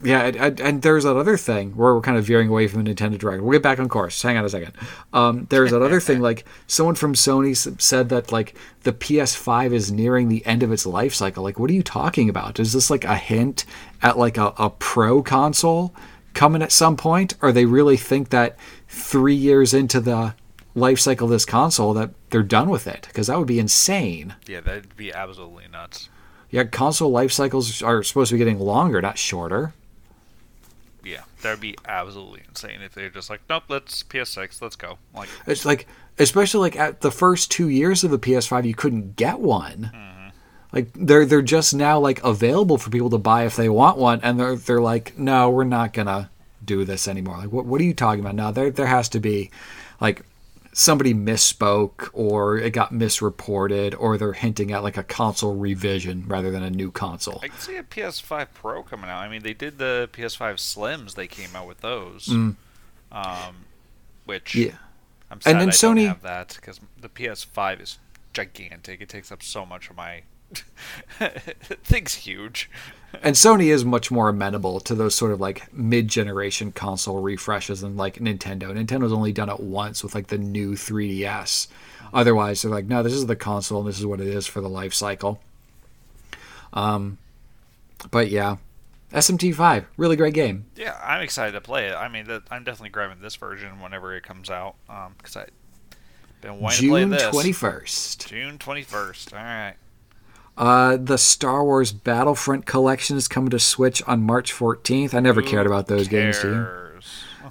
Yeah, 0.00 0.26
and, 0.26 0.36
and, 0.36 0.60
and 0.60 0.82
there's 0.82 1.02
that 1.02 1.16
other 1.16 1.36
thing 1.36 1.72
where 1.72 1.92
we're 1.92 2.00
kind 2.00 2.16
of 2.16 2.24
veering 2.24 2.48
away 2.48 2.68
from 2.68 2.84
the 2.84 2.94
Nintendo 2.94 3.18
Direct. 3.18 3.42
We'll 3.42 3.58
get 3.58 3.64
back 3.64 3.80
on 3.80 3.88
course. 3.88 4.22
Hang 4.22 4.36
on 4.36 4.44
a 4.44 4.48
second. 4.48 4.72
Um, 5.12 5.48
there's 5.50 5.72
that 5.72 5.82
other 5.82 5.98
thing, 5.98 6.20
like 6.30 6.44
someone 6.68 6.94
from 6.94 7.14
Sony 7.14 7.56
said 7.80 8.08
that 8.10 8.30
like 8.30 8.56
the 8.84 8.92
PS5 8.92 9.72
is 9.72 9.90
nearing 9.90 10.28
the 10.28 10.46
end 10.46 10.62
of 10.62 10.70
its 10.70 10.86
life 10.86 11.14
cycle. 11.14 11.42
Like, 11.42 11.58
what 11.58 11.68
are 11.68 11.74
you 11.74 11.82
talking 11.82 12.28
about? 12.28 12.60
Is 12.60 12.72
this 12.72 12.90
like 12.90 13.04
a 13.04 13.16
hint 13.16 13.64
at 14.00 14.16
like 14.16 14.36
a, 14.36 14.54
a 14.56 14.70
pro 14.70 15.20
console 15.20 15.92
coming 16.32 16.62
at 16.62 16.70
some 16.70 16.96
point, 16.96 17.34
or 17.42 17.50
they 17.50 17.64
really 17.64 17.96
think 17.96 18.28
that 18.28 18.56
three 18.88 19.34
years 19.34 19.74
into 19.74 20.00
the 20.00 20.32
life 20.76 21.00
cycle 21.00 21.24
of 21.24 21.32
this 21.32 21.44
console 21.44 21.92
that 21.94 22.10
they're 22.30 22.44
done 22.44 22.70
with 22.70 22.86
it? 22.86 23.06
Because 23.08 23.26
that 23.26 23.36
would 23.36 23.48
be 23.48 23.58
insane. 23.58 24.36
Yeah, 24.46 24.60
that'd 24.60 24.96
be 24.96 25.12
absolutely 25.12 25.64
nuts. 25.72 26.08
Yeah, 26.50 26.64
console 26.64 27.10
life 27.10 27.32
cycles 27.32 27.82
are 27.82 28.02
supposed 28.02 28.30
to 28.30 28.34
be 28.34 28.38
getting 28.38 28.58
longer, 28.58 29.02
not 29.02 29.18
shorter. 29.18 29.74
Yeah, 31.04 31.22
that'd 31.42 31.60
be 31.60 31.76
absolutely 31.86 32.42
insane 32.48 32.80
if 32.80 32.94
they're 32.94 33.10
just 33.10 33.30
like, 33.30 33.40
nope, 33.48 33.64
let's 33.68 34.02
PS6, 34.02 34.62
let's 34.62 34.76
go. 34.76 34.98
Like, 35.14 35.28
It's 35.46 35.64
like, 35.64 35.86
especially 36.18 36.60
like 36.60 36.76
at 36.76 37.00
the 37.00 37.10
first 37.10 37.50
two 37.50 37.68
years 37.68 38.02
of 38.04 38.10
the 38.10 38.18
PS5, 38.18 38.66
you 38.66 38.74
couldn't 38.74 39.16
get 39.16 39.40
one. 39.40 39.90
Mm-hmm. 39.94 40.28
Like 40.72 40.90
they're 40.94 41.24
they're 41.24 41.40
just 41.40 41.74
now 41.74 41.98
like 41.98 42.22
available 42.22 42.76
for 42.76 42.90
people 42.90 43.08
to 43.10 43.18
buy 43.18 43.46
if 43.46 43.56
they 43.56 43.70
want 43.70 43.96
one, 43.96 44.20
and 44.22 44.38
they're 44.38 44.56
they're 44.56 44.82
like, 44.82 45.18
no, 45.18 45.48
we're 45.48 45.64
not 45.64 45.94
gonna 45.94 46.30
do 46.62 46.84
this 46.84 47.08
anymore. 47.08 47.38
Like, 47.38 47.52
what 47.52 47.64
what 47.64 47.80
are 47.80 47.84
you 47.84 47.94
talking 47.94 48.20
about? 48.20 48.34
Now 48.34 48.50
there 48.50 48.70
there 48.70 48.86
has 48.86 49.08
to 49.10 49.20
be 49.20 49.50
like 49.98 50.22
somebody 50.78 51.12
misspoke 51.12 52.08
or 52.12 52.56
it 52.56 52.70
got 52.70 52.92
misreported 52.92 53.96
or 53.96 54.16
they're 54.16 54.32
hinting 54.32 54.70
at 54.70 54.84
like 54.84 54.96
a 54.96 55.02
console 55.02 55.56
revision 55.56 56.22
rather 56.28 56.52
than 56.52 56.62
a 56.62 56.70
new 56.70 56.92
console. 56.92 57.40
I 57.42 57.48
can 57.48 57.58
see 57.58 57.76
a 57.76 57.82
PS5 57.82 58.46
Pro 58.54 58.84
coming 58.84 59.10
out. 59.10 59.18
I 59.20 59.28
mean, 59.28 59.42
they 59.42 59.54
did 59.54 59.78
the 59.78 60.08
PS5 60.12 60.54
Slims. 60.54 61.14
They 61.16 61.26
came 61.26 61.56
out 61.56 61.66
with 61.66 61.80
those, 61.80 62.26
Mm. 62.28 62.54
um, 63.10 63.56
which 64.24 64.54
Yeah. 64.54 64.76
I'm 65.30 65.40
sad 65.40 65.50
And 65.52 65.60
then 65.62 65.68
I 65.70 65.72
Sony- 65.72 65.96
don't 66.04 66.06
have 66.06 66.22
that 66.22 66.54
because 66.56 66.78
the 66.96 67.08
PS5 67.08 67.80
is 67.80 67.98
gigantic. 68.32 69.00
It 69.00 69.08
takes 69.08 69.32
up 69.32 69.42
so 69.42 69.66
much 69.66 69.90
of 69.90 69.96
my. 69.96 70.22
thing's 71.84 72.14
huge. 72.14 72.70
And 73.22 73.34
Sony 73.34 73.72
is 73.72 73.84
much 73.84 74.10
more 74.10 74.28
amenable 74.28 74.80
to 74.80 74.94
those 74.94 75.14
sort 75.14 75.32
of 75.32 75.40
like 75.40 75.72
mid-generation 75.72 76.72
console 76.72 77.20
refreshes 77.20 77.80
than 77.80 77.96
like 77.96 78.16
Nintendo. 78.16 78.70
Nintendo's 78.72 79.12
only 79.12 79.32
done 79.32 79.48
it 79.48 79.60
once 79.60 80.02
with 80.02 80.14
like 80.14 80.26
the 80.28 80.38
new 80.38 80.72
3DS. 80.72 81.68
Otherwise, 82.12 82.62
they're 82.62 82.70
like, 82.70 82.86
no, 82.86 83.02
this 83.02 83.12
is 83.12 83.26
the 83.26 83.36
console 83.36 83.80
and 83.80 83.88
this 83.88 83.98
is 83.98 84.06
what 84.06 84.20
it 84.20 84.26
is 84.26 84.46
for 84.46 84.60
the 84.60 84.68
life 84.68 84.94
cycle. 84.94 85.40
Um, 86.72 87.18
but 88.10 88.30
yeah, 88.30 88.56
SMT5, 89.12 89.86
really 89.96 90.16
great 90.16 90.34
game. 90.34 90.66
Yeah, 90.76 90.98
I'm 91.02 91.22
excited 91.22 91.52
to 91.52 91.60
play 91.60 91.88
it. 91.88 91.94
I 91.94 92.08
mean, 92.08 92.26
that, 92.26 92.42
I'm 92.50 92.64
definitely 92.64 92.90
grabbing 92.90 93.20
this 93.22 93.36
version 93.36 93.80
whenever 93.80 94.14
it 94.14 94.22
comes 94.22 94.50
out 94.50 94.76
Um, 94.88 95.14
because 95.16 95.36
I 95.36 95.46
been 96.40 96.60
wanting 96.60 96.80
June 96.80 97.10
to 97.10 97.30
play 97.30 97.50
this. 97.50 97.56
21st. 97.56 98.28
June 98.28 98.58
21st. 98.58 99.32
All 99.32 99.38
right. 99.38 99.74
Uh, 100.58 100.96
the 100.96 101.16
Star 101.16 101.62
Wars 101.64 101.92
Battlefront 101.92 102.66
collection 102.66 103.16
is 103.16 103.28
coming 103.28 103.50
to 103.50 103.60
Switch 103.60 104.02
on 104.08 104.22
March 104.22 104.52
14th. 104.52 105.14
I 105.14 105.20
never 105.20 105.40
cared 105.40 105.66
about 105.66 105.86
those 105.86 106.08
games, 106.08 106.40
team. 106.40 106.66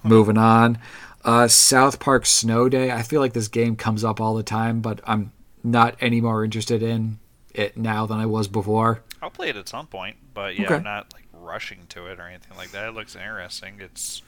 Moving 0.04 0.38
on. 0.38 0.78
Uh, 1.24 1.48
South 1.48 2.00
Park 2.00 2.26
Snow 2.26 2.68
Day. 2.68 2.92
I 2.92 3.02
feel 3.04 3.22
like 3.22 3.32
this 3.34 3.48
game 3.48 3.78
comes 3.78 4.04
up 4.04 4.20
all 4.20 4.36
the 4.36 4.44
time, 4.44 4.82
but 4.82 5.00
I'm 5.06 5.32
not 5.64 5.96
any 6.02 6.20
more 6.20 6.44
interested 6.44 6.84
in 6.84 7.20
it 7.54 7.78
now 7.78 8.06
than 8.06 8.20
I 8.20 8.26
was 8.26 8.50
before. 8.50 9.04
I'll 9.22 9.30
play 9.30 9.50
it 9.50 9.56
at 9.56 9.68
some 9.70 9.88
point, 9.88 10.18
but 10.34 10.58
yeah, 10.58 10.66
Okay. 10.66 10.76
I'm 10.76 10.84
not 10.84 11.14
like 11.14 11.26
rushing 11.34 11.80
to 11.90 12.08
it 12.08 12.20
or 12.20 12.28
anything 12.28 12.56
like 12.58 12.72
that. 12.72 12.90
It 12.90 12.92
looks 12.94 13.16
interesting. 13.16 13.76
It's 13.80 14.22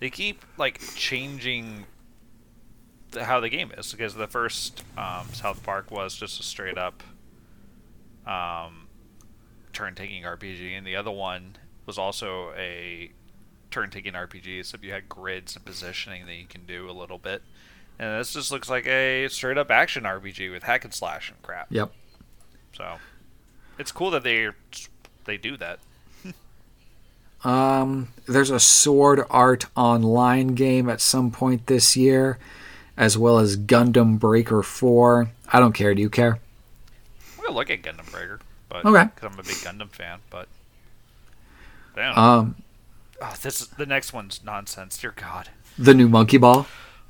they 0.00 0.10
keep 0.10 0.44
like 0.58 0.80
changing 0.96 1.86
the, 3.12 3.24
how 3.24 3.38
the 3.40 3.48
game 3.48 3.70
is 3.78 3.92
because 3.92 4.14
the 4.14 4.26
first 4.26 4.82
um, 4.98 5.26
South 5.32 5.62
Park 5.62 5.90
was 5.92 6.14
just 6.16 6.40
a 6.40 6.42
straight 6.42 6.76
up 6.76 7.02
um, 8.26 8.88
turn 9.72 9.94
taking 9.94 10.22
RPG, 10.22 10.76
and 10.76 10.86
the 10.86 10.96
other 10.96 11.10
one 11.10 11.56
was 11.86 11.98
also 11.98 12.52
a 12.56 13.10
turn 13.70 13.90
taking 13.90 14.12
RPG, 14.12 14.60
except 14.60 14.84
you 14.84 14.92
had 14.92 15.08
grids 15.08 15.56
and 15.56 15.64
positioning 15.64 16.26
that 16.26 16.34
you 16.34 16.46
can 16.46 16.64
do 16.66 16.88
a 16.88 16.92
little 16.92 17.18
bit. 17.18 17.42
And 17.98 18.20
this 18.20 18.32
just 18.32 18.50
looks 18.50 18.68
like 18.68 18.86
a 18.86 19.28
straight 19.28 19.58
up 19.58 19.70
action 19.70 20.04
RPG 20.04 20.52
with 20.52 20.62
hack 20.62 20.84
and 20.84 20.94
slash 20.94 21.30
and 21.30 21.40
crap. 21.42 21.66
Yep. 21.70 21.92
So 22.76 22.96
it's 23.78 23.92
cool 23.92 24.10
that 24.10 24.22
they 24.22 24.48
they 25.24 25.36
do 25.36 25.56
that. 25.56 25.80
Um, 27.44 28.08
there's 28.26 28.48
a 28.48 28.58
Sword 28.58 29.20
Art 29.28 29.66
Online 29.76 30.54
game 30.54 30.88
at 30.88 31.02
some 31.02 31.30
point 31.30 31.66
this 31.66 31.94
year, 31.94 32.38
as 32.96 33.18
well 33.18 33.38
as 33.38 33.58
Gundam 33.58 34.18
Breaker 34.18 34.62
4. 34.62 35.28
I 35.52 35.60
don't 35.60 35.74
care. 35.74 35.94
Do 35.94 36.00
you 36.00 36.08
care? 36.08 36.38
I'm 37.44 37.48
gonna 37.48 37.56
look 37.58 37.70
at 37.70 37.82
Gundam 37.82 38.10
Breaker, 38.10 38.40
but 38.68 38.84
Okay. 38.86 39.04
because 39.14 39.32
I'm 39.32 39.38
a 39.38 39.42
big 39.42 39.56
Gundam 39.56 39.90
fan. 39.90 40.20
But 40.30 40.48
damn, 41.94 42.16
Um, 42.18 42.54
oh, 43.20 43.34
this 43.42 43.60
is, 43.60 43.68
the 43.68 43.86
next 43.86 44.12
one's 44.12 44.40
nonsense. 44.44 44.96
Dear 44.98 45.12
God. 45.14 45.50
the 45.78 45.92
new 45.94 46.08
Monkey 46.08 46.38
Ball. 46.38 46.66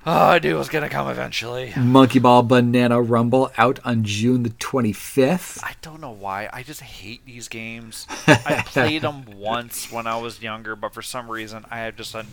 Oh, 0.07 0.29
I 0.31 0.39
knew 0.39 0.55
it 0.57 0.59
was 0.59 0.69
gonna 0.69 0.89
come 0.91 1.09
eventually. 1.09 1.73
Monkey 1.77 2.19
Ball 2.19 2.43
Banana 2.43 3.01
Rumble 3.01 3.51
out 3.57 3.79
on 3.85 4.05
June 4.05 4.43
the 4.43 4.51
25th. 4.51 5.63
I 5.65 5.75
don't 5.83 6.01
know 6.01 6.11
why. 6.11 6.49
I 6.53 6.63
just 6.63 6.81
hate 6.83 7.25
these 7.25 7.49
games. 7.49 8.07
I 8.27 8.63
played 8.67 9.03
them 9.03 9.25
once 9.37 9.91
when 9.91 10.07
I 10.07 10.17
was 10.19 10.43
younger, 10.43 10.77
but 10.77 10.93
for 10.93 11.01
some 11.03 11.31
reason 11.31 11.65
I 11.71 11.79
have 11.79 11.97
just 11.97 12.15
a 12.15 12.27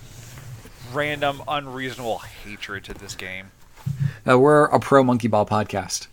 random, 0.91 1.41
unreasonable 1.47 2.17
hatred 2.19 2.83
to 2.85 2.93
this 2.93 3.15
game. 3.15 3.51
Uh, 4.29 4.37
we're 4.37 4.65
a 4.65 4.79
pro 4.79 5.03
Monkey 5.03 5.27
Ball 5.29 5.45
podcast. 5.45 6.07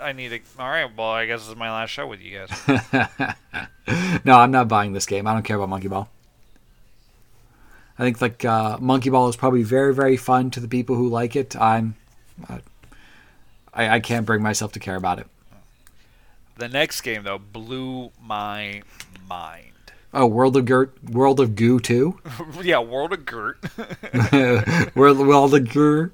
I 0.00 0.12
need 0.12 0.30
to. 0.30 0.40
All 0.62 0.68
right, 0.68 0.90
well, 0.96 1.10
I 1.10 1.26
guess 1.26 1.40
this 1.40 1.50
is 1.50 1.56
my 1.56 1.70
last 1.70 1.90
show 1.90 2.06
with 2.06 2.20
you 2.20 2.38
guys. 2.38 3.34
no, 4.24 4.34
I'm 4.34 4.50
not 4.50 4.68
buying 4.68 4.92
this 4.92 5.06
game. 5.06 5.26
I 5.26 5.32
don't 5.32 5.42
care 5.42 5.56
about 5.56 5.68
Monkey 5.68 5.88
Ball. 5.88 6.08
I 7.98 8.02
think 8.02 8.20
like 8.20 8.44
uh, 8.44 8.78
Monkey 8.80 9.10
Ball 9.10 9.28
is 9.28 9.36
probably 9.36 9.62
very 9.62 9.94
very 9.94 10.16
fun 10.16 10.50
to 10.52 10.60
the 10.60 10.68
people 10.68 10.96
who 10.96 11.08
like 11.08 11.36
it. 11.36 11.54
I'm, 11.54 11.96
uh, 12.48 12.58
I, 13.74 13.96
I 13.96 14.00
can't 14.00 14.24
bring 14.24 14.42
myself 14.42 14.72
to 14.72 14.78
care 14.78 14.96
about 14.96 15.18
it. 15.18 15.26
The 16.56 16.68
next 16.68 17.02
game 17.02 17.24
though 17.24 17.38
blew 17.38 18.10
my 18.20 18.82
mind. 19.28 19.66
Oh, 20.12 20.26
World 20.26 20.56
of 20.56 20.64
Gert, 20.64 20.92
World 21.04 21.38
of 21.40 21.54
Goo 21.54 21.78
too. 21.78 22.18
yeah, 22.62 22.80
World 22.80 23.12
of 23.12 23.24
Gert. 23.24 23.58
World, 24.94 25.18
World 25.18 25.54
of 25.54 25.72
Goo. 25.72 26.10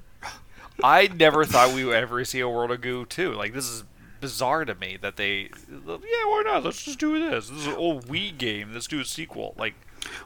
I 0.83 1.07
never 1.07 1.45
thought 1.45 1.73
we 1.73 1.85
would 1.85 1.95
ever 1.95 2.23
see 2.25 2.39
a 2.39 2.49
World 2.49 2.71
of 2.71 2.81
Goo 2.81 3.05
too. 3.05 3.33
Like, 3.33 3.53
this 3.53 3.67
is 3.67 3.83
bizarre 4.21 4.65
to 4.65 4.75
me 4.75 4.97
that 5.01 5.15
they. 5.15 5.49
Yeah, 5.69 5.97
why 5.97 6.43
not? 6.45 6.63
Let's 6.63 6.83
just 6.83 6.99
do 6.99 7.19
this. 7.19 7.49
This 7.49 7.59
is 7.59 7.67
an 7.67 7.75
old 7.75 8.07
Wii 8.07 8.37
game. 8.37 8.73
Let's 8.73 8.87
do 8.87 8.99
a 8.99 9.05
sequel. 9.05 9.55
Like, 9.57 9.75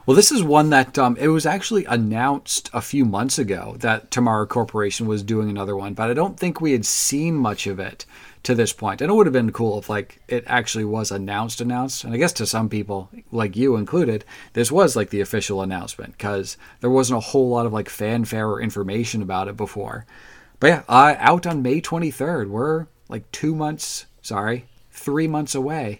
Well, 0.06 0.16
this 0.16 0.32
is 0.32 0.42
one 0.42 0.70
that 0.70 0.98
um, 0.98 1.16
it 1.18 1.28
was 1.28 1.46
actually 1.46 1.84
announced 1.86 2.70
a 2.72 2.82
few 2.82 3.04
months 3.04 3.38
ago 3.38 3.76
that 3.80 4.10
Tomorrow 4.10 4.46
Corporation 4.46 5.06
was 5.06 5.22
doing 5.22 5.48
another 5.48 5.76
one, 5.76 5.94
but 5.94 6.10
I 6.10 6.14
don't 6.14 6.38
think 6.38 6.60
we 6.60 6.72
had 6.72 6.84
seen 6.84 7.34
much 7.34 7.66
of 7.66 7.78
it 7.78 8.04
to 8.42 8.54
this 8.54 8.72
point. 8.72 9.00
And 9.00 9.10
it 9.10 9.14
would 9.14 9.26
have 9.26 9.32
been 9.32 9.52
cool 9.52 9.78
if 9.78 9.88
like 9.88 10.20
it 10.28 10.44
actually 10.46 10.84
was 10.84 11.10
announced, 11.10 11.60
announced. 11.60 12.04
And 12.04 12.12
I 12.12 12.16
guess 12.16 12.32
to 12.34 12.46
some 12.46 12.68
people, 12.68 13.08
like 13.30 13.56
you 13.56 13.76
included, 13.76 14.24
this 14.52 14.72
was 14.72 14.96
like 14.96 15.10
the 15.10 15.20
official 15.20 15.62
announcement 15.62 16.12
because 16.12 16.56
there 16.80 16.90
wasn't 16.90 17.18
a 17.18 17.28
whole 17.28 17.48
lot 17.48 17.66
of 17.66 17.72
like 17.72 17.88
fanfare 17.88 18.48
or 18.48 18.60
information 18.60 19.22
about 19.22 19.48
it 19.48 19.56
before. 19.56 20.06
But 20.62 20.68
yeah, 20.68 20.82
uh, 20.88 21.16
out 21.18 21.44
on 21.44 21.60
May 21.60 21.80
23rd. 21.80 22.48
We're 22.48 22.86
like 23.08 23.28
two 23.32 23.56
months, 23.56 24.06
sorry, 24.20 24.66
three 24.92 25.26
months 25.26 25.56
away 25.56 25.98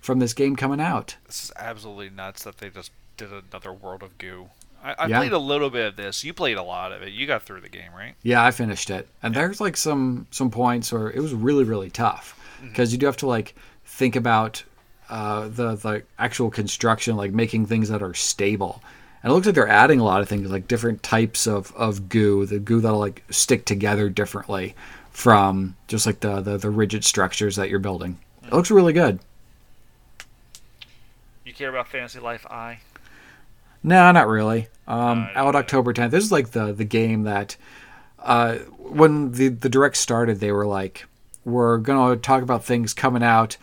from 0.00 0.20
this 0.20 0.34
game 0.34 0.54
coming 0.54 0.80
out. 0.80 1.16
this 1.26 1.42
is 1.42 1.52
absolutely 1.56 2.08
nuts 2.08 2.44
that 2.44 2.58
they 2.58 2.70
just 2.70 2.92
did 3.16 3.30
another 3.32 3.72
World 3.72 4.04
of 4.04 4.16
Goo. 4.18 4.50
I, 4.84 4.92
I 4.96 5.06
Yeah. 5.08 5.18
played 5.18 5.32
a 5.32 5.38
little 5.38 5.68
bit 5.68 5.84
of 5.88 5.96
this. 5.96 6.22
You 6.22 6.32
played 6.32 6.58
a 6.58 6.62
lot 6.62 6.92
of 6.92 7.02
it. 7.02 7.12
You 7.12 7.26
got 7.26 7.42
through 7.42 7.60
the 7.62 7.68
game, 7.68 7.90
right? 7.92 8.14
Yeah, 8.22 8.44
I 8.44 8.52
finished 8.52 8.88
it, 8.88 9.08
and 9.20 9.34
there's 9.34 9.60
like 9.60 9.76
some 9.76 10.28
some 10.30 10.52
points 10.52 10.92
where 10.92 11.10
it 11.10 11.18
was 11.18 11.34
really 11.34 11.64
really 11.64 11.90
tough 11.90 12.38
because 12.62 12.92
you 12.92 12.98
do 12.98 13.06
have 13.06 13.16
to 13.16 13.26
like 13.26 13.56
think 13.84 14.14
about 14.14 14.62
uh, 15.10 15.48
the 15.48 15.74
the 15.74 16.04
actual 16.20 16.50
construction, 16.50 17.16
like 17.16 17.32
making 17.32 17.66
things 17.66 17.88
that 17.88 18.00
are 18.04 18.14
stable. 18.14 18.80
And 19.22 19.30
it 19.30 19.34
looks 19.34 19.46
like 19.46 19.54
they're 19.54 19.68
adding 19.68 19.98
a 20.00 20.04
lot 20.04 20.20
of 20.20 20.28
things, 20.28 20.50
like 20.50 20.68
different 20.68 21.02
types 21.02 21.46
of, 21.46 21.74
of 21.74 22.08
goo, 22.08 22.46
the 22.46 22.58
goo 22.60 22.80
that'll 22.80 22.98
like 22.98 23.24
stick 23.30 23.64
together 23.64 24.08
differently 24.08 24.74
from 25.10 25.74
just 25.88 26.06
like 26.06 26.20
the, 26.20 26.40
the 26.40 26.56
the 26.56 26.70
rigid 26.70 27.04
structures 27.04 27.56
that 27.56 27.68
you're 27.68 27.80
building. 27.80 28.18
It 28.44 28.52
looks 28.52 28.70
really 28.70 28.92
good. 28.92 29.18
You 31.44 31.52
care 31.52 31.68
about 31.70 31.88
Fantasy 31.88 32.20
Life 32.20 32.46
I? 32.50 32.78
No, 33.82 34.10
not 34.12 34.28
really. 34.28 34.68
Um, 34.86 35.28
Uh, 35.34 35.38
out 35.38 35.56
October 35.56 35.92
10th. 35.92 36.10
This 36.10 36.24
is 36.24 36.32
like 36.32 36.50
the 36.50 36.72
the 36.72 36.84
game 36.84 37.24
that 37.24 37.56
uh, 38.18 38.56
when 38.78 39.32
the 39.32 39.48
the 39.48 39.68
direct 39.68 39.96
started, 39.96 40.40
they 40.40 40.52
were 40.52 40.66
like, 40.66 41.06
"We're 41.44 41.78
gonna 41.78 42.16
talk 42.16 42.42
about 42.42 42.64
things 42.64 42.92
coming 42.94 43.22
out 43.22 43.56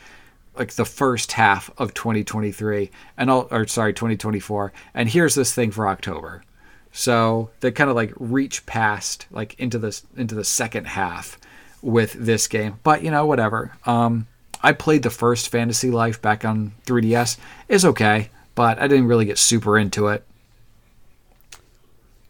like 0.57 0.73
the 0.73 0.85
first 0.85 1.33
half 1.33 1.69
of 1.77 1.93
2023, 1.93 2.91
and 3.17 3.29
all, 3.29 3.47
or 3.51 3.67
sorry, 3.67 3.93
2024, 3.93 4.73
and 4.93 5.09
here's 5.09 5.35
this 5.35 5.53
thing 5.53 5.71
for 5.71 5.87
October." 5.87 6.43
So 6.91 7.49
they 7.59 7.71
kind 7.71 7.89
of 7.89 7.95
like 7.97 8.13
reach 8.17 8.65
past 8.65 9.27
like 9.29 9.59
into 9.59 9.77
this 9.77 10.03
into 10.15 10.33
the 10.33 10.45
second 10.45 10.87
half 10.87 11.37
with 11.81 12.13
this 12.13 12.47
game, 12.47 12.79
but 12.83 13.03
you 13.03 13.11
know 13.11 13.25
whatever. 13.25 13.73
Um, 13.85 14.27
I 14.63 14.71
played 14.71 15.03
the 15.03 15.09
first 15.09 15.49
Fantasy 15.49 15.91
Life 15.91 16.21
back 16.21 16.45
on 16.45 16.71
3DS. 16.87 17.37
It's 17.67 17.85
okay, 17.85 18.29
but 18.55 18.79
I 18.79 18.87
didn't 18.87 19.07
really 19.07 19.25
get 19.25 19.37
super 19.37 19.77
into 19.77 20.07
it. 20.07 20.25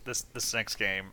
This 0.04 0.24
this 0.34 0.54
next 0.54 0.76
game, 0.76 1.12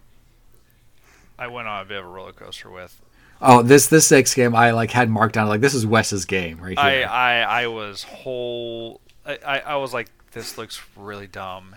I 1.38 1.46
went 1.46 1.68
on 1.68 1.82
a 1.82 1.84
bit 1.84 1.98
of 1.98 2.06
a 2.06 2.08
roller 2.08 2.32
coaster 2.32 2.70
with. 2.70 3.00
Oh, 3.44 3.62
this 3.62 3.88
this 3.88 4.10
next 4.10 4.34
game 4.34 4.54
I 4.54 4.70
like 4.70 4.92
had 4.92 5.10
marked 5.10 5.34
down 5.34 5.48
like 5.48 5.60
this 5.60 5.74
is 5.74 5.84
Wes's 5.84 6.24
game 6.24 6.60
right 6.60 6.78
I, 6.78 6.90
here. 6.92 7.06
I 7.06 7.40
I 7.42 7.66
was 7.66 8.04
whole. 8.04 9.00
I, 9.26 9.38
I, 9.44 9.58
I 9.58 9.76
was 9.76 9.92
like, 9.92 10.08
this 10.30 10.56
looks 10.56 10.80
really 10.96 11.26
dumb, 11.26 11.76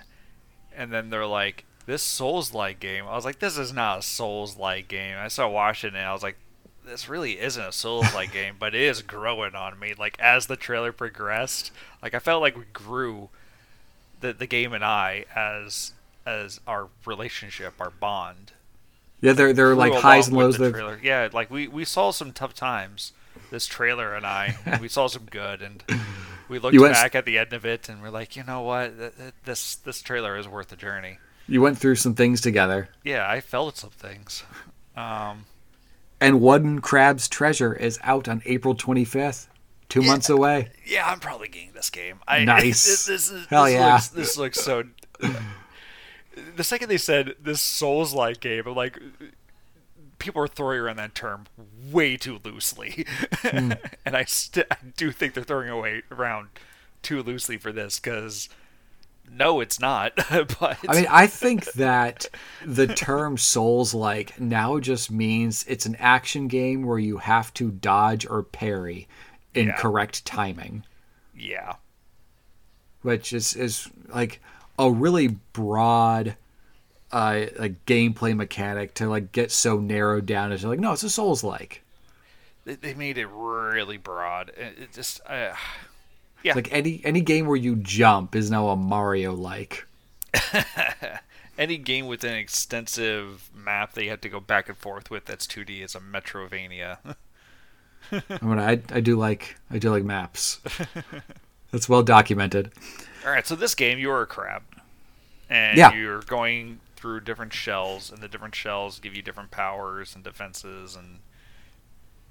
and 0.75 0.91
then 0.91 1.09
they're 1.09 1.25
like, 1.25 1.65
this 1.85 2.03
Souls 2.03 2.53
like 2.53 2.79
game. 2.79 3.05
I 3.05 3.15
was 3.15 3.25
like, 3.25 3.39
this 3.39 3.57
is 3.57 3.73
not 3.73 3.99
a 3.99 4.01
Souls 4.03 4.57
like 4.57 4.87
game. 4.87 5.17
I 5.17 5.27
started 5.27 5.53
watching 5.53 5.89
it. 5.89 5.97
and 5.97 6.05
I 6.05 6.13
was 6.13 6.23
like, 6.23 6.37
this 6.85 7.09
really 7.09 7.39
isn't 7.39 7.63
a 7.63 7.71
Souls 7.71 8.13
like 8.13 8.31
game, 8.33 8.55
but 8.59 8.75
it 8.75 8.81
is 8.81 9.01
growing 9.01 9.55
on 9.55 9.79
me. 9.79 9.93
Like 9.97 10.19
as 10.19 10.45
the 10.47 10.55
trailer 10.55 10.91
progressed, 10.91 11.71
like 12.01 12.13
I 12.13 12.19
felt 12.19 12.41
like 12.41 12.57
we 12.57 12.65
grew, 12.73 13.29
the 14.21 14.33
the 14.33 14.47
game 14.47 14.73
and 14.73 14.83
I 14.83 15.25
as 15.35 15.93
as 16.25 16.59
our 16.67 16.89
relationship, 17.05 17.73
our 17.79 17.89
bond. 17.91 18.51
Yeah, 19.25 19.33
they're 19.33 19.53
they're 19.53 19.75
like 19.75 19.93
highs 19.93 20.27
and 20.27 20.37
lows. 20.37 20.57
the 20.57 20.71
trailer. 20.71 20.99
Yeah, 21.03 21.29
like 21.33 21.49
we 21.51 21.67
we 21.67 21.83
saw 21.85 22.11
some 22.11 22.31
tough 22.31 22.53
times. 22.53 23.11
This 23.51 23.67
trailer 23.67 24.15
and 24.15 24.25
I, 24.25 24.57
and 24.65 24.81
we 24.85 24.87
saw 24.87 25.07
some 25.07 25.25
good, 25.25 25.61
and 25.61 25.83
we 26.49 26.57
looked 26.59 26.77
went- 26.77 26.93
back 26.93 27.15
at 27.15 27.25
the 27.25 27.37
end 27.37 27.53
of 27.53 27.65
it, 27.65 27.87
and 27.89 28.01
we're 28.01 28.09
like, 28.09 28.35
you 28.35 28.43
know 28.43 28.61
what, 28.61 28.97
Th- 28.97 29.15
th- 29.15 29.33
this 29.45 29.75
this 29.75 30.01
trailer 30.01 30.35
is 30.37 30.47
worth 30.47 30.69
the 30.69 30.75
journey. 30.75 31.19
you 31.47 31.61
went 31.61 31.77
through 31.77 31.95
some 31.95 32.15
things 32.15 32.41
together. 32.41 32.89
Yeah, 33.03 33.29
I 33.29 33.41
felt 33.41 33.77
some 33.77 33.91
things. 33.91 34.43
Um, 34.97 35.45
Another 36.21 36.79
Crab's 36.81 37.27
Treasure 37.27 37.73
is 37.73 37.99
out 38.01 38.27
on 38.27 38.41
April 38.45 38.73
25th, 38.73 39.47
two 39.89 40.01
months 40.01 40.29
away. 40.29 40.69
yeah, 40.85 41.07
I'm 41.07 41.19
probably 41.19 41.47
getting 41.49 41.73
this 41.73 41.89
game. 41.89 42.19
I, 42.27 42.43
Nice. 42.45 42.85
This, 42.85 43.05
this, 43.05 43.29
is, 43.31 43.45
Hell 43.47 43.65
this 43.65 43.73
yeah. 43.73 43.93
Looks, 43.93 44.07
this 44.09 44.37
looks 44.37 44.59
so. 44.61 44.83
the 46.55 46.63
second 46.63 46.89
they 46.89 46.97
said 46.97 47.35
this 47.41 47.61
Souls-like 47.61 48.39
game, 48.39 48.63
I'm 48.65 48.75
like, 48.75 48.99
people 50.19 50.41
are 50.41 50.47
throwing 50.47 50.79
around 50.79 50.97
that 50.97 51.15
term 51.15 51.45
way 51.91 52.17
too 52.17 52.39
loosely, 52.43 53.05
Hmm. 53.37 53.73
and 54.05 54.15
I, 54.17 54.23
st- 54.25 54.67
I 54.71 54.77
do 54.97 55.11
think 55.11 55.33
they're 55.33 55.43
throwing 55.43 55.69
away 55.69 56.03
around 56.11 56.49
too 57.01 57.21
loosely 57.21 57.57
for 57.57 57.71
this 57.71 57.99
because. 57.99 58.49
No, 59.27 59.59
it's 59.59 59.79
not. 59.79 60.13
but 60.59 60.77
I 60.87 60.95
mean, 60.95 61.07
I 61.09 61.25
think 61.25 61.65
that 61.73 62.27
the 62.63 62.85
term 62.85 63.39
Souls 63.39 63.91
like 63.91 64.39
now 64.39 64.77
just 64.79 65.09
means 65.09 65.65
it's 65.67 65.87
an 65.87 65.95
action 65.97 66.47
game 66.47 66.83
where 66.85 66.99
you 66.99 67.17
have 67.17 67.51
to 67.55 67.71
dodge 67.71 68.27
or 68.27 68.43
parry 68.43 69.07
in 69.55 69.65
Yeah. 69.69 69.77
correct 69.77 70.25
timing, 70.25 70.83
yeah, 71.35 71.73
which 73.01 73.33
is, 73.33 73.55
is 73.55 73.89
like 74.09 74.41
a 74.77 74.91
really 74.91 75.27
broad 75.53 76.35
uh, 77.11 77.45
like 77.57 77.85
gameplay 77.85 78.35
mechanic 78.35 78.93
to 78.95 79.07
like 79.07 79.31
get 79.31 79.51
so 79.51 79.79
narrowed 79.79 80.25
down 80.25 80.51
as 80.51 80.63
like, 80.65 80.79
no, 80.79 80.93
it's 80.93 81.03
a 81.03 81.09
Souls 81.09 81.43
like. 81.43 81.83
they, 82.65 82.75
they 82.75 82.93
made 82.93 83.17
it 83.17 83.27
really 83.27 83.97
broad. 83.97 84.49
It, 84.49 84.77
it 84.79 84.93
just, 84.93 85.21
uh, 85.27 85.53
yeah, 86.43 86.53
Like 86.53 86.71
any 86.71 87.01
any 87.03 87.21
game 87.21 87.47
where 87.47 87.55
you 87.55 87.75
jump 87.77 88.35
is 88.35 88.51
now 88.51 88.69
a 88.69 88.75
Mario 88.75 89.33
like. 89.33 89.85
any 91.57 91.77
game 91.77 92.07
with 92.07 92.23
an 92.23 92.33
extensive 92.35 93.49
map 93.55 93.93
that 93.93 94.03
you 94.03 94.09
have 94.09 94.21
to 94.21 94.29
go 94.29 94.39
back 94.39 94.67
and 94.67 94.77
forth 94.77 95.09
with 95.09 95.25
that's 95.25 95.47
2D 95.47 95.81
is 95.83 95.95
a 95.95 95.99
Metroidvania. 95.99 96.97
I 98.11 98.45
mean, 98.45 98.59
I 98.59 98.81
I 98.91 98.99
do 98.99 99.15
like 99.15 99.55
I 99.71 99.79
do 99.79 99.89
like 99.89 100.03
maps. 100.03 100.59
That's 101.71 101.89
well 101.89 102.03
documented. 102.03 102.71
All 103.25 103.31
right, 103.31 103.45
so 103.45 103.55
this 103.55 103.73
game 103.75 103.97
you 103.97 104.11
are 104.11 104.21
a 104.21 104.27
crab, 104.27 104.61
and 105.49 105.77
Yeah. 105.77 105.93
you're 105.93 106.21
going 106.21 106.79
through 106.95 107.21
different 107.21 107.53
shells, 107.53 108.11
and 108.11 108.21
the 108.21 108.27
different 108.27 108.53
shells 108.55 108.99
give 108.99 109.15
you 109.15 109.21
different 109.21 109.51
powers 109.51 110.13
and 110.15 110.23
defenses 110.23 110.95
and 110.95 111.19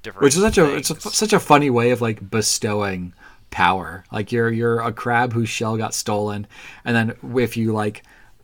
different. 0.03 0.24
which 0.24 0.36
is 0.36 0.42
such 0.42 0.59
a 0.59 0.76
it's 0.76 0.90
a, 0.90 1.01
such 1.01 1.32
a 1.32 1.40
funny 1.40 1.70
way 1.70 1.90
of 1.90 2.01
like 2.03 2.30
bestowing 2.30 3.12
power 3.51 4.05
like 4.12 4.30
you're 4.32 4.51
you're 4.53 4.80
a 4.80 4.92
crab 4.92 5.32
whose 5.32 5.49
shell 5.49 5.76
got 5.78 5.95
stolen 5.95 6.47
and 6.84 6.95
then 6.95 7.16
if 7.38 7.57
you 7.57 7.72
like 7.72 8.03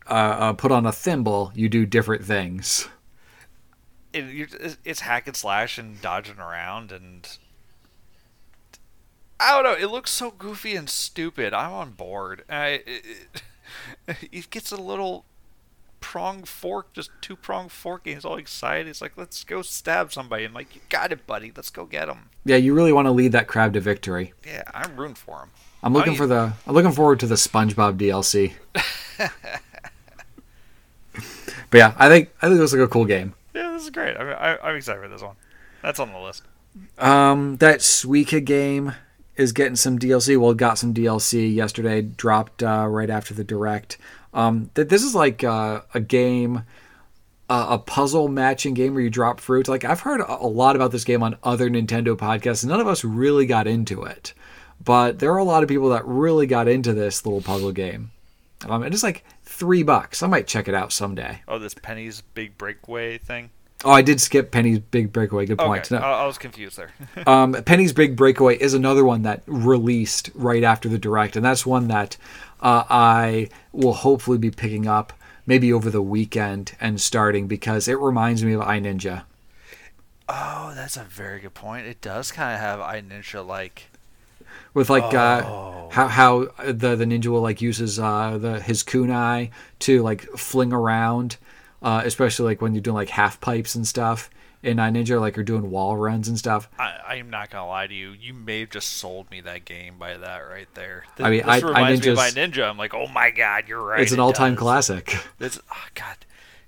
uh, 0.09 0.15
uh, 0.15 0.53
put 0.55 0.73
on 0.73 0.87
a 0.87 0.93
thimble 0.93 1.53
you 1.55 1.69
do 1.69 1.85
different 1.85 2.25
things 2.25 2.89
it, 4.13 4.25
you're, 4.25 4.49
it's 4.85 5.01
hack 5.01 5.27
and 5.27 5.37
slash 5.37 5.77
and 5.79 6.01
dodging 6.01 6.39
around 6.39 6.93
and 6.93 7.37
I 9.41 9.55
don't 9.55 9.65
know. 9.65 9.73
It 9.87 9.91
looks 9.91 10.11
so 10.11 10.31
goofy 10.31 10.77
and 10.77 10.89
stupid. 10.89 11.55
I'm 11.55 11.73
on 11.73 11.91
board. 11.93 12.45
I, 12.49 12.83
it, 12.87 13.05
it, 14.33 14.51
gets 14.51 14.71
a 14.71 14.77
little 14.77 15.25
prong 16.01 16.45
fork, 16.45 16.93
just 16.93 17.11
two 17.21 17.37
prong 17.37 17.69
forking. 17.69 18.15
He's 18.17 18.25
all 18.25 18.37
excited. 18.37 18.87
He's 18.87 19.01
like, 19.01 19.17
"Let's 19.17 19.43
go 19.45 19.63
stab 19.63 20.13
somebody." 20.13 20.45
I'm 20.45 20.53
like, 20.53 20.75
"You 20.75 20.81
got 20.89 21.11
it, 21.13 21.27
buddy. 21.27 21.53
Let's 21.55 21.71
go 21.71 21.85
get 21.87 22.09
him." 22.09 22.29
yeah 22.47 22.57
you 22.57 22.73
really 22.73 22.93
want 22.93 23.05
to 23.07 23.13
lead 23.13 23.33
that 23.33 23.47
crab 23.47 23.75
to 23.75 23.81
victory 23.81 24.33
Yeah, 24.47 24.63
I'm 24.73 24.97
rooting 24.97 25.15
for 25.15 25.43
him. 25.43 25.51
i'm 25.83 25.93
looking 25.93 26.15
for 26.15 26.27
the 26.27 26.55
i'm 26.67 26.73
looking 26.75 26.91
forward 26.91 27.21
to 27.21 27.27
the 27.27 27.35
spongebob 27.35 27.99
dlc 27.99 28.53
but 31.71 31.79
yeah 31.79 31.95
i 31.99 32.09
think 32.09 32.31
i 32.41 32.47
think 32.47 32.57
it 32.57 32.61
looks 32.61 32.73
like 32.73 32.81
a 32.81 32.89
cool 32.89 33.05
game 33.05 33.35
Yeah, 33.55 33.73
this 33.73 33.83
is 33.83 33.91
great. 33.91 34.17
I 34.17 34.25
mean, 34.25 34.37
I'm 34.63 34.75
excited 34.77 35.03
for 35.03 35.09
this 35.09 35.23
one. 35.23 35.37
That's 35.83 36.01
on 36.01 36.13
the 36.13 36.19
list. 36.19 36.45
Um, 36.99 37.57
that 37.59 37.81
Suika 37.81 38.43
game 38.45 38.95
is 39.41 39.53
getting 39.53 39.77
some 39.77 39.99
DLC. 39.99 40.39
Well, 40.39 40.55
got 40.55 40.79
some 40.79 40.95
DLC 40.95 41.53
yesterday. 41.53 42.03
Dropped 42.03 42.63
uh, 42.63 42.87
right 42.89 43.11
after 43.11 43.35
the 43.35 43.45
direct. 43.45 43.99
Um, 44.35 44.71
th- 44.75 44.89
this 44.89 45.03
is 45.03 45.15
like 45.15 45.43
uh, 45.43 45.83
a 45.95 46.01
game, 46.01 46.65
uh, 47.49 47.67
a 47.71 47.79
puzzle 47.79 48.29
matching 48.29 48.75
game 48.75 48.95
where 48.95 49.03
you 49.03 49.11
drop 49.11 49.41
fruit. 49.41 49.69
Like 49.69 49.85
I've 49.85 50.01
heard 50.01 50.21
a 50.21 50.47
lot 50.47 50.77
about 50.77 50.93
this 50.93 51.05
game 51.05 51.23
on 51.23 51.37
other 51.43 51.69
Nintendo 51.69 52.17
podcasts. 52.17 52.65
None 52.65 52.81
of 52.81 52.87
us 52.87 53.03
really 53.03 53.47
got 53.47 53.67
into 53.67 54.03
it, 54.03 54.35
but 54.85 55.19
there 55.19 55.33
are 55.33 55.39
a 55.39 55.45
lot 55.45 55.63
of 55.63 55.69
people 55.69 55.89
that 55.91 56.07
really 56.07 56.47
got 56.47 56.69
into 56.69 56.93
this 56.93 57.25
little 57.25 57.43
puzzle 57.43 57.73
game. 57.73 58.11
Um, 58.69 58.83
and 58.83 58.93
it's 58.93 59.03
like 59.03 59.25
three 59.43 59.83
bucks. 59.83 60.23
I 60.23 60.27
might 60.27 60.47
check 60.47 60.69
it 60.69 60.75
out 60.75 60.93
someday. 60.93 61.41
Oh, 61.49 61.59
this 61.59 61.75
Penny's 61.75 62.21
Big 62.21 62.59
Breakaway 62.59 63.17
thing. 63.17 63.51
Oh, 63.85 63.93
I 63.93 64.03
did 64.03 64.21
skip 64.21 64.51
Penny's 64.51 64.79
Big 64.79 65.11
Breakaway. 65.13 65.47
Good 65.47 65.59
point. 65.59 65.91
Okay, 65.91 66.01
No. 66.01 66.07
I, 66.07 66.23
I 66.23 66.27
was 66.27 66.37
confused 66.39 66.77
there. 66.79 66.91
Um, 67.27 67.55
Penny's 67.65 67.93
Big 67.95 68.15
Breakaway 68.17 68.57
is 68.59 68.75
another 68.75 69.05
one 69.05 69.23
that 69.23 69.43
released 69.47 70.31
right 70.35 70.63
after 70.63 70.89
the 70.89 70.99
direct, 70.99 71.35
and 71.37 71.45
that's 71.45 71.65
one 71.65 71.89
that 71.89 72.17
uh, 72.61 72.85
I 72.91 73.49
will 73.73 73.95
hopefully 73.95 74.37
be 74.39 74.51
picking 74.51 74.87
up 74.87 75.13
maybe 75.47 75.73
over 75.73 75.89
the 75.91 76.03
weekend 76.03 76.73
and 76.81 77.01
starting 77.01 77.47
because 77.47 77.89
it 77.89 77.99
reminds 77.99 78.45
me 78.45 78.53
of 78.53 78.61
iNinja. 78.61 79.23
oh, 80.29 80.73
that's 80.75 80.97
a 80.97 81.05
very 81.05 81.41
good 81.41 81.55
point. 81.55 81.87
It 81.87 82.01
does 82.01 82.31
kind 82.33 82.55
of 82.55 82.61
have 82.61 82.81
I 82.81 83.01
Ninja 83.01 83.45
like. 83.47 83.89
With 84.75 84.91
like 84.91 85.03
Oh. 85.15 85.17
uh, 85.17 85.91
how 85.95 86.07
how 86.09 86.49
the 86.65 86.95
the 86.97 87.05
ninja 87.05 87.27
will 87.27 87.41
like 87.41 87.61
uses 87.61 87.99
uh, 87.99 88.39
the 88.39 88.61
his 88.61 88.85
kunai 88.85 89.51
to 89.81 90.03
like 90.03 90.23
fling 90.37 90.73
around, 90.73 91.37
uh, 91.83 92.03
especially 92.05 92.47
like 92.47 92.61
when 92.63 92.75
you're 92.75 92.83
doing 92.83 92.95
like 92.95 93.09
half 93.11 93.41
pipes 93.41 93.75
and 93.75 93.87
stuff 93.87 94.31
in 94.63 94.77
iNinja, 94.77 95.19
like 95.19 95.37
you're 95.37 95.45
doing 95.45 95.71
wall 95.71 95.97
runs 95.97 96.29
and 96.29 96.39
stuff. 96.39 96.69
I, 96.79 96.93
I'm 97.09 97.31
not 97.31 97.49
gonna 97.51 97.67
lie 97.69 97.87
to 97.87 97.95
you. 97.95 98.11
You 98.13 98.35
may 98.35 98.61
have 98.61 98.71
just 98.71 98.91
sold 98.99 99.31
me 99.31 99.41
that 99.43 99.65
game 99.65 99.95
by 99.99 100.17
that 100.19 100.39
right 100.41 100.69
there. 100.75 101.05
Th- 101.17 101.27
I 101.27 101.31
mean, 101.31 101.41
this 101.47 101.63
I- 101.65 101.67
reminds 101.67 102.05
me 102.05 102.13
of 102.13 102.19
iNinja's- 102.19 102.37
I 102.37 102.41
Ninja. 102.41 102.69
I'm 102.69 102.77
like, 102.79 102.93
oh 102.95 103.07
my 103.09 103.31
god, 103.31 103.65
you're 103.69 103.83
right. 103.83 104.01
it's 104.01 104.13
an 104.13 104.19
it 104.19 104.23
all 104.23 104.33
time 104.33 104.57
classic. 104.57 105.17
It's 105.39 105.59
oh 105.73 105.87
god. 105.95 106.17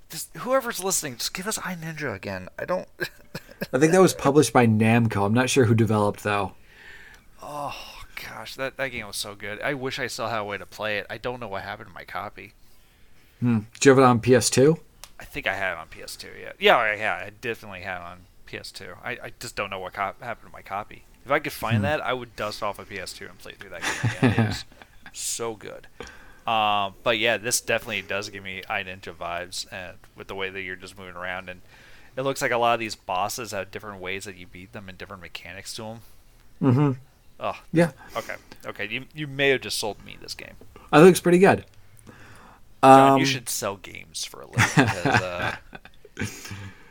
Just, 0.09 0.35
whoever's 0.39 0.83
listening, 0.85 1.17
just 1.17 1.33
give 1.35 1.47
us 1.47 1.59
I 1.65 1.75
Ninja 1.75 2.15
again. 2.15 2.49
I 2.59 2.65
don't. 2.65 2.87
I 3.73 3.79
think 3.79 3.93
that 3.93 4.01
was 4.01 4.13
published 4.15 4.53
by 4.53 4.67
Namco. 4.67 5.25
I'm 5.27 5.33
not 5.35 5.49
sure 5.51 5.65
who 5.67 5.75
developed 5.75 6.23
though. 6.23 6.53
oh 7.43 7.75
gosh, 8.29 8.55
that 8.57 8.77
that 8.77 8.89
game 8.89 9.07
was 9.07 9.17
so 9.17 9.35
good. 9.35 9.61
I 9.61 9.75
wish 9.75 9.99
I 9.99 10.07
still 10.07 10.29
had 10.29 10.39
a 10.39 10.45
way 10.45 10.59
to 10.59 10.67
play 10.67 10.99
it. 10.99 11.07
I 11.11 11.19
don't 11.19 11.41
know 11.41 11.49
what 11.49 11.63
happened 11.63 11.89
to 11.89 11.95
my 11.95 12.05
copy. 12.05 12.55
Did 13.43 13.85
you 13.85 13.91
have 13.91 13.99
it 13.99 14.05
on 14.05 14.21
PS2? 14.21 14.79
I 15.23 15.25
think 15.25 15.47
I 15.47 15.55
had 15.55 15.75
it 15.75 15.79
on 15.79 15.87
PS2. 15.87 16.27
Yeah, 16.59 16.85
yeah, 16.85 16.95
yeah. 16.97 17.15
I 17.27 17.31
definitely 17.41 17.83
had 17.83 17.99
it 17.99 18.03
on 18.03 18.19
PS2. 18.49 18.97
I, 19.05 19.11
I 19.13 19.33
just 19.39 19.55
don't 19.55 19.71
know 19.71 19.79
what 19.79 19.93
co- 19.93 20.15
happened 20.21 20.51
to 20.51 20.53
my 20.53 20.63
copy. 20.63 21.05
If 21.25 21.31
I 21.31 21.39
could 21.39 21.53
find 21.53 21.85
that, 21.85 22.01
I 22.01 22.13
would 22.13 22.35
dust 22.35 22.61
off 22.61 22.81
a 22.81 22.85
PS2 22.85 23.31
and 23.31 23.39
play 23.39 23.53
through 23.53 23.71
that 23.71 23.83
game 23.83 24.31
again. 24.33 24.45
It 24.45 24.49
was 24.49 24.65
so 25.13 25.55
good. 25.55 25.87
Um, 26.45 26.95
but 27.05 27.21
yeah, 27.21 27.37
this 27.37 27.61
definitely 27.61 28.03
does 28.03 28.31
give 28.31 28.43
me 28.43 28.63
iNinja 28.69 29.15
vibes, 29.15 29.73
and 29.73 29.97
with 30.17 30.27
the 30.27 30.35
way 30.35 30.51
that 30.51 30.61
you're 30.63 30.75
just 30.75 30.99
moving 30.99 31.15
around, 31.15 31.49
and 31.49 31.61
it 32.17 32.23
looks 32.23 32.43
like 32.43 32.51
a 32.51 32.59
lot 32.59 32.75
of 32.75 32.81
these 32.81 32.97
bosses 32.97 33.53
have 33.53 33.71
different 33.71 34.01
ways 34.01 34.25
that 34.25 34.37
you 34.37 34.49
beat 34.49 34.73
them 34.73 34.89
and 34.89 34.99
different 34.99 35.23
mechanics 35.23 35.73
to 35.77 35.83
them. 35.83 36.01
Mm-hmm. 36.61 36.91
Oh, 37.39 37.61
Yeah, 37.73 37.93
okay, 38.17 38.35
okay. 38.67 38.89
You 38.89 39.05
you 39.15 39.29
may 39.29 39.51
have 39.51 39.61
just 39.61 39.79
sold 39.79 40.05
me 40.05 40.17
this 40.21 40.35
game. 40.35 40.55
I 40.91 40.99
think 40.99 41.13
it's 41.13 41.21
pretty 41.21 41.39
good. 41.39 41.65
John, 42.83 43.13
Um, 43.13 43.19
you 43.21 43.27
should 43.27 43.49
sell 43.49 43.77
games 43.77 44.25
for 44.25 44.43
a 44.43 44.47
living. 44.47 44.61
'cause, 44.75 45.07
uh, 45.07 45.57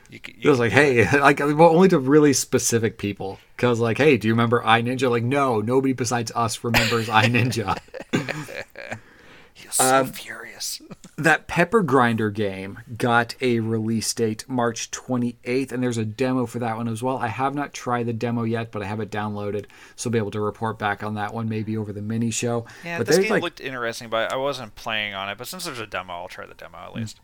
you, 0.10 0.20
c- 0.26 0.36
It 0.42 0.50
was 0.50 0.60
like, 0.60 0.72
hey, 0.72 1.10
like 1.20 1.40
well, 1.40 1.64
only 1.70 1.88
to 1.90 2.00
really 2.00 2.34
specific 2.34 2.98
people. 2.98 3.40
Cause 3.58 3.80
like, 3.80 3.98
hey, 3.98 4.18
do 4.18 4.28
you 4.28 4.34
remember 4.34 4.62
iNinja? 4.64 5.10
Like, 5.10 5.24
no, 5.24 5.62
nobody 5.62 5.94
besides 5.94 6.32
us 6.34 6.64
remembers 6.64 7.10
I 7.10 7.26
iNinja. 7.28 7.78
He's 9.54 9.76
so 9.76 10.02
Um, 10.02 10.08
furious. 10.08 10.82
That 11.24 11.48
Pepper 11.48 11.82
Grinder 11.82 12.30
game 12.30 12.80
got 12.98 13.36
a 13.42 13.60
release 13.60 14.14
date 14.14 14.46
March 14.48 14.92
28th, 14.92 15.72
and 15.72 15.84
there's 15.84 15.98
a 15.98 16.06
demo 16.06 16.46
for 16.46 16.60
that 16.60 16.78
one 16.78 16.88
as 16.88 17.02
well. 17.02 17.18
I 17.18 17.28
have 17.28 17.56
not 17.56 17.74
tried 17.74 18.06
the 18.06 18.14
demo 18.14 18.44
yet, 18.44 18.72
but 18.72 18.82
I 18.82 18.86
have 18.86 19.00
it 19.00 19.12
downloaded, 19.12 19.66
so 19.96 20.08
I'll 20.08 20.12
be 20.12 20.18
able 20.18 20.32
to 20.32 20.42
report 20.42 20.80
back 20.80 21.04
on 21.04 21.16
that 21.16 21.34
one 21.34 21.50
maybe 21.50 21.78
over 21.78 21.94
the 21.94 22.02
mini 22.02 22.32
show. 22.32 22.66
Yeah, 22.84 22.98
but 22.98 23.08
this 23.08 23.18
game 23.18 23.30
like, 23.30 23.44
looked 23.44 23.60
interesting, 23.60 24.10
but 24.10 24.32
I 24.32 24.36
wasn't 24.36 24.76
playing 24.76 25.14
on 25.14 25.30
it. 25.30 25.38
But 25.38 25.48
since 25.48 25.66
there's 25.66 25.80
a 25.80 25.88
demo, 25.88 26.14
I'll 26.14 26.28
try 26.28 26.46
the 26.46 26.54
demo 26.54 26.78
at 26.78 26.96
least. 26.96 27.20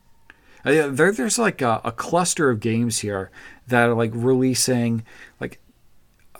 Uh, 0.66 0.72
yeah, 0.72 0.88
there, 0.88 1.12
there's 1.12 1.39
like 1.39 1.62
a, 1.62 1.82
a 1.84 1.91
cluster 1.91 2.50
of 2.50 2.60
games 2.60 3.00
here 3.00 3.32
that 3.68 3.89
are 3.89 3.93
like 3.93 4.12
releasing 4.14 5.06
like 5.39 5.60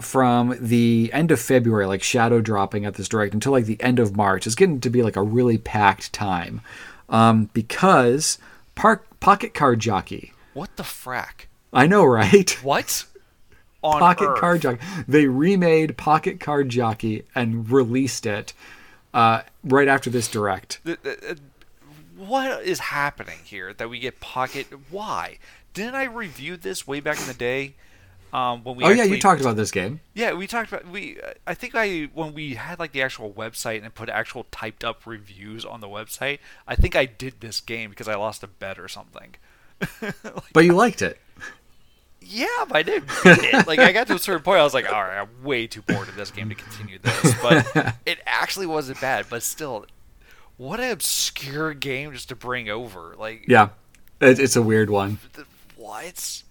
from 0.02 0.56
the 0.60 1.10
end 1.14 1.32
of 1.32 1.40
February, 1.40 1.86
like 1.86 2.04
shadow 2.04 2.42
dropping 2.42 2.86
at 2.86 2.96
this 2.96 3.10
direct 3.10 3.34
until 3.34 3.52
like 3.52 3.66
the 3.66 3.82
end 3.82 4.00
of 4.00 4.16
March. 4.16 4.46
It's 4.46 4.56
getting 4.56 4.82
to 4.82 4.90
be 4.90 5.04
like 5.04 5.16
a 5.16 5.24
really 5.24 5.58
packed 5.58 6.14
time 6.14 6.62
um, 7.10 7.50
because 7.54 8.38
Park 8.76 9.06
Pocket 9.20 9.54
Card 9.54 9.80
Jockey 9.80 10.34
What 10.54 10.76
the 10.76 10.84
frack? 10.84 11.46
I 11.74 11.88
know, 11.88 12.06
right? 12.06 12.50
What? 12.64 13.06
On 13.84 14.00
Pocket 14.00 14.28
Earth? 14.30 14.40
Card 14.40 14.62
Jockey. 14.62 14.80
They 15.08 15.28
remade 15.28 15.98
Pocket 15.98 16.40
Card 16.40 16.70
Jockey 16.70 17.24
and 17.36 17.70
released 17.70 18.26
it 18.26 18.54
uh, 19.14 19.44
right 19.64 19.88
after 19.88 20.10
this 20.10 20.28
direct. 20.28 20.80
Th- 20.84 20.98
What 22.18 22.64
is 22.64 22.80
happening 22.80 23.38
here 23.44 23.74
that 23.74 23.90
we 23.90 24.00
get 24.00 24.20
Pocket? 24.20 24.68
Why? 24.90 25.38
Didn't 25.74 25.94
I 25.96 26.06
review 26.06 26.58
this 26.58 26.88
way 26.88 27.00
back 27.00 27.20
in 27.20 27.28
the 27.28 27.34
day? 27.36 27.76
Um, 28.34 28.64
when 28.64 28.76
we 28.76 28.84
Oh 28.84 28.90
yeah, 28.90 29.04
you 29.04 29.20
talked 29.20 29.42
about 29.42 29.56
this 29.56 29.72
game. 29.72 30.02
Yeah, 30.14 30.34
we 30.34 30.48
talked 30.48 30.72
about 30.72 30.88
we. 30.88 31.18
I 31.46 31.54
think 31.54 31.76
I 31.76 32.10
when 32.14 32.34
we 32.34 32.56
had 32.56 32.80
like 32.80 32.92
the 32.92 33.02
actual 33.02 33.32
website 33.32 33.84
and 33.84 33.94
put 33.94 34.10
actual 34.10 34.46
typed 34.52 34.84
up 34.84 35.06
reviews 35.06 35.64
on 35.64 35.80
the 35.80 35.88
website. 35.88 36.40
I 36.68 36.76
think 36.76 36.96
I 36.96 37.06
did 37.06 37.40
this 37.40 37.62
game 37.62 37.90
because 37.90 38.08
I 38.08 38.16
lost 38.16 38.44
a 38.44 38.48
bet 38.48 38.80
or 38.80 38.88
something. 38.88 39.36
But 40.54 40.66
you 40.66 40.74
liked 40.74 41.02
it. 41.02 41.20
Yeah, 42.20 42.66
but 42.68 42.78
I 42.78 43.02
it. 43.26 43.68
Like 43.68 43.80
I 43.80 43.92
got 43.92 44.08
to 44.08 44.16
a 44.16 44.20
certain 44.20 44.44
point, 44.44 44.60
I 44.60 44.64
was 44.64 44.74
like, 44.74 44.92
all 44.92 45.02
right, 45.02 45.20
I'm 45.22 45.44
way 45.44 45.68
too 45.68 45.82
bored 45.82 46.10
of 46.10 46.16
this 46.16 46.32
game 46.32 46.50
to 46.50 46.56
continue 46.56 47.00
this. 47.00 47.36
But 47.42 47.96
it 48.06 48.20
actually 48.26 48.66
wasn't 48.66 49.00
bad. 49.00 49.28
But 49.30 49.44
still, 49.44 49.86
what 50.58 50.80
an 50.80 50.92
obscure 50.92 51.74
game 51.74 52.12
just 52.12 52.30
to 52.30 52.36
bring 52.36 52.70
over. 52.70 53.16
Like, 53.18 53.46
Yeah, 53.48 53.70
it, 54.20 54.40
it's 54.40 54.56
a 54.56 54.62
weird 54.62 54.90
one. 54.90 55.20
what? 55.78 56.44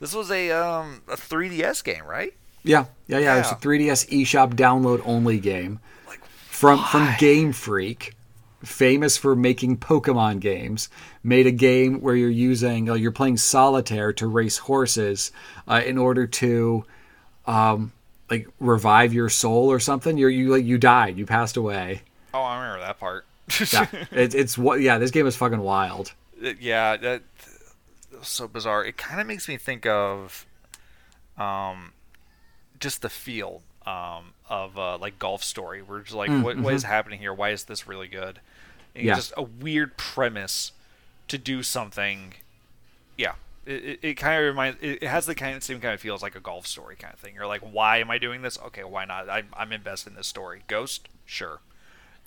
This 0.00 0.14
was 0.14 0.30
a 0.30 0.50
um 0.50 1.02
a 1.08 1.16
3DS 1.16 1.82
game, 1.82 2.04
right? 2.04 2.34
Yeah, 2.62 2.86
yeah, 3.06 3.18
yeah. 3.18 3.38
It's 3.38 3.50
a 3.52 3.56
3DS 3.56 4.08
eShop 4.10 4.54
download 4.54 5.02
only 5.06 5.38
game 5.38 5.80
Like, 6.06 6.24
from 6.24 6.82
from? 6.84 7.14
Game 7.18 7.52
Freak, 7.52 8.14
famous 8.64 9.16
for 9.16 9.34
making 9.36 9.78
Pokemon 9.78 10.40
games. 10.40 10.88
Made 11.22 11.46
a 11.46 11.52
game 11.52 12.00
where 12.00 12.14
you're 12.16 12.30
using 12.30 12.90
uh, 12.90 12.94
you're 12.94 13.12
playing 13.12 13.36
solitaire 13.38 14.12
to 14.14 14.26
race 14.26 14.58
horses 14.58 15.32
uh, 15.66 15.82
in 15.84 15.98
order 15.98 16.26
to 16.26 16.84
um, 17.46 17.92
like 18.30 18.48
revive 18.60 19.12
your 19.12 19.28
soul 19.28 19.70
or 19.70 19.80
something. 19.80 20.16
You're 20.18 20.30
you 20.30 20.50
like 20.50 20.64
you 20.64 20.78
died, 20.78 21.16
you 21.18 21.26
passed 21.26 21.56
away. 21.56 22.02
Oh, 22.34 22.42
I 22.42 22.60
remember 22.60 22.80
that 22.86 23.00
part. 23.00 23.24
Yeah, 23.72 23.86
it, 24.12 24.34
it's 24.34 24.58
what. 24.58 24.80
Yeah, 24.80 24.98
this 24.98 25.10
game 25.10 25.26
is 25.26 25.36
fucking 25.36 25.60
wild. 25.60 26.12
Yeah, 26.60 26.96
that, 26.98 27.22
so 28.22 28.48
bizarre. 28.48 28.84
It 28.84 28.96
kind 28.96 29.20
of 29.20 29.26
makes 29.26 29.48
me 29.48 29.56
think 29.56 29.86
of, 29.86 30.46
um, 31.36 31.92
just 32.80 33.02
the 33.02 33.08
feel 33.08 33.62
um 33.86 34.34
of 34.50 34.78
uh, 34.78 34.98
like 34.98 35.18
Golf 35.18 35.42
Story, 35.42 35.82
We're 35.82 36.00
just 36.00 36.14
like, 36.14 36.30
what, 36.30 36.58
what 36.58 36.74
is 36.74 36.82
happening 36.84 37.18
here? 37.20 37.32
Why 37.32 37.50
is 37.50 37.64
this 37.64 37.86
really 37.86 38.08
good? 38.08 38.40
And 38.94 39.04
Yeah. 39.04 39.14
Just 39.14 39.32
a 39.36 39.42
weird 39.42 39.96
premise 39.96 40.72
to 41.28 41.38
do 41.38 41.62
something. 41.62 42.34
Yeah, 43.16 43.34
it, 43.66 43.84
it, 43.84 43.98
it 44.02 44.14
kind 44.14 44.40
of 44.40 44.46
reminds. 44.48 44.82
It, 44.82 45.02
it 45.02 45.08
has 45.08 45.26
the 45.26 45.34
kind 45.34 45.56
of 45.56 45.62
same 45.62 45.80
kind 45.80 45.94
of 45.94 46.00
feels 46.00 46.22
like 46.22 46.34
a 46.36 46.40
Golf 46.40 46.66
Story 46.66 46.96
kind 46.96 47.12
of 47.12 47.20
thing. 47.20 47.34
You're 47.34 47.46
like, 47.46 47.60
why 47.62 47.98
am 47.98 48.10
I 48.10 48.18
doing 48.18 48.42
this? 48.42 48.58
Okay, 48.66 48.84
why 48.84 49.04
not? 49.04 49.28
I'm 49.28 49.48
I'm 49.54 49.72
invested 49.72 50.10
in 50.10 50.16
this 50.16 50.26
story. 50.26 50.62
Ghost, 50.66 51.08
sure. 51.24 51.60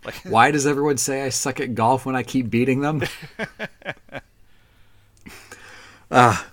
Like, 0.03 0.15
Why 0.23 0.49
does 0.49 0.65
everyone 0.65 0.97
say 0.97 1.21
I 1.21 1.29
suck 1.29 1.59
at 1.59 1.75
golf 1.75 2.07
when 2.07 2.15
I 2.15 2.23
keep 2.23 2.49
beating 2.49 2.81
them? 2.81 3.03
Ah, 6.11 6.47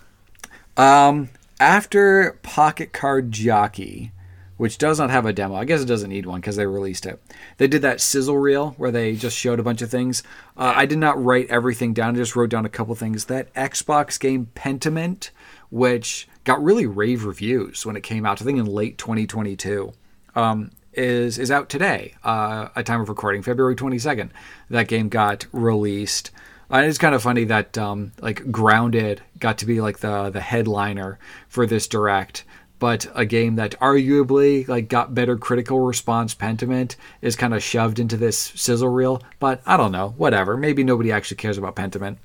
um, 0.76 1.30
after 1.58 2.38
Pocket 2.42 2.92
Card 2.92 3.32
Jockey, 3.32 4.12
which 4.56 4.78
does 4.78 5.00
not 5.00 5.10
have 5.10 5.26
a 5.26 5.32
demo, 5.32 5.56
I 5.56 5.64
guess 5.64 5.82
it 5.82 5.86
doesn't 5.86 6.10
need 6.10 6.26
one 6.26 6.40
because 6.40 6.54
they 6.54 6.66
released 6.66 7.06
it. 7.06 7.20
They 7.56 7.66
did 7.66 7.82
that 7.82 8.00
sizzle 8.00 8.38
reel 8.38 8.70
where 8.76 8.92
they 8.92 9.16
just 9.16 9.36
showed 9.36 9.58
a 9.58 9.64
bunch 9.64 9.82
of 9.82 9.90
things. 9.90 10.22
Uh, 10.56 10.72
I 10.76 10.86
did 10.86 10.98
not 10.98 11.22
write 11.22 11.50
everything 11.50 11.92
down; 11.92 12.14
I 12.14 12.18
just 12.18 12.36
wrote 12.36 12.50
down 12.50 12.66
a 12.66 12.70
couple 12.70 12.94
things. 12.94 13.24
That 13.24 13.52
Xbox 13.54 14.18
game 14.20 14.48
Pentiment, 14.54 15.30
which 15.70 16.28
got 16.44 16.62
really 16.62 16.86
rave 16.86 17.24
reviews 17.24 17.84
when 17.84 17.96
it 17.96 18.02
came 18.02 18.24
out, 18.24 18.40
I 18.40 18.44
think 18.44 18.58
in 18.58 18.66
late 18.66 18.96
2022. 18.96 19.92
Um, 20.36 20.70
is 20.92 21.38
is 21.38 21.50
out 21.50 21.68
today. 21.68 22.14
Uh, 22.22 22.68
at 22.76 22.86
time 22.86 23.00
of 23.00 23.08
recording, 23.08 23.42
February 23.42 23.74
twenty 23.74 23.98
second. 23.98 24.32
That 24.70 24.88
game 24.88 25.08
got 25.08 25.46
released. 25.52 26.30
Uh, 26.70 26.78
it's 26.78 26.98
kind 26.98 27.14
of 27.14 27.22
funny 27.22 27.44
that 27.44 27.78
um, 27.78 28.12
like 28.20 28.50
Grounded 28.50 29.22
got 29.38 29.58
to 29.58 29.66
be 29.66 29.80
like 29.80 29.98
the 30.00 30.30
the 30.30 30.40
headliner 30.40 31.18
for 31.48 31.64
this 31.66 31.86
direct, 31.86 32.44
but 32.78 33.06
a 33.14 33.24
game 33.24 33.56
that 33.56 33.78
arguably 33.80 34.68
like 34.68 34.88
got 34.88 35.14
better 35.14 35.36
critical 35.38 35.80
response, 35.80 36.34
Pentiment, 36.34 36.96
is 37.22 37.36
kind 37.36 37.54
of 37.54 37.62
shoved 37.62 37.98
into 37.98 38.16
this 38.16 38.38
sizzle 38.38 38.88
reel. 38.90 39.22
But 39.38 39.62
I 39.66 39.76
don't 39.76 39.92
know, 39.92 40.14
whatever. 40.18 40.56
Maybe 40.56 40.84
nobody 40.84 41.10
actually 41.10 41.38
cares 41.38 41.56
about 41.58 41.74
Pentiment. 41.76 42.18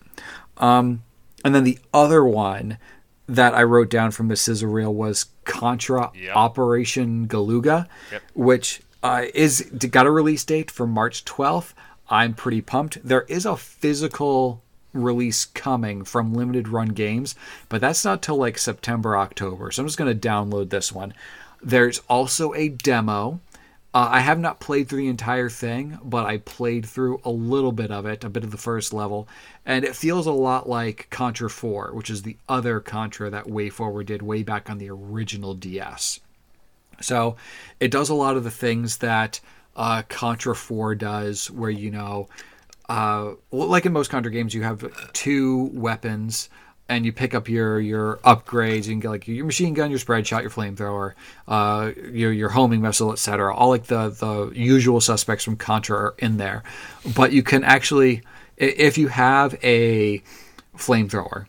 Um, 0.58 1.04
and 1.46 1.56
then 1.56 1.64
the 1.64 1.80
other 1.94 2.24
one 2.26 2.78
that 3.28 3.54
I 3.54 3.64
wrote 3.64 3.90
down 3.90 4.12
from 4.12 4.28
the 4.28 4.36
sizzle 4.36 4.70
reel 4.70 4.94
was 4.94 5.28
Contra 5.46 6.12
Yep. 6.14 6.36
Operation 6.36 7.28
Galuga, 7.28 7.88
Yep. 8.12 8.22
which 8.36 8.82
uh, 9.02 9.24
is 9.34 9.62
got 9.90 10.06
a 10.06 10.12
release 10.12 10.44
date 10.44 10.70
for 10.70 10.86
March 10.86 11.24
12th. 11.26 11.74
I'm 12.10 12.34
pretty 12.34 12.62
pumped. 12.62 13.00
There 13.04 13.24
is 13.24 13.46
a 13.46 13.58
physical 13.58 14.62
release 14.94 15.46
coming 15.46 16.04
from 16.04 16.34
Limited 16.34 16.68
Run 16.68 16.90
Games, 16.90 17.36
but 17.70 17.82
that's 17.82 18.06
not 18.06 18.22
till 18.22 18.38
like 18.38 18.58
September, 18.58 19.18
October. 19.18 19.72
So 19.72 19.82
I'm 19.82 19.88
just 19.88 19.98
going 19.98 20.18
to 20.18 20.28
download 20.28 20.70
this 20.70 20.92
one. 20.92 21.14
There's 21.62 22.00
also 22.10 22.54
a 22.54 22.70
demo. 22.70 23.40
Uh, 23.96 24.10
I 24.12 24.20
have 24.22 24.40
not 24.40 24.60
played 24.60 24.90
through 24.90 25.02
the 25.02 25.08
entire 25.08 25.50
thing, 25.50 26.00
but 26.04 26.26
I 26.26 26.40
played 26.40 26.86
through 26.86 27.22
a 27.24 27.30
little 27.30 27.72
bit 27.72 27.92
of 27.92 28.06
it, 28.06 28.24
a 28.24 28.30
bit 28.30 28.44
of 28.44 28.52
the 28.52 28.58
first 28.58 28.92
level, 28.92 29.28
and 29.66 29.86
it 29.86 29.96
feels 29.96 30.26
a 30.26 30.32
lot 30.32 30.68
like 30.68 31.08
Contra 31.12 31.50
4, 31.50 31.92
which 31.94 32.10
is 32.10 32.24
the 32.24 32.38
other 32.50 32.80
Contra 32.80 33.30
that 33.30 33.46
WayForward 33.46 34.08
did 34.08 34.24
way 34.24 34.42
back 34.42 34.70
on 34.70 34.80
the 34.80 34.90
original 34.90 35.54
DS. 35.54 36.20
So 37.02 37.36
it 37.80 37.92
does 37.92 38.10
a 38.10 38.16
lot 38.16 38.36
of 38.36 38.44
the 38.44 38.52
things 38.52 38.98
that 38.98 39.40
uh, 39.76 40.04
Contra 40.10 40.56
4 40.56 40.96
does, 40.96 41.50
where 41.52 41.70
you 41.70 41.92
know, 41.92 42.30
uh, 42.90 43.32
like 43.52 43.86
in 43.86 43.94
most 43.94 44.10
Contra 44.10 44.32
games, 44.32 44.54
you 44.54 44.64
have 44.64 45.12
two 45.14 45.70
weapons. 45.74 46.50
And 46.90 47.06
you 47.06 47.14
pick 47.14 47.34
up 47.34 47.48
your 47.48 47.80
your 47.80 48.18
upgrades. 48.26 48.86
You 48.86 48.92
can 48.92 49.00
get 49.00 49.10
like 49.10 49.28
your 49.28 49.46
machine 49.46 49.74
gun, 49.74 49.90
your 49.90 50.00
spread 50.00 50.28
shot, 50.28 50.42
your 50.42 50.52
flamethrower, 50.52 51.14
uh, 51.48 51.92
your 52.12 52.32
your 52.34 52.50
homing 52.50 52.82
missile, 52.82 53.14
etc. 53.14 53.56
All 53.56 53.70
like 53.70 53.86
the 53.86 54.10
the 54.10 54.52
usual 54.54 55.00
suspects 55.00 55.46
from 55.46 55.56
Contra 55.56 55.98
are 55.98 56.16
in 56.20 56.36
there, 56.36 56.62
but 57.16 57.32
you 57.32 57.42
can 57.42 57.64
actually, 57.64 58.22
if 58.58 58.98
you 58.98 59.08
have 59.08 59.56
a 59.64 60.22
flamethrower, 60.78 61.48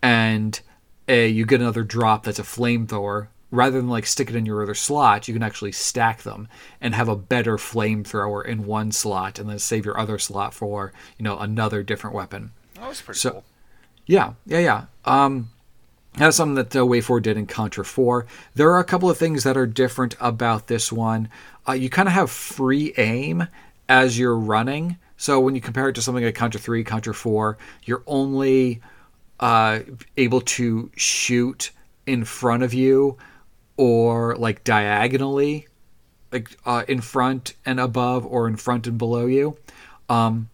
and 0.00 0.60
a, 1.08 1.28
you 1.28 1.44
get 1.44 1.60
another 1.60 1.82
drop 1.82 2.24
that's 2.24 2.38
a 2.38 2.44
flamethrower, 2.44 3.28
rather 3.54 3.78
than 3.78 3.88
like 3.88 4.06
stick 4.06 4.28
it 4.28 4.36
in 4.36 4.46
your 4.46 4.62
other 4.62 4.74
slot, 4.74 5.28
you 5.28 5.34
can 5.34 5.42
actually 5.42 5.72
stack 5.72 6.22
them 6.22 6.48
and 6.80 6.94
have 6.94 7.08
a 7.08 7.16
better 7.16 7.56
flamethrower 7.56 8.44
in 8.44 8.66
one 8.66 8.92
slot, 8.92 9.38
and 9.38 9.48
then 9.48 9.58
save 9.58 9.84
your 9.84 9.98
other 9.98 10.18
slot 10.18 10.52
for 10.54 10.92
you 11.18 11.22
know 11.24 11.38
another 11.38 11.82
different 11.82 12.14
weapon. 12.14 12.50
that 12.74 12.88
was 12.88 13.00
pretty 13.00 13.18
So- 13.20 13.30
cool. 13.30 13.44
Yeah, 14.06 14.34
yeah, 14.44 14.58
yeah. 14.58 14.84
Um, 15.06 15.48
that's 16.18 16.36
something 16.36 16.56
that 16.56 16.76
uh, 16.76 16.80
WayForward 16.80 17.22
did 17.22 17.36
in 17.38 17.46
Contra 17.46 17.84
4. 17.84 18.26
There 18.54 18.70
are 18.70 18.78
a 18.78 18.84
couple 18.84 19.08
of 19.08 19.16
things 19.16 19.44
that 19.44 19.56
are 19.56 19.66
different 19.66 20.14
about 20.20 20.66
this 20.66 20.92
one. 20.92 21.28
Uh, 21.66 21.72
you 21.72 21.88
kind 21.88 22.06
of 22.06 22.12
have 22.12 22.30
free 22.30 22.92
aim 22.98 23.48
as 23.88 24.18
you're 24.18 24.36
running. 24.36 24.98
So 25.16 25.40
when 25.40 25.54
you 25.54 25.60
compare 25.62 25.88
it 25.88 25.94
to 25.94 26.02
something 26.02 26.22
like 26.22 26.34
Contra 26.34 26.60
3, 26.60 26.84
Contra 26.84 27.14
4, 27.14 27.56
you're 27.84 28.02
only 28.06 28.82
uh, 29.40 29.80
able 30.18 30.42
to 30.42 30.90
shoot 30.96 31.70
in 32.06 32.24
front 32.26 32.62
of 32.62 32.74
you 32.74 33.16
or 33.76 34.36
like 34.36 34.64
diagonally, 34.64 35.68
like 36.32 36.56
uh, 36.64 36.84
in 36.88 37.00
front 37.00 37.54
and 37.64 37.80
above 37.80 38.24
or 38.26 38.46
in 38.48 38.56
front 38.56 38.86
and 38.86 38.98
below 38.98 39.26
you. 39.26 39.56
Um, 40.08 40.48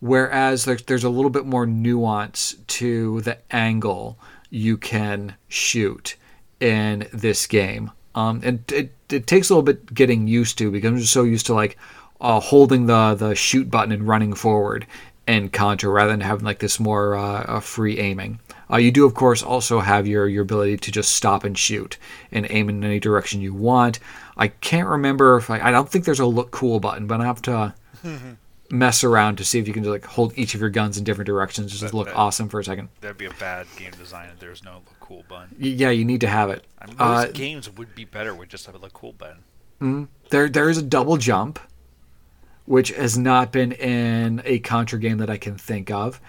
whereas 0.00 0.64
there's, 0.64 0.82
there's 0.84 1.04
a 1.04 1.10
little 1.10 1.30
bit 1.30 1.46
more 1.46 1.66
nuance 1.66 2.56
to 2.66 3.20
the 3.22 3.38
angle 3.54 4.18
you 4.50 4.76
can 4.76 5.34
shoot 5.48 6.16
in 6.60 7.06
this 7.12 7.46
game 7.46 7.90
um, 8.14 8.40
and 8.42 8.70
it, 8.72 8.92
it 9.10 9.26
takes 9.26 9.50
a 9.50 9.52
little 9.52 9.62
bit 9.62 9.92
getting 9.92 10.26
used 10.26 10.56
to 10.58 10.70
because 10.70 10.88
i'm 10.88 10.98
just 10.98 11.12
so 11.12 11.24
used 11.24 11.46
to 11.46 11.54
like 11.54 11.76
uh, 12.20 12.40
holding 12.40 12.86
the 12.86 13.14
the 13.14 13.34
shoot 13.34 13.70
button 13.70 13.92
and 13.92 14.08
running 14.08 14.32
forward 14.32 14.86
in 15.26 15.48
contra 15.50 15.90
rather 15.90 16.10
than 16.10 16.20
having 16.20 16.44
like 16.44 16.60
this 16.60 16.80
more 16.80 17.14
uh, 17.14 17.60
free 17.60 17.98
aiming 17.98 18.38
uh, 18.70 18.76
you 18.76 18.90
do 18.90 19.04
of 19.04 19.14
course 19.14 19.42
also 19.42 19.80
have 19.80 20.06
your 20.06 20.26
your 20.28 20.42
ability 20.42 20.76
to 20.76 20.90
just 20.90 21.12
stop 21.12 21.44
and 21.44 21.56
shoot 21.58 21.98
and 22.32 22.46
aim 22.50 22.68
in 22.68 22.82
any 22.84 22.98
direction 23.00 23.40
you 23.40 23.54
want 23.54 23.98
i 24.36 24.48
can't 24.48 24.88
remember 24.88 25.36
if 25.36 25.48
i, 25.50 25.60
I 25.60 25.70
don't 25.70 25.88
think 25.88 26.04
there's 26.04 26.20
a 26.20 26.26
look 26.26 26.50
cool 26.50 26.80
button 26.80 27.06
but 27.06 27.20
i 27.20 27.24
have 27.24 27.42
to 27.42 27.74
mess 28.70 29.04
around 29.04 29.36
to 29.36 29.44
see 29.44 29.60
if 29.60 29.68
you 29.68 29.72
can 29.74 29.84
just 29.84 29.92
like 29.92 30.04
hold 30.04 30.36
each 30.36 30.54
of 30.54 30.60
your 30.60 30.70
guns 30.70 30.98
in 30.98 31.04
different 31.04 31.26
directions 31.26 31.70
just 31.70 31.82
That- 31.82 31.94
look 31.94 32.08
that- 32.08 32.16
awesome 32.16 32.48
for 32.48 32.58
a 32.58 32.64
second. 32.64 32.88
That'd 33.00 33.16
be 33.16 33.26
a 33.26 33.30
bad 33.34 33.66
game 33.76 33.92
design 33.96 34.28
if 34.32 34.40
there's 34.40 34.64
no 34.64 34.74
look 34.74 34.96
cool 34.98 35.24
button. 35.28 35.54
Yeah, 35.56 35.90
you 35.90 36.04
need 36.04 36.20
to 36.22 36.26
have 36.26 36.50
it. 36.50 36.64
I 36.80 36.86
mean, 36.86 36.96
most 36.96 37.28
Uh, 37.28 37.30
games 37.32 37.70
would 37.70 37.94
be 37.94 38.04
better 38.04 38.34
with 38.34 38.48
just 38.48 38.66
a 38.66 38.76
look 38.76 38.92
cool 38.92 39.12
button. 39.12 40.08
there 40.30 40.48
there 40.48 40.68
is 40.68 40.78
a 40.78 40.82
double 40.82 41.16
jump, 41.16 41.60
which 42.64 42.90
has 42.90 43.16
not 43.16 43.52
been 43.52 43.70
in 43.70 44.42
a 44.44 44.58
Contra 44.58 44.98
game 44.98 45.18
that 45.18 45.30
I 45.30 45.36
can 45.36 45.56
think 45.56 45.90
of. 45.92 46.20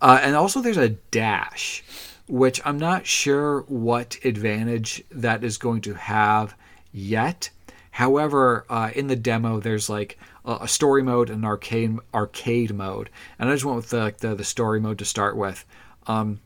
Uh, 0.00 0.20
and 0.22 0.36
also, 0.36 0.60
there's 0.60 0.76
a 0.76 0.90
dash, 0.90 1.82
which 2.28 2.60
I'm 2.64 2.78
not 2.78 3.06
sure 3.06 3.62
what 3.62 4.18
advantage 4.24 5.04
that 5.10 5.44
is 5.44 5.58
going 5.58 5.80
to 5.82 5.94
have 5.94 6.54
yet. 6.92 7.50
However, 7.90 8.64
uh, 8.68 8.90
in 8.94 9.08
the 9.08 9.16
demo, 9.16 9.58
there's 9.58 9.88
like 9.90 10.18
a, 10.44 10.68
story 10.68 11.02
mode 11.02 11.30
and 11.30 11.38
an 11.40 11.44
arcade 11.44 11.98
arcade 12.14 12.72
mode, 12.72 13.10
and 13.38 13.48
I 13.48 13.54
just 13.54 13.64
went 13.64 13.76
with 13.76 13.90
the 13.90 14.14
the, 14.18 14.34
the 14.36 14.44
story 14.44 14.80
mode 14.80 14.98
to 14.98 15.04
start 15.04 15.36
with. 15.36 15.64
Um, 16.06 16.40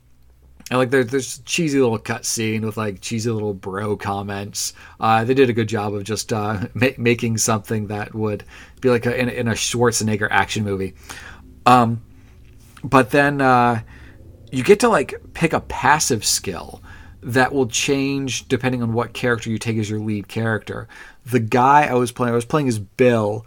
and 0.71 0.79
like 0.79 0.91
there, 0.91 1.05
there's 1.05 1.39
cheesy 1.41 1.81
little 1.81 1.99
cutscene 1.99 2.63
with 2.63 2.79
like 2.79 3.01
cheesy 3.03 3.31
little 3.31 3.53
bro 3.53 3.97
comments. 3.97 4.73
Uh, 4.99 5.25
they 5.25 5.35
did 5.35 5.51
a 5.51 5.53
good 5.53 5.69
job 5.69 5.93
of 5.93 6.05
just 6.05 6.33
uh, 6.33 6.67
ma- 6.75 6.89
making 6.97 7.37
something 7.37 7.89
that 7.89 8.15
would 8.15 8.45
be 8.81 8.89
like 8.89 9.05
a, 9.05 9.15
in, 9.15 9.29
in 9.29 9.49
a 9.49 9.53
Schwarzenegger 9.53 10.29
action 10.31 10.65
movie. 10.65 10.95
Um, 11.67 12.01
but 12.85 13.11
then 13.11 13.41
uh, 13.41 13.83
you 14.51 14.63
get 14.63 14.81
to 14.81 14.89
like 14.89 15.15
pick 15.35 15.53
a 15.53 15.61
passive 15.61 16.25
skill 16.25 16.83
that 17.23 17.53
will 17.53 17.69
change 17.69 18.49
depending 18.49 18.83
on 18.83 18.93
what 18.93 19.13
character 19.13 19.49
you 19.49 19.59
take 19.59 19.79
as 19.79 19.89
your 19.89 20.01
lead 20.01 20.29
character. 20.29 20.89
The 21.25 21.41
guy 21.41 21.87
I 21.87 21.95
was 21.95 22.13
playing, 22.13 22.33
I 22.33 22.37
was 22.37 22.45
playing 22.45 22.69
as 22.69 22.79
Bill, 22.79 23.47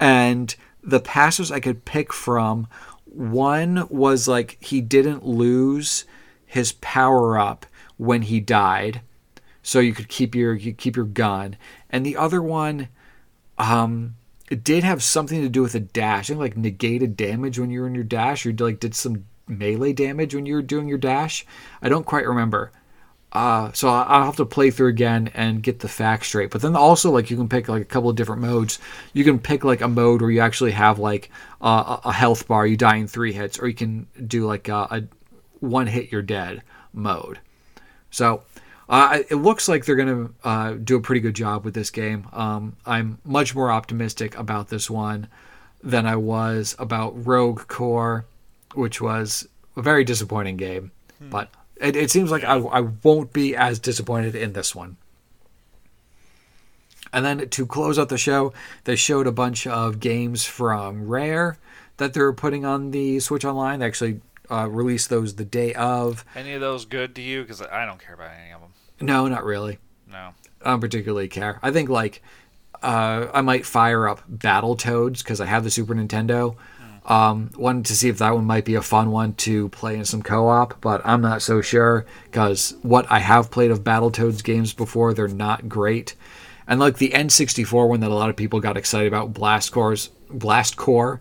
and 0.00 0.54
the 0.82 1.00
passives 1.00 1.52
I 1.52 1.60
could 1.60 1.84
pick 1.84 2.12
from 2.12 2.66
one 3.04 3.86
was 3.88 4.26
like 4.26 4.56
he 4.60 4.80
didn't 4.80 5.24
lose 5.24 6.04
his 6.44 6.72
power 6.72 7.38
up 7.38 7.66
when 7.96 8.22
he 8.22 8.40
died, 8.40 9.00
so 9.62 9.78
you 9.78 9.94
could 9.94 10.08
keep 10.08 10.34
your 10.34 10.54
you 10.54 10.72
keep 10.72 10.96
your 10.96 11.04
gun, 11.04 11.56
and 11.90 12.04
the 12.04 12.16
other 12.16 12.42
one, 12.42 12.88
um, 13.58 14.16
it 14.52 14.62
did 14.62 14.84
have 14.84 15.02
something 15.02 15.40
to 15.40 15.48
do 15.48 15.62
with 15.62 15.74
a 15.74 15.80
dash. 15.80 16.26
I 16.26 16.34
think 16.34 16.40
like 16.40 16.58
negated 16.58 17.16
damage 17.16 17.58
when 17.58 17.70
you 17.70 17.80
were 17.80 17.86
in 17.86 17.94
your 17.94 18.04
dash, 18.04 18.44
or 18.44 18.52
like 18.52 18.80
did 18.80 18.94
some 18.94 19.24
melee 19.48 19.94
damage 19.94 20.34
when 20.34 20.44
you 20.44 20.54
were 20.54 20.62
doing 20.62 20.88
your 20.88 20.98
dash. 20.98 21.46
I 21.80 21.88
don't 21.88 22.04
quite 22.04 22.26
remember. 22.26 22.70
Uh, 23.32 23.72
so 23.72 23.88
I'll 23.88 24.26
have 24.26 24.36
to 24.36 24.44
play 24.44 24.70
through 24.70 24.88
again 24.88 25.30
and 25.32 25.62
get 25.62 25.80
the 25.80 25.88
facts 25.88 26.28
straight. 26.28 26.50
But 26.50 26.60
then 26.60 26.76
also, 26.76 27.10
like, 27.10 27.30
you 27.30 27.36
can 27.38 27.48
pick 27.48 27.66
like 27.66 27.80
a 27.80 27.86
couple 27.86 28.10
of 28.10 28.16
different 28.16 28.42
modes. 28.42 28.78
You 29.14 29.24
can 29.24 29.38
pick 29.38 29.64
like 29.64 29.80
a 29.80 29.88
mode 29.88 30.20
where 30.20 30.30
you 30.30 30.40
actually 30.40 30.72
have 30.72 30.98
like 30.98 31.30
a 31.62 32.12
health 32.12 32.46
bar, 32.46 32.66
you 32.66 32.76
die 32.76 32.96
in 32.96 33.08
three 33.08 33.32
hits, 33.32 33.58
or 33.58 33.68
you 33.68 33.74
can 33.74 34.06
do 34.26 34.44
like 34.44 34.68
a, 34.68 34.86
a 34.90 35.02
one 35.60 35.86
hit 35.86 36.12
you're 36.12 36.20
dead 36.20 36.62
mode. 36.92 37.38
So 38.10 38.42
uh, 38.92 39.22
it 39.30 39.36
looks 39.36 39.68
like 39.68 39.86
they're 39.86 39.96
going 39.96 40.26
to 40.26 40.34
uh, 40.44 40.72
do 40.72 40.96
a 40.96 41.00
pretty 41.00 41.22
good 41.22 41.34
job 41.34 41.64
with 41.64 41.72
this 41.72 41.90
game. 41.90 42.28
Um, 42.30 42.76
I'm 42.84 43.18
much 43.24 43.54
more 43.54 43.72
optimistic 43.72 44.36
about 44.36 44.68
this 44.68 44.90
one 44.90 45.28
than 45.82 46.04
I 46.04 46.16
was 46.16 46.76
about 46.78 47.26
Rogue 47.26 47.66
Corps, 47.68 48.26
which 48.74 49.00
was 49.00 49.48
a 49.78 49.82
very 49.82 50.04
disappointing 50.04 50.58
game. 50.58 50.90
Hmm. 51.18 51.30
But 51.30 51.48
it, 51.76 51.96
it 51.96 52.10
seems 52.10 52.30
like 52.30 52.44
I, 52.44 52.58
I 52.58 52.80
won't 53.02 53.32
be 53.32 53.56
as 53.56 53.78
disappointed 53.78 54.34
in 54.34 54.52
this 54.52 54.74
one. 54.74 54.98
And 57.14 57.24
then 57.24 57.48
to 57.48 57.66
close 57.66 57.98
out 57.98 58.10
the 58.10 58.18
show, 58.18 58.52
they 58.84 58.96
showed 58.96 59.26
a 59.26 59.32
bunch 59.32 59.66
of 59.66 60.00
games 60.00 60.44
from 60.44 61.08
Rare 61.08 61.56
that 61.96 62.12
they're 62.12 62.32
putting 62.34 62.66
on 62.66 62.90
the 62.90 63.20
Switch 63.20 63.44
Online. 63.46 63.78
They 63.78 63.86
actually 63.86 64.20
uh, 64.50 64.68
released 64.68 65.08
those 65.08 65.36
the 65.36 65.46
day 65.46 65.72
of. 65.72 66.26
Any 66.36 66.52
of 66.52 66.60
those 66.60 66.84
good 66.84 67.14
to 67.14 67.22
you? 67.22 67.40
Because 67.40 67.62
I 67.62 67.86
don't 67.86 67.98
care 67.98 68.14
about 68.14 68.32
any 68.38 68.52
of 68.52 68.60
them. 68.60 68.71
No, 69.02 69.28
not 69.28 69.44
really. 69.44 69.78
No. 70.10 70.34
I 70.64 70.70
don't 70.70 70.80
particularly 70.80 71.28
care. 71.28 71.58
I 71.62 71.70
think 71.70 71.88
like 71.88 72.22
uh, 72.82 73.28
I 73.32 73.40
might 73.40 73.66
fire 73.66 74.08
up 74.08 74.22
Battle 74.28 74.76
Toads 74.76 75.22
because 75.22 75.40
I 75.40 75.46
have 75.46 75.64
the 75.64 75.70
Super 75.70 75.94
Nintendo. 75.94 76.56
Um, 77.04 77.50
wanted 77.56 77.86
to 77.86 77.96
see 77.96 78.08
if 78.08 78.18
that 78.18 78.32
one 78.32 78.44
might 78.44 78.64
be 78.64 78.76
a 78.76 78.82
fun 78.82 79.10
one 79.10 79.32
to 79.34 79.68
play 79.70 79.96
in 79.96 80.04
some 80.04 80.22
co-op, 80.22 80.80
but 80.80 81.00
I'm 81.04 81.20
not 81.20 81.42
so 81.42 81.60
sure 81.60 82.06
because 82.26 82.76
what 82.82 83.10
I 83.10 83.18
have 83.18 83.50
played 83.50 83.72
of 83.72 83.82
Battletoads 83.82 84.44
games 84.44 84.72
before, 84.72 85.12
they're 85.12 85.26
not 85.26 85.68
great. 85.68 86.14
And 86.68 86.78
like 86.78 86.98
the 86.98 87.10
N64 87.10 87.88
one 87.88 88.00
that 88.00 88.10
a 88.10 88.14
lot 88.14 88.30
of 88.30 88.36
people 88.36 88.60
got 88.60 88.76
excited 88.76 89.08
about, 89.08 89.32
Blast 89.32 89.72
Corps's 89.72 90.10
Blast 90.30 90.76
Corps, 90.76 91.20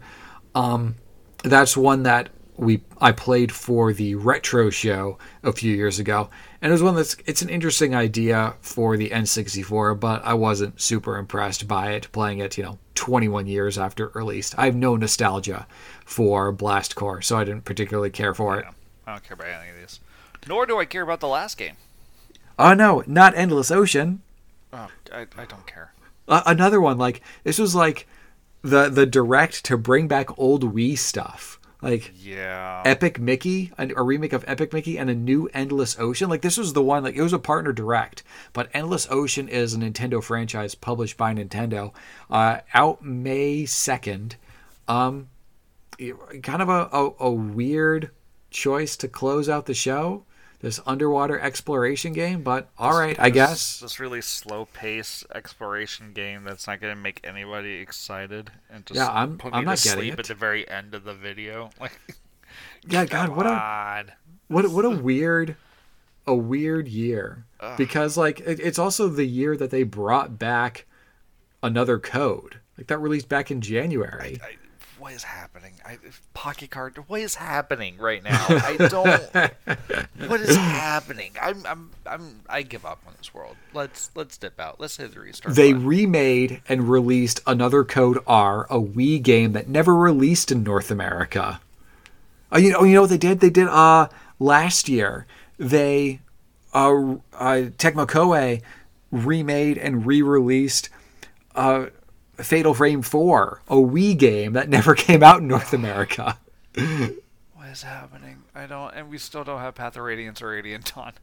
um, 0.53 0.95
that's 1.43 1.75
one 1.75 2.03
that 2.03 2.29
we 2.57 2.83
I 2.99 3.11
played 3.11 3.51
for 3.51 3.91
the 3.91 4.13
retro 4.15 4.69
show 4.69 5.17
a 5.41 5.51
few 5.51 5.75
years 5.75 5.97
ago, 5.97 6.29
and 6.61 6.69
it 6.69 6.73
was 6.73 6.83
one 6.83 6.95
that's 6.95 7.15
it's 7.25 7.41
an 7.41 7.49
interesting 7.49 7.95
idea 7.95 8.53
for 8.61 8.95
the 8.95 9.09
N64, 9.09 9.99
but 9.99 10.23
I 10.23 10.35
wasn't 10.35 10.79
super 10.79 11.17
impressed 11.17 11.67
by 11.67 11.91
it 11.91 12.11
playing 12.11 12.39
it, 12.39 12.57
you 12.57 12.63
know, 12.63 12.77
21 12.95 13.47
years 13.47 13.77
after 13.77 14.05
it 14.05 14.15
released. 14.15 14.53
I 14.57 14.65
have 14.65 14.75
no 14.75 14.95
nostalgia 14.95 15.65
for 16.05 16.51
Blast 16.51 16.95
Corps, 16.95 17.23
so 17.23 17.37
I 17.37 17.43
didn't 17.43 17.65
particularly 17.65 18.11
care 18.11 18.35
for 18.35 18.59
it. 18.59 18.65
I 19.07 19.13
don't 19.13 19.23
care 19.23 19.33
about 19.35 19.47
any 19.47 19.71
of 19.71 19.79
these. 19.79 19.99
Nor 20.47 20.65
do 20.67 20.79
I 20.79 20.85
care 20.85 21.01
about 21.01 21.19
the 21.19 21.27
last 21.27 21.57
game. 21.57 21.77
Oh 22.59 22.75
no, 22.75 23.03
not 23.07 23.35
Endless 23.35 23.71
Ocean. 23.71 24.21
Oh, 24.71 24.89
I, 25.11 25.21
I 25.37 25.45
don't 25.45 25.65
care. 25.65 25.93
Uh, 26.27 26.43
another 26.45 26.79
one 26.79 26.97
like 26.97 27.21
this 27.43 27.57
was 27.57 27.73
like 27.73 28.07
the 28.61 28.87
the 28.89 29.07
direct 29.07 29.65
to 29.65 29.77
bring 29.77 30.07
back 30.07 30.37
old 30.37 30.75
Wii 30.75 30.97
stuff 30.97 31.59
like 31.81 32.13
yeah. 32.15 32.83
Epic 32.85 33.19
mickey 33.19 33.71
a, 33.77 33.89
a, 33.95 34.03
remake 34.03 34.33
of 34.33 34.45
epic 34.47 34.73
mickey 34.73 34.97
and 34.97 35.09
a 35.09 35.15
new 35.15 35.49
endless 35.53 35.97
ocean. 35.99 36.29
Like 36.29 36.41
this 36.41 36.57
was 36.57 36.73
the 36.73 36.81
one 36.81 37.03
like 37.03 37.15
it 37.15 37.21
was 37.21 37.33
a 37.33 37.39
partner 37.39 37.73
direct 37.73 38.23
but 38.53 38.69
endless 38.73 39.07
ocean 39.09 39.47
is 39.47 39.73
a 39.73 39.77
nintendo 39.77 40.23
franchise 40.23 40.75
published 40.75 41.17
by 41.17 41.33
nintendo. 41.33 41.93
Uh, 42.29 42.59
out 42.73 43.03
may 43.03 43.63
2nd 43.63 44.33
um 44.87 45.29
kind 46.41 46.61
of 46.61 46.69
a, 46.69 46.89
a, 46.91 47.11
a 47.19 47.31
weird 47.31 48.11
choice 48.49 48.95
to 48.97 49.07
close 49.07 49.47
out 49.47 49.65
the 49.65 49.73
show 49.73 50.23
this 50.61 50.79
underwater 50.85 51.39
exploration 51.39 52.13
game, 52.13 52.43
but 52.43 52.69
all 52.77 52.97
right, 52.97 53.19
I 53.19 53.31
guess. 53.31 53.79
This 53.79 53.99
really 53.99 54.21
slow 54.21 54.65
pace 54.65 55.23
exploration 55.33 56.13
game 56.13 56.43
that's 56.43 56.67
not 56.67 56.79
going 56.79 56.95
to 56.95 57.01
make 57.01 57.19
anybody 57.23 57.75
excited 57.75 58.51
and 58.69 58.85
just 58.85 58.97
yeah, 58.97 59.09
I'm, 59.09 59.37
put 59.37 59.53
I'm 59.53 59.61
me 59.61 59.65
not 59.65 59.77
to 59.77 59.83
getting 59.83 59.99
sleep 59.99 60.13
it. 60.13 60.19
at 60.19 60.25
the 60.27 60.35
very 60.35 60.69
end 60.69 60.93
of 60.93 61.03
the 61.03 61.13
video. 61.13 61.69
Like, 61.79 61.99
yeah, 62.87 63.05
God, 63.05 63.29
what 63.29 63.47
a 63.47 64.05
what 64.49 64.67
what 64.69 64.85
a 64.85 64.89
weird 65.03 65.55
a 66.27 66.35
weird 66.35 66.87
year 66.87 67.45
Ugh. 67.59 67.77
because 67.77 68.17
like 68.17 68.39
it, 68.41 68.59
it's 68.59 68.77
also 68.77 69.07
the 69.07 69.25
year 69.25 69.57
that 69.57 69.71
they 69.71 69.83
brought 69.83 70.37
back 70.37 70.85
another 71.63 71.97
code 71.97 72.59
like 72.77 72.87
that 72.87 72.99
released 72.99 73.29
back 73.29 73.49
in 73.49 73.61
January. 73.61 74.39
I, 74.43 74.57
what 75.01 75.13
is 75.13 75.23
happening? 75.23 75.73
I, 75.83 75.97
Pocket 76.35 76.69
Card, 76.69 76.95
what 77.07 77.21
is 77.21 77.33
happening 77.33 77.97
right 77.97 78.23
now? 78.23 78.45
I 78.47 78.77
don't. 78.77 79.23
what 80.29 80.39
is 80.41 80.55
happening? 80.55 81.31
I'm, 81.41 81.65
I'm, 81.65 81.89
I'm, 82.05 82.41
I 82.47 82.61
give 82.61 82.85
up 82.85 82.99
on 83.07 83.13
this 83.17 83.33
world. 83.33 83.55
Let's, 83.73 84.11
let's 84.13 84.37
dip 84.37 84.59
out. 84.59 84.79
Let's 84.79 84.97
hit 84.97 85.15
the 85.15 85.19
restart. 85.19 85.55
They 85.55 85.73
button. 85.73 85.87
remade 85.87 86.61
and 86.69 86.87
released 86.87 87.41
another 87.47 87.83
Code 87.83 88.19
R, 88.27 88.65
a 88.65 88.79
Wii 88.79 89.23
game 89.23 89.53
that 89.53 89.67
never 89.67 89.95
released 89.95 90.51
in 90.51 90.61
North 90.61 90.91
America. 90.91 91.59
Oh, 92.51 92.59
you 92.59 92.71
know, 92.71 92.83
you 92.83 92.93
know 92.93 93.01
what 93.01 93.09
they 93.09 93.17
did? 93.17 93.39
They 93.39 93.49
did 93.49 93.69
uh 93.69 94.07
last 94.37 94.87
year. 94.87 95.25
They 95.57 96.19
uh, 96.73 97.15
uh 97.33 97.71
Tecmo 97.77 98.05
Koei 98.05 98.61
remade 99.09 99.79
and 99.79 100.05
re-released 100.05 100.89
uh 101.55 101.87
Fatal 102.43 102.73
Frame 102.73 103.01
4, 103.01 103.61
a 103.67 103.75
Wii 103.75 104.17
game 104.17 104.53
that 104.53 104.69
never 104.77 104.95
came 104.95 105.23
out 105.23 105.41
in 105.41 105.47
North 105.47 105.73
America. 105.73 106.37
what 106.73 107.67
is 107.69 107.83
happening? 107.83 108.43
I 108.55 108.65
don't, 108.65 108.93
and 108.93 109.09
we 109.09 109.17
still 109.17 109.43
don't 109.43 109.59
have 109.59 109.75
Path 109.75 109.97
of 109.97 110.03
Radiance 110.03 110.41
or 110.41 110.49
Radiant 110.49 110.93
Dawn. 110.93 111.13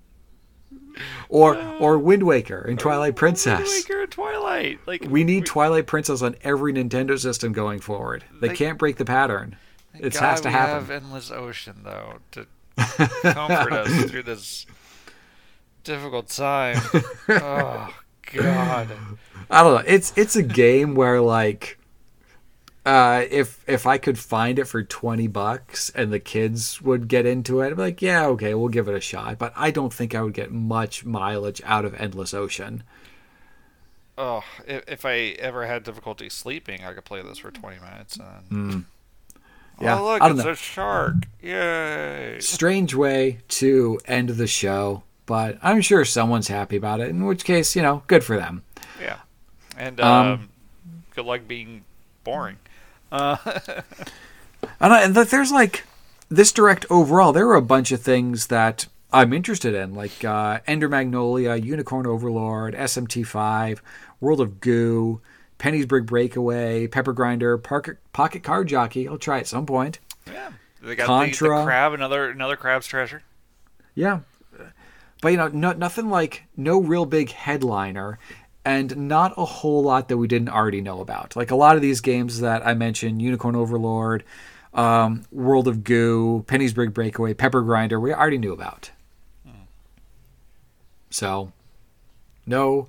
Or 1.31 1.57
or 1.81 1.99
Wind 1.99 2.23
Waker 2.25 2.61
and 2.61 2.79
Twilight 2.79 3.17
Princess. 3.17 3.61
Wind 3.61 3.85
Waker 3.89 4.03
and 4.03 4.11
Twilight. 4.11 4.81
Like 4.87 5.07
we 5.09 5.25
need 5.25 5.41
we, 5.41 5.47
Twilight 5.47 5.87
Princess 5.87 6.21
on 6.21 6.37
every 6.43 6.75
Nintendo 6.75 7.19
system 7.19 7.53
going 7.53 7.81
forward. 7.81 8.25
They, 8.41 8.55
can't 8.55 8.79
break 8.79 8.97
the 8.97 9.07
pattern. 9.07 9.57
It 9.95 10.15
has 10.17 10.43
to 10.43 10.51
happen. 10.51 10.87
We 10.87 10.93
have 10.93 11.03
Endless 11.03 11.31
Ocean 11.31 11.81
though 11.85 12.19
to 12.33 12.47
comfort 13.23 13.73
us 13.73 14.11
through 14.11 14.25
this 14.25 14.67
difficult 15.85 16.29
time. 16.29 16.81
oh 17.29 17.95
God. 18.33 18.89
I 19.51 19.63
don't 19.63 19.75
know. 19.75 19.85
It's 19.87 20.13
it's 20.17 20.37
a 20.37 20.43
game 20.43 20.95
where 20.95 21.21
like 21.21 21.79
uh, 22.85 23.25
if 23.31 23.65
if 23.69 23.87
I 23.87 23.99
could 23.99 24.19
find 24.19 24.59
it 24.59 24.65
for 24.65 24.83
twenty 24.83 25.27
bucks 25.27 25.91
and 25.91 26.13
the 26.13 26.21
kids 26.21 26.81
would 26.83 27.09
get 27.09 27.27
into 27.27 27.61
it, 27.61 27.69
I'd 27.69 27.77
be 27.77 27.83
like, 27.83 28.03
yeah, 28.03 28.27
okay, 28.27 28.55
we'll 28.55 28.69
give 28.69 28.89
it 28.89 28.95
a 28.95 29.01
shot. 29.01 29.39
But 29.39 29.53
I 29.57 29.71
don't 29.71 29.93
think 29.93 30.15
I 30.15 30.23
would 30.23 30.35
get 30.35 30.53
much 30.53 31.05
mileage 31.05 31.63
out 31.65 31.85
of 31.85 31.95
Endless 31.95 32.35
Ocean. 32.35 32.83
Oh, 34.17 34.43
if, 34.67 34.83
if 34.89 35.05
I 35.05 35.37
ever 35.39 35.67
had 35.67 35.85
difficulty 35.85 36.29
sleeping, 36.29 36.83
I 36.85 36.93
could 36.93 37.05
play 37.05 37.23
this 37.23 37.39
for 37.39 37.51
twenty 37.51 37.79
minutes. 37.81 38.19
And... 38.19 38.51
Mm. 38.51 38.85
Yeah, 39.81 40.01
oh 40.01 40.05
look, 40.05 40.23
it's 40.25 40.45
know. 40.45 40.51
a 40.51 40.57
shark! 40.57 41.15
Yay! 41.41 42.39
Strange 42.41 42.95
way 42.95 43.39
to 43.49 44.01
end 44.07 44.31
the 44.31 44.49
show, 44.49 45.05
but 45.25 45.57
I'm 45.63 45.81
sure 45.83 46.05
someone's 46.05 46.49
happy 46.49 46.77
about 46.77 46.99
it. 46.99 47.11
In 47.11 47.25
which 47.25 47.45
case, 47.45 47.77
you 47.77 47.83
know, 47.83 48.03
good 48.09 48.25
for 48.25 48.37
them. 48.37 48.65
Yeah. 49.01 49.19
And 49.79 50.01
um, 50.01 50.27
um, 50.27 50.49
good 51.15 51.25
luck 51.25 51.43
being 51.47 51.85
boring. 52.25 52.59
Uh, 53.11 53.37
and, 54.81 54.93
and 54.93 55.15
there's 55.15 55.53
like 55.53 55.85
this 56.29 56.53
direct 56.53 56.85
overall, 56.91 57.33
there 57.33 57.47
were 57.47 57.55
a 57.55 57.63
bunch 57.63 57.93
of 57.93 58.03
things 58.03 58.49
that 58.49 58.87
I'm 59.13 59.33
interested 59.33 59.75
in, 59.75 59.95
like 59.95 60.25
uh, 60.25 60.59
Ender 60.67 60.89
Magnolia, 60.89 61.57
Unicorn 61.57 62.07
Overlord, 62.07 62.75
SMT5, 62.75 63.79
World 64.21 64.41
of 64.41 64.61
Goo, 64.61 65.21
Penny's 65.57 65.87
Big 65.87 66.07
Breakaway, 66.07 66.87
Pepper 66.87 67.13
Grinder, 67.13 67.57
Pocket, 67.57 67.97
Pocket 68.13 68.43
Card 68.43 68.69
Jockey. 68.69 69.09
I'll 69.09 69.17
try 69.17 69.39
at 69.39 69.47
some 69.47 69.65
point. 69.65 70.01
Yeah, 70.27 70.51
they 70.83 70.97
got 70.97 71.07
Contra, 71.07 71.49
the, 71.49 71.57
the 71.57 71.65
crab, 71.65 71.95
another 71.95 72.31
another 72.31 72.57
crab's 72.57 72.87
treasure. 72.87 73.23
Yeah, 73.95 74.21
but 75.23 75.29
you 75.29 75.39
know, 75.39 75.49
no, 75.49 75.73
nothing 75.73 76.11
like 76.11 76.45
no 76.57 76.79
real 76.81 77.07
big 77.07 77.31
headliner, 77.31 78.19
and 78.69 79.09
not 79.09 79.33
a 79.39 79.47
whole 79.47 79.83
lot 79.83 80.09
that 80.09 80.19
we 80.19 80.29
didn't 80.29 80.51
already 80.51 80.83
know 80.83 81.01
about. 81.01 81.35
Like 81.35 81.51
a 81.51 81.57
lot 81.57 81.77
of 81.77 81.81
these 81.81 82.03
games 82.03 82.41
that 82.41 82.67
I 82.67 82.75
mentioned, 82.75 83.23
Unicorn 83.23 83.57
Overlord, 83.57 84.25
um, 84.75 85.23
World 85.33 85.69
of 85.69 85.85
Goo, 85.85 86.45
Penny's 86.47 86.75
Big 86.75 86.93
Breakaway, 86.93 87.33
Pepper 87.33 87.63
Grinder, 87.63 87.99
we 87.99 88.13
already 88.13 88.37
knew 88.37 88.53
about. 88.53 88.91
So, 91.09 91.51
no, 92.45 92.89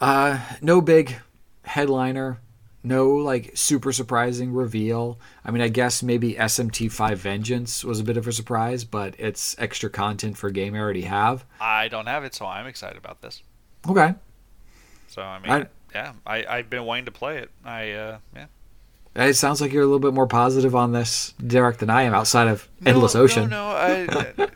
uh, 0.00 0.40
no 0.60 0.80
big 0.80 1.18
headliner, 1.62 2.40
no 2.82 3.10
like 3.10 3.52
super 3.54 3.92
surprising 3.92 4.52
reveal. 4.52 5.20
I 5.44 5.52
mean, 5.52 5.62
I 5.62 5.68
guess 5.68 6.02
maybe 6.02 6.34
SMT5 6.34 7.14
Vengeance 7.14 7.84
was 7.84 8.00
a 8.00 8.04
bit 8.04 8.16
of 8.16 8.26
a 8.26 8.32
surprise, 8.32 8.82
but 8.82 9.14
it's 9.18 9.54
extra 9.60 9.88
content 9.88 10.36
for 10.36 10.48
a 10.48 10.52
game 10.52 10.74
I 10.74 10.80
already 10.80 11.02
have. 11.02 11.44
I 11.60 11.86
don't 11.86 12.06
have 12.06 12.24
it, 12.24 12.34
so 12.34 12.46
I'm 12.46 12.66
excited 12.66 12.98
about 12.98 13.22
this. 13.22 13.40
Okay. 13.88 14.14
So 15.14 15.22
I 15.22 15.38
mean, 15.38 15.52
I, 15.52 15.66
yeah, 15.94 16.12
I 16.26 16.44
I've 16.44 16.68
been 16.68 16.84
wanting 16.84 17.04
to 17.04 17.12
play 17.12 17.38
it. 17.38 17.48
I 17.64 17.92
uh, 17.92 18.18
yeah. 18.34 18.46
It 19.14 19.34
sounds 19.34 19.60
like 19.60 19.72
you're 19.72 19.84
a 19.84 19.86
little 19.86 20.00
bit 20.00 20.12
more 20.12 20.26
positive 20.26 20.74
on 20.74 20.90
this, 20.90 21.34
Derek, 21.46 21.78
than 21.78 21.88
I 21.88 22.02
am 22.02 22.12
outside 22.12 22.48
of 22.48 22.68
no, 22.80 22.90
Endless 22.90 23.14
Ocean. 23.14 23.48
No, 23.48 23.70
no, 23.70 24.48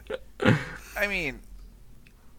I, 0.42 0.56
I 0.96 1.06
mean, 1.06 1.38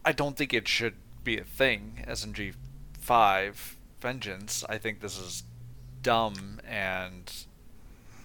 I 0.04 0.12
don't 0.12 0.36
think 0.36 0.52
it 0.52 0.68
should 0.68 0.96
be 1.24 1.38
a 1.38 1.44
thing. 1.44 2.04
SMT 2.06 2.52
five 3.00 3.78
Vengeance. 4.02 4.66
I 4.68 4.76
think 4.76 5.00
this 5.00 5.18
is 5.18 5.44
dumb 6.02 6.60
and 6.68 7.32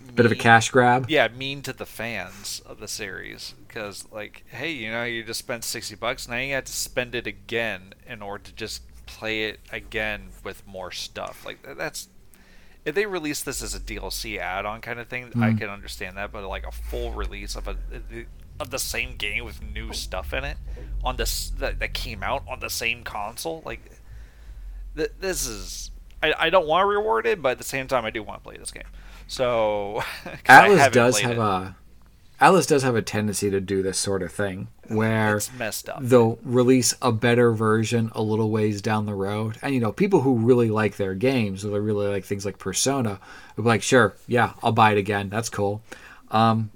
mean, 0.06 0.16
bit 0.16 0.26
of 0.26 0.34
a 0.34 0.36
cash 0.36 0.72
grab. 0.72 1.10
Yeah, 1.10 1.30
mean 1.30 1.62
to 1.62 1.72
the 1.72 1.86
fans 1.86 2.62
of 2.66 2.82
the 2.82 2.90
series 2.90 3.56
because, 3.66 4.06
like, 4.12 4.44
hey, 4.50 4.72
you 4.72 4.92
know, 4.92 5.06
you 5.06 5.24
just 5.24 5.40
spent 5.40 5.64
sixty 5.64 5.96
bucks, 5.96 6.28
now 6.28 6.36
you 6.36 6.54
have 6.54 6.66
to 6.66 6.74
spend 6.74 7.16
it 7.16 7.28
again 7.28 7.94
in 8.06 8.22
order 8.22 8.44
to 8.44 8.52
just 8.52 8.82
play 9.06 9.46
it 9.46 9.60
again 9.72 10.30
with 10.44 10.66
more 10.68 10.92
stuff. 10.92 11.46
Like 11.46 11.60
that's 11.78 12.10
if 12.84 12.94
they 12.94 13.06
release 13.06 13.42
this 13.42 13.62
as 13.64 13.74
a 13.74 13.80
DLC 13.80 14.38
add-on 14.38 14.82
kind 14.82 15.00
of 15.00 15.08
thing, 15.08 15.32
mm. 15.32 15.42
I 15.42 15.54
can 15.58 15.70
understand 15.70 16.18
that. 16.18 16.32
But 16.32 16.48
like 16.48 16.66
a 16.66 16.72
full 16.72 17.12
release 17.12 17.56
of 17.56 17.68
a 17.68 17.78
of 18.60 18.70
the 18.70 18.80
same 18.80 19.16
game 19.16 19.44
with 19.44 19.62
new 19.62 19.92
stuff 19.92 20.34
in 20.34 20.44
it 20.44 20.58
on 21.04 21.18
this 21.18 21.50
that, 21.60 21.80
that 21.80 21.94
came 21.94 22.24
out 22.24 22.44
on 22.48 22.60
the 22.60 22.70
same 22.70 23.04
console. 23.04 23.62
Like 23.66 23.82
th- 24.96 25.12
this 25.20 25.48
is 25.48 25.92
I, 26.22 26.34
I 26.38 26.50
don't 26.50 26.68
want 26.68 26.84
to 26.84 26.88
reward 26.88 27.26
it, 27.26 27.42
but 27.42 27.54
at 27.54 27.58
the 27.58 27.64
same 27.64 27.88
time 27.88 28.06
I 28.06 28.12
do 28.12 28.24
want 28.24 28.44
to 28.44 28.50
play 28.50 28.58
this 28.58 28.72
game. 28.72 28.84
So 29.28 30.04
Atlus 30.46 30.92
does 30.92 31.20
have 31.20 31.32
it. 31.32 31.38
a 31.38 31.76
Atlus 32.42 32.68
does 32.68 32.84
have 32.84 32.96
a 32.96 33.02
tendency 33.02 33.50
to 33.50 33.62
do 33.62 33.82
this 33.82 33.98
sort 33.98 34.22
of 34.22 34.32
thing 34.32 34.68
where 34.88 35.38
it's 35.38 35.54
messed 35.54 35.88
up. 35.88 36.00
They'll 36.02 36.38
release 36.44 36.94
a 37.02 37.12
better 37.12 37.54
version 37.54 38.12
a 38.14 38.22
little 38.22 38.50
ways 38.50 38.82
down 38.82 39.06
the 39.06 39.14
road, 39.14 39.58
and 39.62 39.74
you 39.74 39.80
know 39.80 39.92
people 39.92 40.22
who 40.22 40.36
really 40.36 40.70
like 40.70 40.98
their 40.98 41.16
games, 41.16 41.64
or 41.64 41.70
they 41.70 41.80
really 41.80 42.08
like 42.08 42.26
things 42.26 42.46
like 42.46 42.58
Persona, 42.58 43.20
will 43.56 43.64
be 43.64 43.70
like, 43.70 43.84
"Sure, 43.84 44.16
yeah, 44.28 44.54
I'll 44.62 44.74
buy 44.74 44.92
it 44.92 44.98
again. 44.98 45.30
That's 45.30 45.50
cool." 45.50 45.82
Um, 46.30 46.72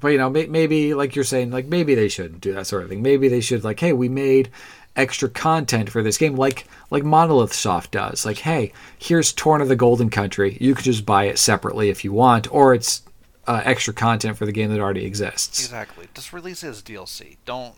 but 0.00 0.08
you 0.08 0.18
know, 0.18 0.30
may- 0.30 0.46
maybe 0.46 0.94
like 0.94 1.14
you're 1.14 1.24
saying, 1.24 1.50
like 1.50 1.66
maybe 1.66 1.94
they 1.94 2.08
shouldn't 2.08 2.40
do 2.40 2.52
that 2.54 2.66
sort 2.66 2.82
of 2.82 2.88
thing. 2.88 3.02
Maybe 3.02 3.28
they 3.28 3.40
should 3.40 3.62
like, 3.62 3.78
hey, 3.78 3.92
we 3.92 4.08
made 4.08 4.50
extra 4.96 5.28
content 5.28 5.88
for 5.90 6.02
this 6.02 6.18
game, 6.18 6.34
like 6.34 6.66
like 6.90 7.04
Monolith 7.04 7.52
Soft 7.52 7.92
does. 7.92 8.26
Like, 8.26 8.38
hey, 8.38 8.72
here's 8.98 9.32
Torna 9.32 9.64
the 9.64 9.76
Golden 9.76 10.10
Country. 10.10 10.58
You 10.60 10.74
could 10.74 10.84
just 10.84 11.06
buy 11.06 11.24
it 11.26 11.38
separately 11.38 11.88
if 11.88 12.04
you 12.04 12.12
want, 12.12 12.52
or 12.52 12.74
it's 12.74 13.02
uh, 13.46 13.62
extra 13.64 13.92
content 13.92 14.36
for 14.36 14.46
the 14.46 14.52
game 14.52 14.70
that 14.70 14.80
already 14.80 15.04
exists. 15.04 15.60
Exactly. 15.60 16.06
Just 16.14 16.32
release 16.32 16.62
it 16.62 16.68
as 16.68 16.82
DLC. 16.82 17.36
Don't 17.44 17.74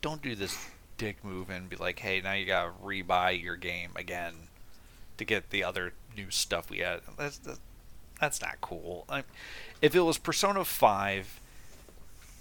don't 0.00 0.22
do 0.22 0.34
this 0.34 0.56
dick 0.98 1.24
move 1.24 1.50
and 1.50 1.68
be 1.68 1.76
like, 1.76 1.98
hey, 1.98 2.20
now 2.20 2.32
you 2.32 2.46
gotta 2.46 2.70
rebuy 2.84 3.42
your 3.42 3.56
game 3.56 3.90
again 3.96 4.34
to 5.16 5.24
get 5.24 5.50
the 5.50 5.64
other 5.64 5.92
new 6.16 6.30
stuff 6.30 6.70
we 6.70 6.78
had. 6.78 7.00
That's 7.16 7.40
that's, 8.20 8.40
not 8.40 8.60
cool. 8.60 9.04
I, 9.08 9.24
if 9.82 9.94
it 9.94 10.00
was 10.00 10.16
Persona 10.18 10.64
Five 10.64 11.40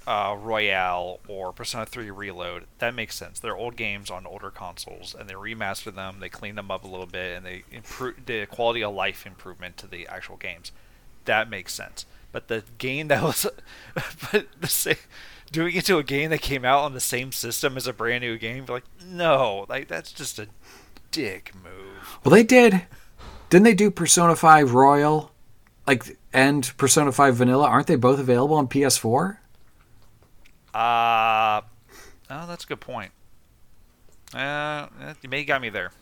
uh, 0.07 0.36
Royal 0.39 1.19
or 1.28 1.51
Persona 1.51 1.86
3 1.86 2.11
Reload, 2.11 2.65
that 2.80 2.93
makes 2.93 3.15
sense. 3.15 3.39
They're 3.39 3.57
old 3.57 3.76
games 3.76 4.09
on 4.09 4.26
older 4.26 4.51
consoles, 4.51 5.15
and 5.17 5.30
they 5.30 5.34
remaster 5.34 5.93
them, 5.93 6.17
they 6.19 6.30
clean 6.30 6.55
them 6.55 6.71
up 6.71 6.84
a 6.84 6.88
little 6.88 7.07
bit, 7.07 7.36
and 7.36 7.45
they 7.45 7.63
improve 7.71 8.26
the 8.26 8.45
quality 8.45 8.84
of 8.84 8.93
life 8.93 9.26
improvement 9.26 9.78
to 9.78 9.88
the 9.88 10.07
actual 10.07 10.38
games. 10.38 10.71
That 11.26 11.49
makes 11.49 11.73
sense. 11.73 12.05
But 12.36 12.49
the 12.49 12.65
game 12.79 13.07
that 13.07 13.23
was, 13.23 13.47
but 13.95 14.47
the 14.59 14.67
same, 14.67 14.97
doing 15.53 15.73
it 15.73 15.86
to 15.86 15.99
a 15.99 16.03
game 16.03 16.31
that 16.31 16.41
came 16.41 16.65
out 16.65 16.83
on 16.83 16.93
the 16.93 16.99
same 16.99 17.31
system 17.31 17.77
as 17.77 17.88
a 17.88 17.93
brand 17.93 18.23
new 18.23 18.38
game, 18.38 18.65
like 18.67 18.83
no, 19.07 19.65
like 19.69 19.88
that's 19.88 20.11
just 20.11 20.38
a 20.38 20.49
dick 21.11 21.53
move. 21.63 22.19
Well, 22.25 22.36
they 22.36 22.43
did. 22.43 22.88
Didn't 23.49 23.63
they 23.63 23.73
do 23.73 23.89
Persona 23.89 24.36
5 24.36 24.73
Royal, 24.73 25.31
like 25.88 26.17
and 26.33 26.73
Persona 26.75 27.13
5 27.13 27.36
Vanilla? 27.36 27.67
Aren't 27.67 27.88
they 27.88 27.95
both 27.95 28.19
available 28.19 28.57
on 28.57 28.67
PS4? 28.67 29.38
Uh, 30.73 31.61
oh, 31.61 32.47
that's 32.47 32.65
a 32.65 32.67
good 32.67 32.81
point. 32.81 33.13
Uh, 34.33 34.88
you 35.21 35.29
may 35.29 35.45
got 35.45 35.61
me 35.61 35.69
there. 35.69 35.93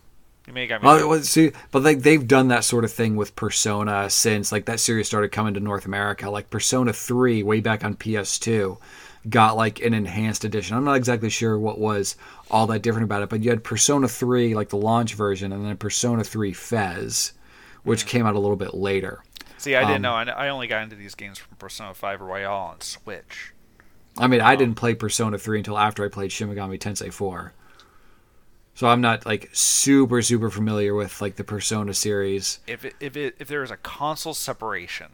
You 0.48 0.54
may 0.54 0.68
got 0.68 0.82
me. 0.82 0.88
Well, 0.88 1.22
see, 1.22 1.52
but 1.72 1.84
like 1.84 2.00
they've 2.00 2.28
done 2.28 2.50
that 2.50 2.66
sort 2.66 2.84
of 2.84 2.92
thing 2.92 3.16
with 3.16 3.36
Persona 3.36 4.10
since 4.10 4.52
like 4.52 4.66
that 4.66 4.80
series 4.80 5.08
started 5.08 5.32
coming 5.32 5.54
to 5.54 5.60
North 5.60 5.86
America. 5.86 6.30
Like 6.30 6.50
Persona 6.50 6.92
Three, 6.92 7.44
way 7.44 7.62
back 7.62 7.84
on 7.84 7.96
PS2, 7.96 8.78
got 9.30 9.56
like 9.56 9.82
an 9.82 9.94
enhanced 9.94 10.44
edition. 10.44 10.76
I'm 10.76 10.84
not 10.84 10.98
exactly 10.98 11.30
sure 11.30 11.58
what 11.58 11.80
was 11.80 12.18
all 12.52 12.68
that 12.68 12.82
different 12.82 13.06
about 13.06 13.24
it, 13.24 13.30
but 13.30 13.42
you 13.42 13.52
had 13.52 13.64
Persona 13.64 14.08
Three, 14.10 14.54
like 14.54 14.70
the 14.70 14.78
launch 14.78 15.14
version, 15.14 15.54
and 15.54 15.66
then 15.66 15.78
Persona 15.78 16.26
Three 16.26 16.52
FES, 16.52 17.34
which 17.84 18.06
came 18.06 18.26
out 18.26 18.36
a 18.36 18.40
little 18.40 18.58
bit 18.58 18.74
later. 18.74 19.24
See, 19.58 19.78
I 19.78 19.82
didn't 19.82 20.06
um, 20.06 20.26
know. 20.28 20.34
I 20.34 20.50
only 20.50 20.68
got 20.68 20.84
into 20.84 20.98
these 20.98 21.16
games 21.16 21.38
from 21.38 21.56
Persona 21.56 21.94
5 21.94 22.20
Royal 22.20 22.54
on 22.54 22.82
Switch. 22.82 23.54
I 24.18 24.28
mean, 24.28 24.42
I 24.42 24.58
didn't 24.58 24.76
play 24.76 24.94
Persona 24.94 25.38
3 25.38 25.60
until 25.60 25.78
after 25.78 26.04
I 26.04 26.10
played 26.10 26.34
Shin 26.34 26.50
Megami 26.50 26.78
Tensei 26.78 27.14
4. 27.14 27.54
So 28.76 28.88
I'm 28.88 29.02
not 29.02 29.26
like 29.26 29.50
super 29.54 30.22
super 30.22 30.50
familiar 30.50 30.96
with 30.96 31.22
like 31.22 31.36
the 31.36 31.44
Persona 31.44 31.94
series. 31.94 32.60
If 32.68 32.86
it, 32.86 32.96
if 33.00 33.16
it, 33.16 33.36
if 33.40 33.48
there 33.48 33.64
is 33.64 33.72
a 33.72 33.78
console 33.78 34.34
separation, 34.34 35.08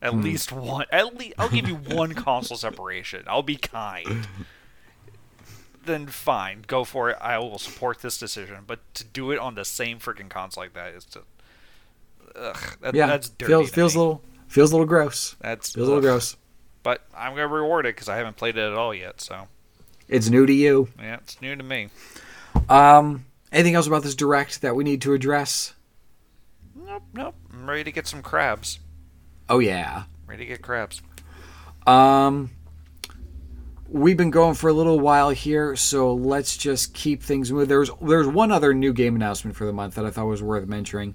at 0.00 0.12
hmm. 0.12 0.22
least 0.22 0.52
one, 0.52 0.86
at 0.92 1.16
least 1.16 1.34
I'll 1.38 1.48
give 1.48 1.68
you 1.68 1.76
one 1.76 2.14
console 2.14 2.56
separation. 2.56 3.24
I'll 3.26 3.42
be 3.42 3.56
kind. 3.56 4.28
then 5.84 6.06
fine, 6.06 6.64
go 6.66 6.84
for 6.84 7.10
it. 7.10 7.18
I 7.20 7.38
will 7.38 7.58
support 7.58 8.00
this 8.00 8.18
decision. 8.18 8.58
But 8.66 8.80
to 8.94 9.04
do 9.04 9.30
it 9.32 9.38
on 9.38 9.54
the 9.54 9.64
same 9.64 9.98
freaking 9.98 10.28
console 10.28 10.64
like 10.64 10.74
that 10.74 10.94
is 10.94 11.04
to 11.06 11.22
ugh, 12.36 12.76
that, 12.80 12.94
yeah, 12.94 13.06
that's 13.06 13.28
dirty. 13.30 13.50
Feels 13.50 13.70
feels 13.70 13.94
a 13.94 13.98
little 13.98 14.22
feels 14.48 14.70
a 14.70 14.74
little 14.74 14.86
gross. 14.86 15.36
That's 15.40 15.72
feels 15.72 15.88
ugh. 15.88 15.92
a 15.92 15.96
little 15.96 16.10
gross. 16.10 16.36
But 16.82 17.04
I'm 17.14 17.32
gonna 17.32 17.48
reward 17.48 17.86
it 17.86 17.94
because 17.96 18.08
I 18.08 18.16
haven't 18.16 18.36
played 18.36 18.56
it 18.56 18.62
at 18.62 18.72
all 18.72 18.94
yet. 18.94 19.20
So 19.20 19.48
it's 20.08 20.28
new 20.28 20.46
to 20.46 20.52
you. 20.52 20.88
Yeah, 20.98 21.16
it's 21.16 21.40
new 21.42 21.56
to 21.56 21.62
me. 21.62 21.88
Um, 22.68 23.26
anything 23.52 23.74
else 23.74 23.86
about 23.86 24.02
this 24.02 24.14
direct 24.14 24.62
that 24.62 24.76
we 24.76 24.84
need 24.84 25.02
to 25.02 25.12
address? 25.12 25.74
Nope, 26.74 27.02
nope. 27.12 27.34
I'm 27.52 27.68
ready 27.68 27.84
to 27.84 27.92
get 27.92 28.06
some 28.06 28.22
crabs. 28.22 28.78
Oh 29.48 29.58
yeah, 29.58 30.04
ready 30.26 30.44
to 30.44 30.48
get 30.48 30.62
crabs. 30.62 31.02
Um, 31.86 32.50
we've 33.90 34.16
been 34.16 34.30
going 34.30 34.54
for 34.54 34.70
a 34.70 34.72
little 34.72 35.00
while 35.00 35.30
here, 35.30 35.74
so 35.74 36.14
let's 36.14 36.56
just 36.56 36.94
keep 36.94 37.22
things 37.22 37.50
moving. 37.50 37.68
There's 37.68 37.90
there's 38.00 38.26
one 38.26 38.52
other 38.52 38.72
new 38.72 38.92
game 38.92 39.16
announcement 39.16 39.56
for 39.56 39.66
the 39.66 39.72
month 39.72 39.96
that 39.96 40.06
I 40.06 40.10
thought 40.10 40.26
was 40.26 40.42
worth 40.42 40.66
mentioning. 40.66 41.14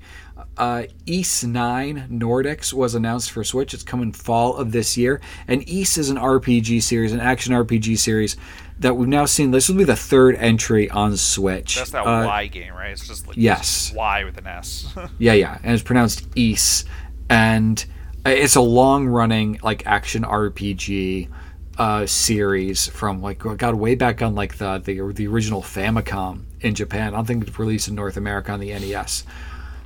Uh, 0.57 0.83
Ys 1.05 1.43
9 1.43 2.09
Nordics 2.11 2.73
was 2.73 2.93
announced 2.93 3.31
for 3.31 3.43
Switch. 3.43 3.73
It's 3.73 3.83
coming 3.83 4.11
fall 4.11 4.57
of 4.57 4.71
this 4.71 4.97
year, 4.97 5.21
and 5.47 5.67
Ys 5.67 5.97
is 5.97 6.09
an 6.09 6.17
RPG 6.17 6.83
series, 6.83 7.13
an 7.13 7.21
action 7.21 7.53
RPG 7.53 7.97
series 7.97 8.35
that 8.79 8.95
we've 8.95 9.07
now 9.07 9.25
seen. 9.25 9.51
This 9.51 9.69
will 9.69 9.77
be 9.77 9.85
the 9.85 9.95
third 9.95 10.35
entry 10.35 10.89
on 10.89 11.15
Switch. 11.15 11.75
That's 11.75 11.91
that 11.91 12.05
uh, 12.05 12.25
Y 12.25 12.47
game, 12.47 12.73
right? 12.73 12.91
It's 12.91 13.07
just 13.07 13.27
like 13.27 13.37
yes, 13.37 13.93
Y 13.95 14.25
with 14.25 14.37
an 14.37 14.47
S. 14.47 14.93
yeah, 15.17 15.33
yeah, 15.33 15.57
and 15.63 15.73
it's 15.73 15.83
pronounced 15.83 16.27
East, 16.35 16.87
and 17.29 17.83
it's 18.25 18.55
a 18.55 18.61
long 18.61 19.07
running 19.07 19.59
like 19.63 19.85
action 19.85 20.23
RPG 20.23 21.29
uh, 21.77 22.05
series 22.05 22.87
from 22.87 23.21
like 23.21 23.39
got 23.39 23.75
way 23.75 23.95
back 23.95 24.21
on 24.21 24.35
like 24.35 24.57
the, 24.57 24.79
the 24.79 25.01
the 25.13 25.27
original 25.27 25.61
Famicom 25.61 26.43
in 26.61 26.73
Japan. 26.75 27.13
I 27.13 27.17
don't 27.17 27.25
think 27.25 27.47
it's 27.47 27.59
released 27.59 27.87
in 27.87 27.95
North 27.95 28.17
America 28.17 28.51
on 28.51 28.59
the 28.59 28.71
NES, 28.71 29.23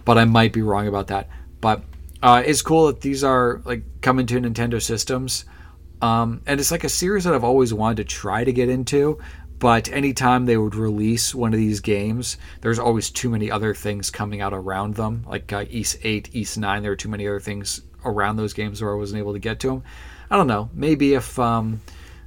but 0.06 0.18
I 0.18 0.26
might 0.26 0.54
be 0.54 0.62
wrong 0.62 0.88
about 0.88 1.08
that. 1.08 1.30
But 1.62 1.84
Uh, 2.22 2.44
it's 2.46 2.62
cool 2.62 2.88
that 2.88 3.00
these 3.00 3.24
are 3.24 3.62
like 3.64 3.82
coming 4.02 4.26
to 4.28 4.40
Nintendo 4.42 4.82
systems. 4.82 5.46
Um, 6.02 6.42
and 6.46 6.60
it's 6.60 6.72
like 6.72 6.84
a 6.84 6.90
series 6.90 7.24
that 7.24 7.34
I've 7.34 7.46
always 7.46 7.74
wanted 7.74 7.98
to 7.98 8.04
try 8.16 8.44
to 8.44 8.52
get 8.54 8.68
into, 8.70 9.20
but 9.60 9.90
anytime 9.92 10.46
they 10.46 10.58
would 10.58 10.76
release 10.76 11.34
one 11.36 11.54
of 11.54 11.60
these 11.60 11.80
games, 11.82 12.38
there's 12.62 12.80
always 12.80 13.10
too 13.10 13.30
many 13.30 13.50
other 13.52 13.74
things 13.74 14.10
coming 14.12 14.42
out 14.42 14.54
around 14.54 14.96
them. 14.96 15.24
Like 15.28 15.52
uh, 15.54 15.66
Ys 15.70 15.98
8, 16.04 16.30
Ys 16.36 16.58
9, 16.58 16.82
there 16.82 16.92
were 16.92 16.96
too 16.98 17.10
many 17.10 17.26
other 17.28 17.40
things 17.40 17.82
around 18.06 18.36
those 18.38 18.54
games 18.54 18.82
where 18.82 18.94
I 18.94 18.98
wasn't 18.98 19.20
able 19.20 19.34
to 19.34 19.40
get 19.40 19.60
to 19.62 19.68
them. 19.68 19.84
I 20.32 20.38
don't 20.38 20.48
know. 20.48 20.70
Maybe 20.74 21.14
if 21.14 21.38
um, 21.40 21.82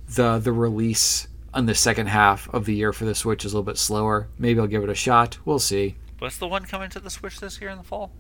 the 0.09 0.39
the 0.39 0.53
release 0.53 1.29
on 1.55 1.67
the 1.67 1.75
second 1.75 2.07
half 2.09 2.49
of 2.53 2.65
the 2.65 2.75
year 2.75 2.93
for 2.93 3.05
the 3.05 3.15
Switch 3.15 3.45
is 3.45 3.53
a 3.53 3.57
little 3.57 3.71
bit 3.71 3.79
slower, 3.79 4.29
maybe 4.39 4.59
I'll 4.61 4.67
give 4.67 4.83
it 4.83 4.89
a 4.91 4.95
shot. 4.95 5.39
We'll 5.45 5.59
see. 5.59 5.97
What's 6.19 6.39
the 6.39 6.49
one 6.49 6.65
coming 6.65 6.89
to 6.91 7.01
the 7.01 7.11
Switch 7.11 7.41
this 7.41 7.61
year 7.61 7.69
in 7.71 7.79
the 7.79 7.85
fall? 7.85 8.11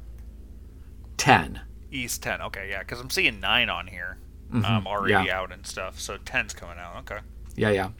10. 1.16 1.60
Ys 1.90 2.18
10. 2.18 2.40
Okay, 2.42 2.68
yeah, 2.70 2.80
because 2.80 3.00
I'm 3.00 3.10
seeing 3.10 3.38
9 3.40 3.70
on 3.70 3.86
here 3.86 4.18
Mhm, 4.52 4.64
um, 4.68 4.86
already 4.86 5.12
yeah. 5.28 5.38
out 5.40 5.52
and 5.52 5.66
stuff. 5.66 5.98
So 6.00 6.18
10's 6.18 6.52
coming 6.52 6.78
out. 6.78 6.96
Okay. 7.00 7.20
Yeah, 7.56 7.70
yeah. 7.70 7.90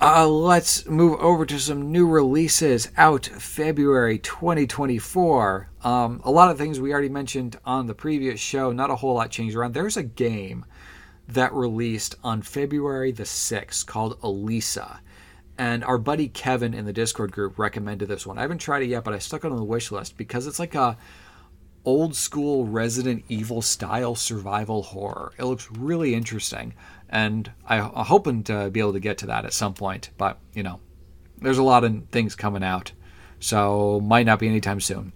Uh, 0.00 0.28
let's 0.28 0.86
move 0.86 1.18
over 1.18 1.44
to 1.44 1.58
some 1.58 1.90
new 1.90 2.06
releases 2.06 2.88
out 2.96 3.26
February 3.26 4.16
2024. 4.16 5.70
Um, 5.82 6.20
a 6.22 6.30
lot 6.30 6.52
of 6.52 6.56
things 6.56 6.78
we 6.78 6.92
already 6.92 7.08
mentioned 7.08 7.58
on 7.64 7.88
the 7.88 7.96
previous 7.96 8.38
show, 8.38 8.70
not 8.70 8.90
a 8.90 8.94
whole 8.94 9.14
lot 9.14 9.32
changed 9.32 9.56
around. 9.56 9.74
There's 9.74 9.96
a 9.96 10.04
game 10.04 10.64
that 11.26 11.52
released 11.52 12.14
on 12.22 12.42
February 12.42 13.10
the 13.10 13.24
6th 13.24 13.86
called 13.86 14.20
Alisa. 14.20 15.00
And 15.58 15.82
our 15.82 15.98
buddy 15.98 16.28
Kevin 16.28 16.74
in 16.74 16.84
the 16.84 16.92
Discord 16.92 17.32
group 17.32 17.58
recommended 17.58 18.06
this 18.06 18.24
one. 18.24 18.38
I 18.38 18.42
haven't 18.42 18.58
tried 18.58 18.84
it 18.84 18.90
yet, 18.90 19.02
but 19.02 19.14
I 19.14 19.18
stuck 19.18 19.44
it 19.44 19.50
on 19.50 19.56
the 19.56 19.64
wish 19.64 19.90
list 19.90 20.16
because 20.16 20.46
it's 20.46 20.60
like 20.60 20.76
a 20.76 20.96
old 21.84 22.14
school 22.14 22.66
Resident 22.66 23.24
Evil 23.28 23.62
style 23.62 24.14
survival 24.14 24.82
horror. 24.82 25.32
It 25.38 25.44
looks 25.44 25.68
really 25.72 26.14
interesting, 26.14 26.74
and 27.10 27.50
I, 27.66 27.78
I'm 27.80 28.04
hoping 28.04 28.42
to 28.44 28.70
be 28.70 28.80
able 28.80 28.92
to 28.92 29.00
get 29.00 29.18
to 29.18 29.26
that 29.26 29.44
at 29.44 29.52
some 29.52 29.74
point. 29.74 30.10
But 30.16 30.38
you 30.54 30.62
know, 30.62 30.80
there's 31.40 31.58
a 31.58 31.62
lot 31.62 31.84
of 31.84 32.08
things 32.10 32.34
coming 32.34 32.62
out, 32.62 32.92
so 33.40 34.00
might 34.00 34.26
not 34.26 34.38
be 34.38 34.48
anytime 34.48 34.80
soon. 34.80 35.12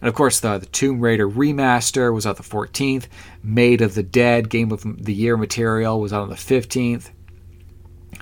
And 0.00 0.08
of 0.08 0.14
course, 0.14 0.40
the, 0.40 0.58
the 0.58 0.66
Tomb 0.66 1.00
Raider 1.00 1.28
remaster 1.28 2.12
was 2.12 2.26
out 2.26 2.36
the 2.36 2.42
14th. 2.42 3.06
Made 3.42 3.82
of 3.82 3.94
the 3.94 4.02
Dead 4.02 4.48
Game 4.48 4.72
of 4.72 5.04
the 5.04 5.12
Year 5.12 5.36
material 5.36 6.00
was 6.00 6.12
out 6.12 6.22
on 6.22 6.30
the 6.30 6.36
15th. 6.36 7.10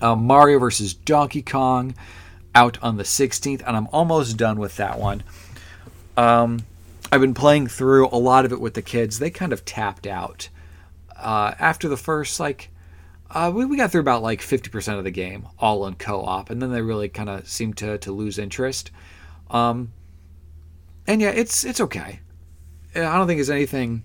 Uh, 0.01 0.17
Mario 0.17 0.59
vs. 0.59 0.95
Donkey 0.95 1.43
Kong 1.43 1.95
out 2.55 2.79
on 2.83 2.97
the 2.97 3.05
16th, 3.05 3.63
and 3.67 3.77
I'm 3.77 3.89
almost 3.93 4.37
done 4.37 4.59
with 4.59 4.77
that 4.77 4.99
one. 4.99 5.23
Um, 6.17 6.61
I've 7.13 7.21
been 7.21 7.35
playing 7.35 7.69
through 7.69 8.09
a 8.09 8.19
lot 8.19 8.45
of 8.45 8.53
it 8.53 8.61
with 8.61 8.75
the 8.75 8.83
kids. 8.83 9.19
They 9.19 9.31
kind 9.31 9.53
of 9.53 9.65
tapped 9.65 10.07
out 10.07 10.49
uh, 11.19 11.55
after 11.59 11.89
the 11.89 11.97
first 11.97 12.41
like 12.41 12.71
uh, 13.31 13.53
we, 13.55 13.65
we 13.67 13.77
got 13.77 13.93
through 13.93 14.01
about 14.01 14.23
like 14.23 14.41
50% 14.41 14.99
of 14.99 15.05
the 15.05 15.11
game 15.11 15.49
all 15.59 15.87
in 15.87 15.95
co-op 15.95 16.51
and 16.51 16.63
then 16.63 16.73
they 16.73 16.83
really 16.83 17.09
kind 17.09 17.29
of 17.29 17.47
seemed 17.49 17.77
to, 17.79 17.99
to 17.99 18.13
lose 18.13 18.39
interest 18.39 18.91
um, 19.51 19.93
and 21.07 21.21
yeah 21.21 21.31
it's 21.31 21.65
it's 21.65 21.81
okay 21.81 22.21
i 22.95 23.01
don't 23.01 23.27
think 23.27 23.39
there's 23.39 23.51
anything 23.51 24.03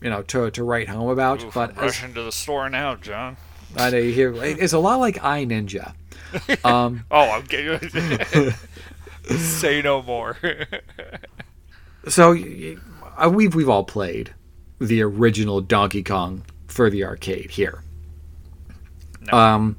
you 0.00 0.10
know 0.10 0.22
to, 0.22 0.50
to 0.50 0.64
write 0.64 0.88
home 0.88 1.08
about 1.10 1.42
Oof, 1.44 1.54
but 1.54 1.70
I'm 1.70 1.78
as, 1.78 1.82
rushing 1.82 2.14
to 2.14 2.22
the 2.22 2.32
store 2.32 2.68
now, 2.68 2.96
John. 2.96 3.36
I 3.76 3.90
know 3.90 3.98
you 3.98 4.12
hear 4.12 4.34
it's 4.42 4.72
a 4.72 4.78
lot 4.78 5.00
like 5.00 5.22
i 5.22 5.44
ninja 5.44 5.94
um, 6.64 7.04
Oh, 7.10 7.30
I'm 7.30 7.44
getting. 7.44 8.52
Say 9.38 9.82
no 9.82 10.02
more. 10.02 10.36
so 12.08 12.36
uh, 13.16 13.30
we've 13.30 13.54
we've 13.54 13.68
all 13.68 13.84
played 13.84 14.34
the 14.80 15.02
original 15.02 15.60
Donkey 15.60 16.02
Kong 16.02 16.44
for 16.66 16.90
the 16.90 17.04
arcade 17.04 17.50
here. 17.50 17.82
No. 19.20 19.38
Um, 19.38 19.76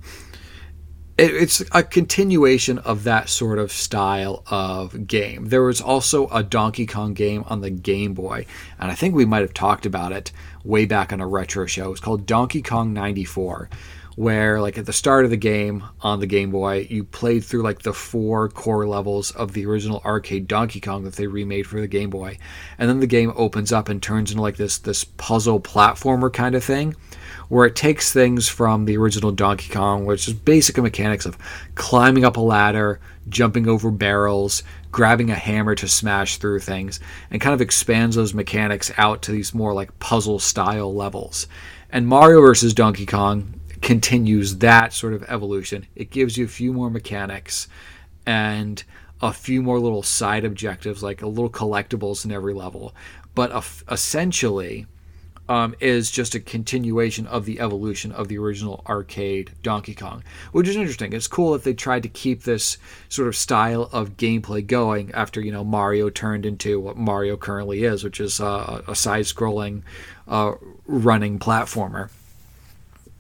it, 1.18 1.34
it's 1.34 1.64
a 1.72 1.84
continuation 1.84 2.80
of 2.80 3.04
that 3.06 3.30
sort 3.30 3.60
of 3.60 3.72
style 3.72 4.44
of 4.48 5.08
game. 5.08 5.46
There 5.46 5.64
was 5.64 5.80
also 5.82 6.28
a 6.28 6.44
Donkey 6.44 6.86
Kong 6.86 7.14
game 7.14 7.44
on 7.48 7.62
the 7.62 7.70
Game 7.70 8.14
Boy, 8.14 8.46
and 8.80 8.92
I 8.92 8.96
think 8.96 9.16
we 9.16 9.26
might 9.26 9.42
have 9.42 9.54
talked 9.54 9.86
about 9.86 10.12
it 10.12 10.32
way 10.64 10.86
back 10.86 11.14
on 11.14 11.22
a 11.22 11.28
retro 11.28 11.66
show. 11.66 11.92
It's 11.92 12.02
called 12.02 12.26
Donkey 12.26 12.62
Kong 12.62 12.94
94, 12.94 13.70
where 14.16 14.62
like 14.62 14.78
at 14.78 14.86
the 14.86 14.94
start 14.94 15.26
of 15.26 15.32
the 15.32 15.38
game 15.38 15.84
on 16.02 16.20
the 16.20 16.28
Game 16.28 16.52
Boy, 16.52 16.88
you 16.90 17.04
played 17.04 17.44
through 17.44 17.64
like 17.64 17.82
the 17.82 17.94
four 17.94 18.50
core 18.50 18.88
levels 18.88 19.32
of 19.32 19.54
the 19.54 19.66
original 19.66 20.02
arcade 20.06 20.48
Donkey 20.48 20.80
Kong 20.80 21.04
that 21.04 21.16
they 21.16 21.28
remade 21.28 21.68
for 21.68 21.82
the 21.82 21.88
Game 21.88 22.10
Boy. 22.10 22.38
And 22.78 22.90
then 22.90 23.02
the 23.02 23.08
game 23.08 23.34
opens 23.36 23.72
up 23.74 23.90
and 23.90 24.02
turns 24.02 24.32
into 24.32 24.42
like 24.42 24.56
this 24.56 24.78
this 24.78 25.04
puzzle 25.04 25.60
platformer 25.60 26.32
kind 26.32 26.56
of 26.56 26.64
thing 26.64 26.96
where 27.50 27.66
it 27.66 27.76
takes 27.76 28.12
things 28.12 28.48
from 28.48 28.86
the 28.86 28.98
original 28.98 29.32
Donkey 29.32 29.72
Kong, 29.72 30.06
which 30.06 30.28
is 30.28 30.34
basic 30.34 30.78
mechanics 30.78 31.26
of 31.26 31.38
climbing 31.76 32.26
up 32.26 32.38
a 32.38 32.42
ladder, 32.42 33.00
jumping 33.30 33.68
over 33.68 33.92
barrels, 33.92 34.64
grabbing 34.92 35.30
a 35.30 35.36
hammer 35.36 35.76
to 35.76 35.88
smash 35.88 36.38
through 36.38 36.60
things, 36.60 37.00
and 37.30 37.42
kind 37.42 37.54
of 37.54 37.62
expands 37.62 38.16
those 38.16 38.34
mechanics 38.34 38.92
out 38.98 39.22
to 39.22 39.32
these 39.32 39.54
more 39.54 39.74
like 39.74 40.00
puzzle 40.00 40.40
style 40.40 40.94
levels. 40.94 41.48
And 41.92 42.08
Mario 42.08 42.42
versus 42.42 42.74
Donkey 42.74 43.06
Kong 43.06 43.60
continues 43.86 44.58
that 44.58 44.92
sort 44.94 45.14
of 45.14 45.24
evolution. 45.28 45.86
It 45.96 46.10
gives 46.10 46.40
you 46.40 46.46
a 46.46 46.48
few 46.48 46.74
more 46.74 46.90
mechanics 46.90 47.68
and 48.26 48.84
a 49.22 49.32
few 49.32 49.62
more 49.62 49.80
little 49.80 50.02
side 50.02 50.44
objectives, 50.44 51.04
like 51.04 51.22
a 51.22 51.28
little 51.28 51.52
collectibles 51.52 52.26
in 52.26 52.32
every 52.32 52.56
level. 52.56 52.96
But 53.36 53.52
essentially, 53.88 54.88
um, 55.48 55.76
is 55.80 56.10
just 56.10 56.34
a 56.34 56.40
continuation 56.40 57.28
of 57.28 57.46
the 57.46 57.60
evolution 57.60 58.12
of 58.12 58.28
the 58.28 58.40
original 58.40 58.84
arcade 58.90 59.52
Donkey 59.62 59.94
Kong, 59.94 60.24
which 60.52 60.68
is 60.68 60.76
interesting. 60.76 61.14
It's 61.14 61.28
cool 61.28 61.54
that 61.54 61.64
they 61.64 61.76
tried 61.76 62.02
to 62.02 62.10
keep 62.10 62.42
this 62.42 62.80
sort 63.08 63.28
of 63.28 63.36
style 63.36 63.88
of 63.92 64.18
gameplay 64.18 64.66
going 64.66 65.12
after 65.12 65.40
you 65.40 65.52
know 65.52 65.64
Mario 65.64 66.10
turned 66.10 66.48
into 66.48 66.80
what 66.80 66.98
Mario 66.98 67.38
currently 67.38 67.84
is, 67.84 68.04
which 68.04 68.20
is 68.20 68.42
uh, 68.42 68.82
a 68.88 68.96
side-scrolling, 68.96 69.84
uh, 70.28 70.54
running 70.88 71.38
platformer, 71.38 72.10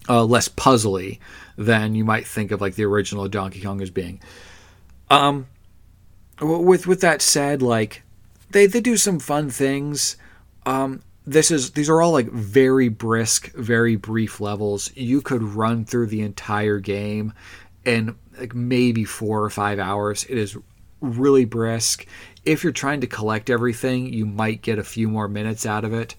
uh, 0.10 0.24
less 0.24 0.48
puzzly 0.50 1.20
than 1.58 1.96
you 1.96 2.06
might 2.06 2.28
think 2.28 2.52
of 2.52 2.62
like 2.62 2.76
the 2.76 2.84
original 2.86 3.28
Donkey 3.28 3.62
Kong 3.62 3.82
as 3.82 3.90
being. 3.90 4.20
Um, 5.10 5.48
with 6.42 6.88
with 6.88 7.02
that 7.02 7.22
said, 7.22 7.62
like 7.62 8.04
they 8.52 8.66
they 8.66 8.82
do 8.82 8.98
some 8.98 9.20
fun 9.20 9.50
things. 9.50 10.18
Um, 10.66 11.02
this 11.26 11.52
is 11.52 11.72
these 11.72 11.90
are 11.90 12.02
all 12.02 12.12
like 12.12 12.30
very 12.32 12.90
brisk, 12.90 13.52
very 13.54 13.96
brief 13.96 14.40
levels. 14.40 14.92
You 14.96 15.22
could 15.22 15.42
run 15.42 15.86
through 15.86 16.08
the 16.08 16.22
entire 16.22 16.80
game 16.80 17.34
in 17.84 18.16
like 18.38 18.54
maybe 18.54 19.06
four 19.06 19.44
or 19.44 19.50
five 19.50 19.80
hours. 19.80 20.24
It 20.26 20.38
is 20.38 20.58
really 21.02 21.46
brisk. 21.46 22.06
If 22.44 22.64
you're 22.64 22.74
trying 22.74 23.02
to 23.02 23.08
collect 23.08 23.50
everything, 23.50 24.14
you 24.14 24.26
might 24.26 24.62
get 24.62 24.80
a 24.80 24.84
few 24.84 25.08
more 25.08 25.28
minutes 25.28 25.66
out 25.66 25.84
of 25.84 25.94
it. 25.94 26.16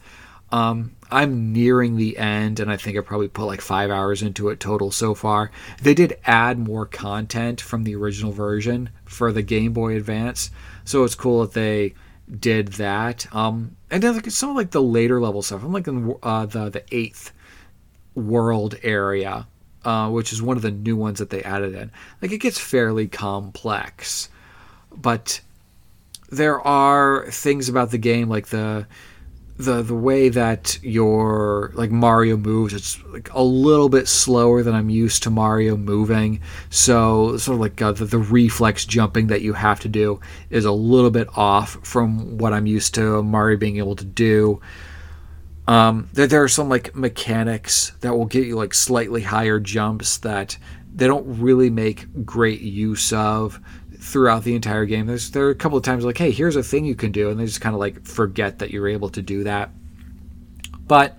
Um, 0.53 0.97
I'm 1.11 1.53
nearing 1.53 1.97
the 1.97 2.19
end, 2.19 2.61
and 2.61 2.71
I 2.71 2.77
think 2.77 2.97
I 2.97 3.01
probably 3.01 3.29
put 3.29 3.47
like 3.47 3.61
five 3.61 3.91
hours 3.91 4.23
into 4.23 4.49
it 4.49 4.61
total 4.61 4.91
so 4.91 5.15
far. 5.15 5.51
They 5.83 5.95
did 5.95 6.19
add 6.25 6.59
more 6.59 6.87
content 6.87 7.61
from 7.61 7.85
the 7.85 7.97
original 7.97 8.33
version 8.33 8.91
for 9.05 9.33
the 9.33 9.43
Game 9.43 9.73
Boy 9.73 9.97
Advance, 9.97 10.51
so 10.85 11.05
it's 11.05 11.15
cool 11.15 11.43
that 11.43 11.53
they 11.53 11.95
did 12.39 12.69
that. 12.75 13.33
Um, 13.35 13.77
and 13.91 14.03
then 14.03 14.15
like 14.15 14.31
some 14.31 14.51
of 14.51 14.57
like 14.57 14.71
the 14.71 14.83
later 14.83 15.21
level 15.21 15.43
stuff. 15.43 15.63
I'm 15.63 15.73
like 15.73 15.89
in 15.89 16.15
uh, 16.23 16.47
the 16.47 16.71
the 16.71 16.85
eighth 16.93 17.33
world 18.15 18.77
area, 18.83 19.47
uh, 19.85 20.11
which 20.11 20.33
is 20.33 20.43
one 20.43 20.57
of 20.57 20.63
the 20.63 20.71
new 20.71 20.97
ones 20.97 21.19
that 21.19 21.31
they 21.31 21.43
added 21.43 21.75
in. 21.75 21.91
Like 22.23 22.33
it 22.33 22.39
gets 22.39 22.59
fairly 22.59 23.07
complex, 23.07 24.29
but 24.95 25.41
there 26.31 26.61
are 26.61 27.31
things 27.31 27.69
about 27.69 27.91
the 27.91 27.99
game 27.99 28.29
like 28.29 28.49
the 28.49 28.87
the 29.59 29.83
the 29.83 29.95
way 29.95 30.29
that 30.29 30.79
your 30.83 31.71
like 31.75 31.91
Mario 31.91 32.37
moves, 32.37 32.75
it's 32.75 33.03
like 33.05 33.33
a 33.33 33.43
little 33.43 33.89
bit 33.89 34.07
slower 34.07 34.63
than 34.63 34.75
I'm 34.75 34.91
used 34.91 35.23
to 35.23 35.31
Mario 35.31 35.77
moving. 35.77 36.41
So 36.69 37.37
sort 37.39 37.55
of 37.55 37.61
like 37.61 37.81
uh, 37.81 37.93
the, 37.93 38.05
the 38.05 38.19
reflex 38.19 38.85
jumping 38.85 39.29
that 39.29 39.43
you 39.43 39.55
have 39.55 39.81
to 39.81 39.89
do 39.89 40.21
is 40.51 40.65
a 40.65 40.73
little 40.73 41.11
bit 41.11 41.29
off 41.37 41.79
from 41.83 42.37
what 42.37 42.53
I'm 42.53 42.67
used 42.67 42.95
to 42.97 43.23
Mario 43.23 43.57
being 43.57 43.79
able 43.79 43.97
to 43.97 44.05
do. 44.05 44.61
Um, 45.67 46.09
there, 46.13 46.27
there 46.27 46.43
are 46.43 46.49
some 46.49 46.69
like 46.69 46.95
mechanics 46.95 47.93
that 48.01 48.15
will 48.15 48.27
get 48.27 48.47
you 48.47 48.57
like 48.57 48.75
slightly 48.75 49.23
higher 49.23 49.59
jumps 49.59 50.19
that 50.19 50.59
they 50.95 51.07
don't 51.07 51.41
really 51.41 51.71
make 51.71 52.25
great 52.25 52.61
use 52.61 53.13
of 53.13 53.61
throughout 54.07 54.45
the 54.45 54.55
entire 54.55 54.85
game. 54.85 55.07
There's 55.07 55.33
there 55.33 55.47
are 55.47 55.51
a 55.51 55.55
couple 55.55 55.77
of 55.77 55.85
times 55.85 56.05
like, 56.05 56.17
hey, 56.17 56.31
here's 56.31 56.55
a 56.55 56.63
thing 56.63 56.85
you 56.85 56.95
can 56.95 57.11
do, 57.11 57.29
and 57.29 57.41
they 57.41 57.45
just 57.45 57.61
kind 57.61 57.75
of 57.75 57.81
like 57.81 58.07
forget 58.07 58.61
that 58.61 58.71
you're 58.71 58.89
able 58.89 59.09
to 59.11 59.21
do 59.21 59.45
that. 59.45 59.71
But 60.87 61.19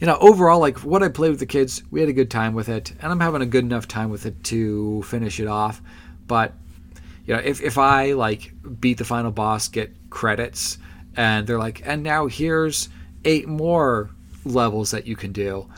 you 0.00 0.06
know, 0.06 0.18
overall, 0.20 0.58
like 0.58 0.78
what 0.82 1.04
I 1.04 1.08
played 1.08 1.30
with 1.30 1.38
the 1.38 1.46
kids, 1.46 1.82
we 1.90 2.00
had 2.00 2.08
a 2.08 2.12
good 2.12 2.30
time 2.30 2.54
with 2.54 2.68
it, 2.68 2.92
and 3.00 3.12
I'm 3.12 3.20
having 3.20 3.42
a 3.42 3.46
good 3.46 3.64
enough 3.64 3.86
time 3.86 4.10
with 4.10 4.26
it 4.26 4.42
to 4.44 5.02
finish 5.04 5.38
it 5.38 5.46
off. 5.46 5.80
But 6.26 6.52
you 7.26 7.34
know, 7.34 7.40
if 7.40 7.62
if 7.62 7.78
I 7.78 8.12
like 8.12 8.52
beat 8.80 8.98
the 8.98 9.04
final 9.04 9.30
boss, 9.30 9.68
get 9.68 10.10
credits, 10.10 10.78
and 11.16 11.46
they're 11.46 11.60
like, 11.60 11.82
and 11.84 12.02
now 12.02 12.26
here's 12.26 12.88
eight 13.24 13.46
more 13.46 14.10
levels 14.44 14.90
that 14.90 15.06
you 15.06 15.14
can 15.14 15.30
do. 15.30 15.68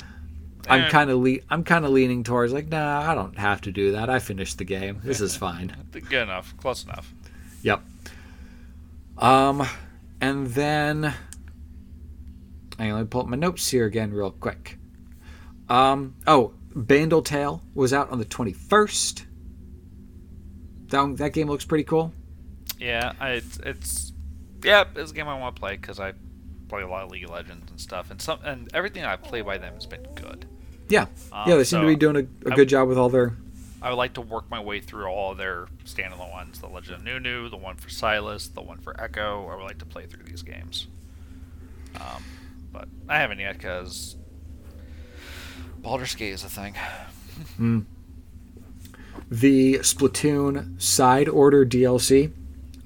I'm 0.71 0.91
kind 0.91 1.11
of 1.11 1.19
le- 1.19 1.41
I'm 1.51 1.65
kind 1.65 1.85
of 1.85 1.91
leaning 1.91 2.25
towards 2.25 2.53
like, 2.53 2.69
nah, 2.69 3.11
I 3.11 3.15
don't 3.15 3.39
have 3.39 3.61
to 3.63 3.73
do 3.73 3.93
that. 3.93 4.11
I 4.11 4.19
finished 4.19 4.59
the 4.59 4.65
game. 4.65 5.01
This 5.03 5.21
is 5.21 5.37
fine. 5.37 5.75
Good 5.93 6.13
enough. 6.13 6.57
Close 6.57 6.85
enough. 6.85 7.13
Yep. 7.63 7.83
Um, 9.19 9.67
and 10.21 10.47
then 10.49 11.15
I 12.79 12.91
only 12.91 13.07
pull 13.07 13.23
up 13.23 13.27
my 13.27 13.37
notes 13.37 13.69
here 13.69 13.87
again 13.87 14.13
real 14.13 14.31
quick. 14.31 14.79
Um, 15.69 16.15
oh, 16.27 16.53
Bandle 16.75 17.23
Tale 17.23 17.63
was 17.75 17.93
out 17.93 18.11
on 18.11 18.19
the 18.19 18.25
21st. 18.25 19.25
That, 20.89 21.17
that 21.19 21.33
game 21.33 21.49
looks 21.49 21.65
pretty 21.65 21.85
cool. 21.85 22.13
Yeah, 22.79 23.13
I, 23.21 23.31
it's, 23.31 23.59
it's 23.59 24.13
yeah, 24.63 24.85
it's 24.95 25.11
a 25.11 25.15
game 25.15 25.29
I 25.29 25.39
want 25.39 25.57
to 25.57 25.61
play 25.61 25.77
because 25.77 26.01
I 26.01 26.13
play 26.69 26.83
a 26.83 26.89
lot 26.89 27.05
of 27.05 27.11
League 27.11 27.25
of 27.25 27.31
Legends 27.31 27.71
and 27.71 27.81
stuff, 27.81 28.11
and 28.11 28.21
some 28.21 28.39
and 28.45 28.69
everything 28.75 29.05
I 29.05 29.17
play 29.17 29.41
by 29.41 29.59
them 29.59 29.75
has 29.75 29.87
been 29.87 30.07
good. 30.15 30.47
Yeah, 30.89 31.07
Um, 31.33 31.49
yeah, 31.49 31.57
they 31.57 31.65
seem 31.65 31.81
to 31.81 31.87
be 31.87 31.97
doing 31.97 32.17
a 32.17 32.51
good 32.51 32.69
job 32.69 32.89
with 32.89 32.99
all 32.99 33.09
their. 33.09 33.37
I 33.81 33.91
would 33.91 33.97
like 33.97 34.15
to 34.15 34.21
work 34.21 34.51
my 34.51 34.61
way 34.61 34.81
through 34.81 35.07
all 35.07 35.35
their 35.35 35.67
standalone 35.85 36.31
ones: 36.33 36.61
the 36.61 36.67
Legend 36.69 36.97
of 36.97 37.05
Nunu, 37.05 37.49
the 37.49 37.57
one 37.57 37.77
for 37.77 37.89
Sylas, 37.89 38.53
the 38.53 38.63
one 38.63 38.79
for 38.79 38.95
Ekko. 38.95 39.51
I 39.51 39.57
would 39.57 39.65
like 39.65 39.79
to 39.79 39.87
play 39.87 40.07
through 40.07 40.25
these 40.25 40.43
games, 40.43 40.89
um, 41.97 42.25
but 42.73 42.89
I 43.09 43.19
haven't 43.19 43.39
yet 43.39 43.57
because 43.59 44.17
Baldur's 45.79 46.15
Gate 46.15 46.33
is 46.33 46.43
a 46.45 46.49
thing. 46.49 46.75
The 49.31 49.75
Splatoon 49.81 50.81
Side 50.81 51.29
Order 51.29 51.67
DLC 51.67 52.33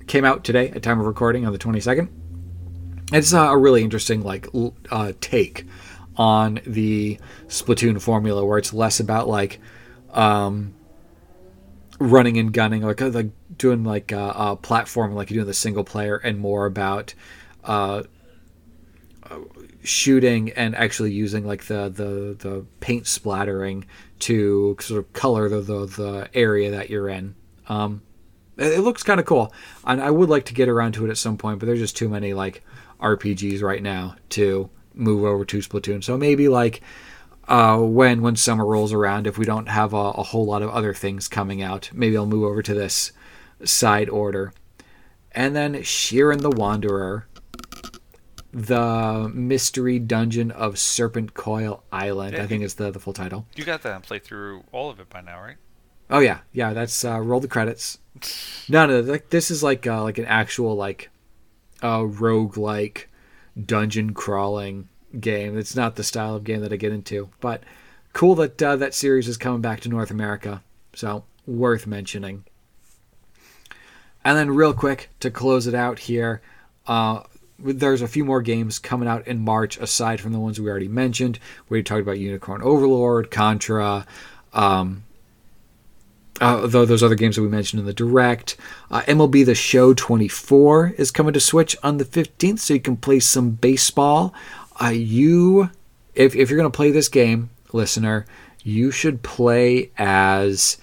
came 0.07 0.25
out 0.25 0.45
today 0.45 0.71
at 0.71 0.83
time 0.83 0.99
of 1.01 1.07
recording 1.07 1.47
on 1.47 1.53
the 1.53 1.59
22nd. 1.59 2.09
It's 3.13 3.33
uh, 3.33 3.39
a 3.51 3.57
really 3.57 3.83
interesting 3.83 4.23
like 4.23 4.49
uh, 4.91 5.13
take 5.21 5.67
on 6.17 6.61
the 6.67 7.19
Splatoon 7.49 8.01
formula, 8.01 8.45
where 8.45 8.59
it's 8.59 8.73
less 8.73 9.01
about 9.01 9.29
like 9.29 9.61
um, 10.13 10.75
running 11.99 12.39
and 12.39 12.53
gunning, 12.53 12.83
like 12.83 13.01
like 13.01 13.31
doing 13.57 13.85
like 13.85 14.13
a, 14.13 14.21
uh, 14.21 14.57
platforming, 14.57 15.15
like 15.15 15.31
you 15.31 15.37
do 15.37 15.41
in 15.43 15.47
the 15.47 15.55
single 15.55 15.85
player, 15.85 16.17
and 16.17 16.39
more 16.39 16.67
about 16.67 17.15
uh, 17.65 18.03
shooting 19.83 20.51
and 20.51 20.75
actually 20.77 21.13
using 21.13 21.47
like 21.47 21.65
the 21.65 21.89
the, 21.89 22.37
the 22.39 22.67
paint 22.81 23.07
splattering 23.07 23.85
to 24.21 24.77
sort 24.81 25.05
of 25.05 25.13
color 25.13 25.49
the 25.49 25.61
the, 25.61 25.87
the 25.87 26.29
area 26.35 26.71
that 26.71 26.91
you're 26.91 27.09
in. 27.09 27.35
Um, 27.69 28.03
it 28.59 28.81
looks 28.81 29.03
kind 29.03 29.19
of 29.19 29.27
cool, 29.27 29.53
and 29.85 30.01
I 30.01 30.11
would 30.11 30.29
like 30.29 30.45
to 30.47 30.55
get 30.55 30.69
around 30.69 30.93
to 30.93 31.07
it 31.07 31.11
at 31.11 31.17
some 31.17 31.39
point, 31.39 31.59
but 31.59 31.67
there's 31.67 31.79
just 31.79 31.97
too 31.97 32.09
many 32.09 32.35
like 32.35 32.63
RPGs 33.01 33.63
right 33.63 33.83
now 33.83 34.17
to 34.31 34.69
move 34.95 35.25
over 35.25 35.45
to 35.45 35.59
Splatoon. 35.59 36.03
So 36.03 36.17
maybe 36.17 36.49
like 36.49 36.83
uh, 37.49 37.79
when 37.79 38.23
when 38.23 38.37
summer 38.37 38.65
rolls 38.65 38.93
around, 38.93 39.27
if 39.27 39.39
we 39.39 39.45
don't 39.45 39.69
have 39.69 39.93
a, 39.93 39.97
a 39.97 40.23
whole 40.23 40.47
lot 40.47 40.63
of 40.63 40.71
other 40.71 40.95
things 40.95 41.29
coming 41.29 41.63
out, 41.63 41.91
maybe 41.93 42.17
I'll 42.17 42.27
move 42.27 42.45
over 42.45 42.63
to 42.63 42.75
this 42.75 43.13
side 43.65 44.09
order. 44.09 44.53
And 45.33 45.57
then 45.57 45.75
Shiren 45.77 46.41
the 46.43 46.51
Wanderer, 46.51 47.27
the 48.53 49.31
mystery 49.33 49.99
dungeon 49.99 50.51
of 50.51 50.75
Serpentcoil 50.75 51.81
Island. 51.91 52.37
I 52.37 52.47
think 52.47 52.63
is 52.63 52.75
the 52.75 52.91
the 52.91 53.01
full 53.01 53.13
title. 53.15 53.47
You 53.57 53.65
got 53.65 53.83
that 53.83 53.95
and 53.95 54.05
played 54.05 54.25
through 54.25 54.65
all 54.73 54.91
of 54.91 55.01
it 55.01 55.09
by 55.09 55.23
now, 55.23 55.41
right? 55.41 55.57
Oh 56.11 56.19
yeah, 56.21 56.41
yeah. 56.53 56.75
That's 56.75 57.05
uh, 57.05 57.19
roll 57.21 57.41
the 57.41 57.49
credits. 57.49 57.99
No, 58.69 58.87
no. 58.87 59.01
Like 59.01 59.31
this 59.31 59.51
is 59.51 59.63
like 59.63 59.87
uh, 59.87 60.03
like 60.03 60.19
an 60.19 60.27
actual 60.27 60.77
like 60.77 61.11
uh, 61.83 62.05
rogue 62.05 62.57
like 62.57 63.11
dungeon 63.61 64.15
crawling 64.15 64.89
game. 65.19 65.59
It's 65.59 65.77
not 65.77 65.97
the 65.97 66.05
style 66.05 66.37
of 66.37 66.45
game 66.45 66.61
that 66.61 66.73
I 66.73 66.77
get 66.77 66.93
into, 66.93 67.31
but 67.41 67.63
cool 68.13 68.35
that 68.37 68.63
uh, 68.63 68.77
that 68.77 68.95
series 68.95 69.29
is 69.29 69.37
coming 69.37 69.61
back 69.61 69.81
to 69.81 69.89
North 69.89 70.11
America. 70.11 70.63
So 70.95 71.25
worth 71.47 71.87
mentioning. 71.87 72.45
And 74.25 74.39
then 74.39 74.51
real 74.51 74.73
quick 74.73 75.11
to 75.21 75.31
close 75.31 75.67
it 75.67 75.75
out 75.75 75.99
here, 75.99 76.41
uh, 76.87 77.23
there's 77.59 78.03
a 78.03 78.09
few 78.09 78.25
more 78.25 78.41
games 78.41 78.79
coming 78.79 79.09
out 79.09 79.27
in 79.27 79.41
March 79.41 79.77
aside 79.79 80.21
from 80.21 80.33
the 80.33 80.39
ones 80.39 80.61
we 80.61 80.71
already 80.71 80.89
mentioned. 80.89 81.39
We 81.69 81.83
talked 81.83 82.03
about 82.03 82.19
Unicorn 82.19 82.63
Overlord, 82.63 83.31
Contra. 83.31 84.07
Um, 84.53 85.05
uh, 86.43 86.67
though 86.67 86.85
those 86.85 87.05
other 87.05 87.15
games 87.15 87.37
that 87.37 87.43
we 87.43 87.49
mentioned 87.49 87.79
in 87.79 87.87
the 87.87 87.95
direct. 87.95 88.57
Uh, 88.91 89.03
MLB 89.03 89.47
The 89.47 89.55
Show 89.55 89.95
24 89.95 90.95
is 90.99 91.13
coming 91.13 91.33
to 91.35 91.41
Switch 91.41 91.77
on 91.85 91.99
the 91.99 92.05
15th, 92.05 92.59
so 92.59 92.75
you 92.75 92.81
can 92.81 92.97
play 92.97 93.21
some 93.21 93.53
baseball. 93.53 94.35
Uh, 94.83 94.89
you, 94.89 95.71
if, 96.17 96.35
if 96.35 96.51
you're 96.51 96.59
going 96.59 96.71
to 96.71 96.77
play 96.77 96.91
this 96.91 97.09
game, 97.09 97.51
listener, 97.73 98.27
you 98.65 98.91
should 98.91 99.23
play 99.23 99.93
as 99.97 100.79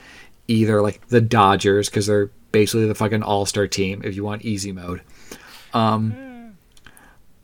either 0.48 0.82
like 0.82 1.06
the 1.10 1.22
Dodgers, 1.22 1.90
because 1.90 2.08
they're 2.08 2.32
basically 2.54 2.88
the 2.88 2.96
fucking 2.96 3.22
all 3.22 3.46
star 3.46 3.68
team 3.68 4.02
if 4.06 4.16
you 4.16 4.24
want 4.24 4.44
easy 4.44 4.72
mode, 4.72 5.02
um, 5.74 6.56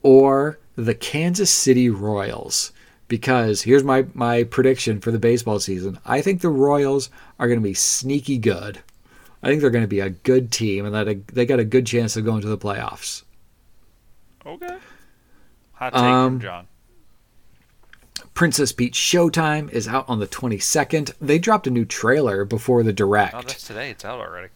or 0.03 0.57
the 0.78 0.95
Kansas 0.95 1.51
City 1.51 1.89
Royals 1.89 2.72
because 3.08 3.62
here's 3.64 3.84
my 3.84 4.06
my 4.14 4.43
prediction 4.43 4.99
for 5.01 5.12
the 5.12 5.20
baseball 5.20 5.60
season. 5.60 5.99
I 6.06 6.22
think 6.22 6.41
the 6.41 6.49
Royals 6.49 7.10
are 7.39 7.47
going 7.47 7.60
to 7.60 7.64
be 7.64 7.74
sneaky 7.74 8.38
good. 8.38 8.80
I 9.43 9.47
think 9.47 9.62
they're 9.62 9.70
going 9.70 9.84
to 9.84 9.88
be 9.88 9.99
a 9.99 10.10
good 10.10 10.51
team, 10.51 10.86
and 10.86 10.95
that 10.95 11.28
they 11.28 11.45
got 11.45 11.60
a 11.60 11.66
good 11.66 11.86
chance 11.86 12.16
of 12.18 12.26
going 12.26 12.41
to 12.41 12.47
the 12.47 12.58
playoffs. 12.58 13.24
Okay. 14.45 14.78
Hot 15.74 15.93
take 15.93 16.01
Um, 16.01 16.39
from 16.39 16.41
Jon. 16.41 16.68
Princess 18.34 18.72
Peach 18.72 18.95
Showtime 18.95 19.72
is 19.72 19.88
out 19.88 20.06
on 20.10 20.20
the 20.20 20.28
22nd. 20.28 21.14
They 21.22 21.39
dropped 21.39 21.68
a 21.68 21.72
new 21.72 21.86
trailer 21.86 22.43
before 22.43 22.84
the 22.84 22.89
Oh, 22.89 22.93
direct. 22.93 23.34
that's 23.34 23.66
today. 23.68 23.89
It's 23.91 24.03
out 24.03 24.20
already. 24.20 24.49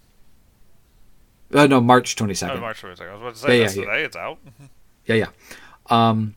Uh, 1.53 1.65
no, 1.67 1.79
March 1.81 2.15
22nd. 2.15 2.49
Oh, 2.51 2.55
22nd. 2.57 2.61
March 2.61 2.81
22nd. 2.81 3.09
I 3.09 3.13
was 3.13 3.21
about 3.21 3.33
to 3.35 3.39
say 3.39 3.47
Yeah, 3.47 3.63
yeah, 3.63 3.69
yeah. 3.69 3.85
today. 3.85 4.03
It's 4.03 4.15
out. 4.15 4.37
Yeah, 5.05 5.15
yeah. 5.15 5.27
Um, 5.89 6.35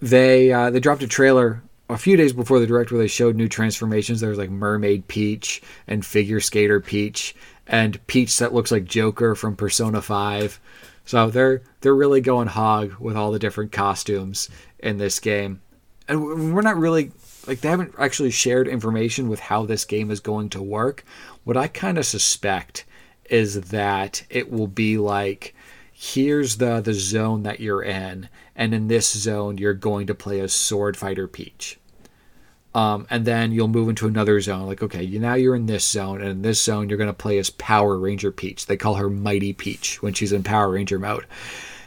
they 0.00 0.52
uh, 0.52 0.70
they 0.70 0.80
dropped 0.80 1.02
a 1.02 1.08
trailer 1.08 1.62
a 1.88 1.96
few 1.96 2.16
days 2.16 2.32
before 2.32 2.58
the 2.58 2.66
direct 2.66 2.90
where 2.90 3.00
they 3.00 3.06
showed 3.06 3.36
new 3.36 3.48
transformations. 3.48 4.20
There 4.20 4.30
was 4.30 4.38
like 4.38 4.50
Mermaid 4.50 5.08
Peach 5.08 5.62
and 5.86 6.04
Figure 6.04 6.40
Skater 6.40 6.80
Peach 6.80 7.34
and 7.66 8.04
Peach 8.06 8.38
that 8.38 8.54
looks 8.54 8.70
like 8.70 8.84
Joker 8.84 9.34
from 9.34 9.56
Persona 9.56 10.02
Five. 10.02 10.60
So 11.04 11.30
they're 11.30 11.62
they're 11.80 11.94
really 11.94 12.20
going 12.20 12.48
hog 12.48 12.94
with 12.98 13.16
all 13.16 13.30
the 13.30 13.38
different 13.38 13.72
costumes 13.72 14.48
in 14.78 14.98
this 14.98 15.20
game, 15.20 15.62
and 16.08 16.54
we're 16.54 16.62
not 16.62 16.76
really 16.76 17.12
like 17.46 17.60
they 17.60 17.68
haven't 17.68 17.94
actually 17.98 18.32
shared 18.32 18.66
information 18.66 19.28
with 19.28 19.40
how 19.40 19.64
this 19.64 19.84
game 19.84 20.10
is 20.10 20.20
going 20.20 20.50
to 20.50 20.62
work. 20.62 21.04
What 21.44 21.56
I 21.56 21.68
kind 21.68 21.96
of 21.96 22.06
suspect 22.06 22.84
is 23.30 23.60
that 23.70 24.24
it 24.30 24.50
will 24.50 24.66
be 24.66 24.98
like 24.98 25.54
here's 25.98 26.58
the 26.58 26.78
the 26.82 26.92
zone 26.92 27.42
that 27.42 27.58
you're 27.58 27.82
in 27.82 28.28
and 28.54 28.74
in 28.74 28.86
this 28.86 29.10
zone 29.10 29.56
you're 29.56 29.72
going 29.72 30.06
to 30.06 30.14
play 30.14 30.40
as 30.40 30.52
sword 30.52 30.94
fighter 30.94 31.26
peach. 31.26 31.78
Um, 32.74 33.06
and 33.08 33.24
then 33.24 33.52
you'll 33.52 33.68
move 33.68 33.88
into 33.88 34.06
another 34.06 34.38
zone 34.42 34.66
like 34.66 34.82
okay 34.82 35.02
you 35.02 35.18
now 35.18 35.34
you're 35.34 35.56
in 35.56 35.64
this 35.64 35.88
zone 35.88 36.20
and 36.20 36.30
in 36.30 36.42
this 36.42 36.62
zone 36.62 36.90
you're 36.90 36.98
going 36.98 37.08
to 37.08 37.14
play 37.14 37.38
as 37.38 37.48
power 37.48 37.96
ranger 37.98 38.30
peach. 38.30 38.66
They 38.66 38.76
call 38.76 38.96
her 38.96 39.08
mighty 39.08 39.54
peach 39.54 40.02
when 40.02 40.12
she's 40.12 40.32
in 40.32 40.42
power 40.42 40.70
ranger 40.70 40.98
mode. 40.98 41.24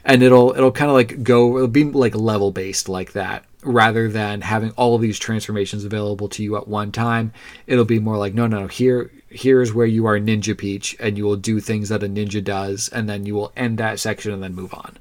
And 0.03 0.23
it'll 0.23 0.53
it'll 0.53 0.71
kind 0.71 0.89
of 0.89 0.95
like 0.95 1.21
go 1.21 1.57
it'll 1.57 1.67
be 1.67 1.83
like 1.83 2.15
level 2.15 2.51
based 2.51 2.89
like 2.89 3.11
that 3.11 3.45
rather 3.61 4.09
than 4.09 4.41
having 4.41 4.71
all 4.71 4.95
of 4.95 5.01
these 5.01 5.19
transformations 5.19 5.85
available 5.85 6.29
to 6.29 6.41
you 6.41 6.57
at 6.57 6.67
one 6.67 6.91
time. 6.91 7.31
It'll 7.67 7.85
be 7.85 7.99
more 7.99 8.17
like 8.17 8.33
no 8.33 8.47
no 8.47 8.61
no 8.61 8.67
here 8.67 9.11
here's 9.29 9.73
where 9.73 9.85
you 9.85 10.05
are 10.05 10.19
ninja 10.19 10.57
peach 10.57 10.95
and 10.99 11.17
you 11.17 11.23
will 11.23 11.35
do 11.35 11.59
things 11.59 11.89
that 11.89 12.03
a 12.03 12.07
ninja 12.07 12.43
does 12.43 12.89
and 12.89 13.07
then 13.09 13.25
you 13.25 13.35
will 13.35 13.51
end 13.55 13.77
that 13.77 13.99
section 13.99 14.31
and 14.31 14.41
then 14.41 14.55
move 14.55 14.73
on 14.73 14.97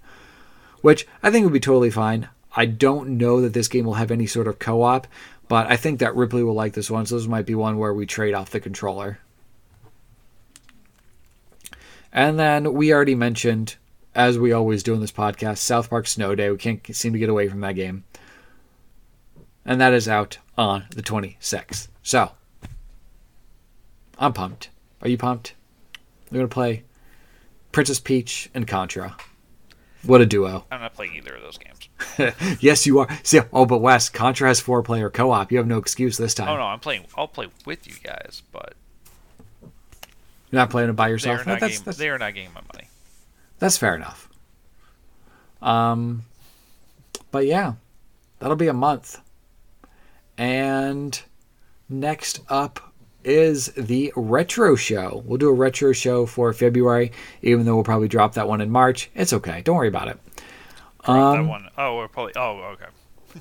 which 0.81 1.07
i 1.22 1.31
think 1.31 1.45
would 1.45 1.53
be 1.53 1.61
totally 1.61 1.91
fine 1.91 2.29
i 2.57 2.66
don't 2.66 3.09
know 3.09 3.41
that 3.41 3.55
this 3.55 3.68
game 3.68 3.85
will 3.85 3.95
have 3.95 4.11
any 4.11 4.26
sort 4.26 4.47
of 4.47 4.59
co-op 4.59 5.07
but 5.49 5.66
i 5.70 5.76
think 5.76 5.99
that 5.99 6.14
ripley 6.14 6.43
will 6.43 6.55
like 6.55 6.74
this 6.74 6.91
one 6.91 7.07
so 7.07 7.16
this 7.16 7.26
might 7.26 7.47
be 7.47 7.55
one 7.55 7.79
where 7.79 7.95
we 7.95 8.07
trade 8.07 8.35
off 8.35 8.51
the 8.51 8.61
controller 8.61 9.18
and 12.12 12.39
then 12.39 12.72
we 12.72 12.93
already 12.93 13.14
mentioned 13.14 13.76
as 14.18 14.37
we 14.37 14.53
always 14.53 14.83
do 14.83 14.95
in 14.95 15.01
this 15.01 15.12
podcast, 15.12 15.59
South 15.59 15.91
Park 15.91 16.07
Snow 16.09 16.35
Day. 16.35 16.51
We 16.51 16.57
can't 16.57 16.85
seem 16.95 17.12
to 17.12 17.18
get 17.20 17.29
away 17.29 17.49
from 17.49 17.61
that 17.61 17.76
game. 17.76 18.05
And 19.64 19.81
that 19.81 19.93
is 19.93 20.09
out 20.09 20.39
on 20.57 20.87
the 20.91 21.03
26th. 21.03 21.87
So, 22.03 22.33
I'm 24.18 24.32
pumped. 24.32 24.70
Are 25.02 25.08
you 25.08 25.16
pumped? 25.16 25.54
We're 26.30 26.38
going 26.38 26.48
to 26.48 26.52
play 26.54 26.84
Princess 27.72 28.00
Peach 28.00 28.50
and 28.54 28.66
Contra. 28.66 29.16
What 30.02 30.20
a 30.20 30.26
duo. 30.26 30.64
I'm 30.70 30.80
not 30.80 30.94
playing 30.94 31.14
either 31.16 31.34
of 31.34 31.42
those 31.42 31.58
games. 31.58 32.58
yes, 32.60 32.86
you 32.86 33.00
are. 33.00 33.08
See, 33.22 33.40
oh, 33.52 33.66
but 33.66 33.78
Wes, 33.78 34.08
Contra 34.08 34.48
has 34.48 34.60
four 34.60 34.82
player 34.82 35.10
co 35.10 35.30
op. 35.32 35.50
You 35.50 35.58
have 35.58 35.66
no 35.66 35.78
excuse 35.78 36.16
this 36.16 36.34
time. 36.34 36.48
Oh 36.48 36.56
no, 36.56 36.62
I'm 36.62 36.78
playing. 36.78 37.06
I'll 37.16 37.28
play 37.28 37.48
with 37.64 37.86
you 37.86 37.94
guys, 38.02 38.42
but 38.52 38.74
You're 40.50 40.60
not 40.60 40.70
playing 40.70 40.90
it 40.90 40.92
by 40.92 41.08
they 41.08 41.12
yourself. 41.12 41.40
are 41.40 41.50
not 41.50 41.60
that's, 41.60 41.72
getting. 41.72 41.84
that's, 41.84 41.98
They 41.98 42.08
are 42.08 42.18
not 42.18 42.34
getting 42.34 42.52
my 42.52 42.60
money. 42.72 42.88
that's 43.58 43.76
fair 43.76 43.96
enough. 43.96 44.28
Um, 45.60 46.24
but 47.32 47.46
yeah, 47.46 47.74
that'll 48.38 48.56
be 48.56 48.68
a 48.68 48.72
month. 48.72 49.20
And 50.36 51.20
next 51.88 52.40
up 52.48 52.88
is 53.24 53.66
the 53.76 54.12
retro 54.16 54.74
show. 54.76 55.22
We'll 55.26 55.38
do 55.38 55.48
a 55.48 55.52
retro 55.52 55.92
show 55.92 56.26
for 56.26 56.52
February, 56.52 57.12
even 57.42 57.66
though 57.66 57.74
we'll 57.74 57.84
probably 57.84 58.08
drop 58.08 58.34
that 58.34 58.48
one 58.48 58.60
in 58.60 58.70
March. 58.70 59.10
It's 59.14 59.32
okay. 59.32 59.62
Don't 59.62 59.76
worry 59.76 59.88
about 59.88 60.08
it. 60.08 60.18
Drop 61.04 61.34
that 61.34 61.40
Um, 61.40 61.48
one. 61.48 61.68
Oh, 61.76 61.96
we're 61.96 62.08
probably. 62.08 62.32
Oh, 62.36 62.74
okay. 62.74 62.86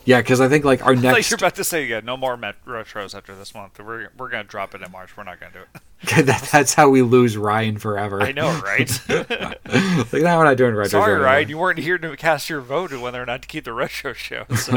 Yeah, 0.05 0.21
because 0.21 0.41
I 0.41 0.47
think 0.47 0.65
like 0.65 0.85
our 0.85 0.95
next 0.95 1.29
you're 1.29 1.37
about 1.37 1.55
to 1.55 1.63
say 1.63 1.85
yeah, 1.85 1.99
no 2.01 2.17
more 2.17 2.37
met- 2.37 2.63
retros 2.65 3.15
after 3.15 3.35
this 3.35 3.53
month. 3.53 3.79
We're 3.79 4.09
we're 4.17 4.29
gonna 4.29 4.43
drop 4.43 4.75
it 4.75 4.81
in 4.81 4.91
March. 4.91 5.15
We're 5.15 5.23
not 5.23 5.39
gonna 5.39 5.53
do 5.53 5.59
it. 5.59 6.25
that, 6.25 6.49
that's 6.51 6.73
how 6.73 6.89
we 6.89 7.01
lose 7.01 7.37
Ryan 7.37 7.77
forever. 7.77 8.21
I 8.21 8.31
know, 8.31 8.49
right? 8.61 8.89
like 9.09 10.23
now 10.23 10.37
we're 10.37 10.45
not 10.45 10.57
doing 10.57 10.75
retro. 10.75 11.01
Sorry, 11.01 11.17
show 11.17 11.23
Ryan, 11.23 11.49
you 11.49 11.57
weren't 11.57 11.79
here 11.79 11.97
to 11.97 12.15
cast 12.15 12.49
your 12.49 12.61
vote 12.61 12.93
on 12.93 13.01
whether 13.01 13.21
or 13.21 13.25
not 13.25 13.41
to 13.41 13.47
keep 13.47 13.63
the 13.63 13.73
retro 13.73 14.13
show. 14.13 14.45
So 14.55 14.75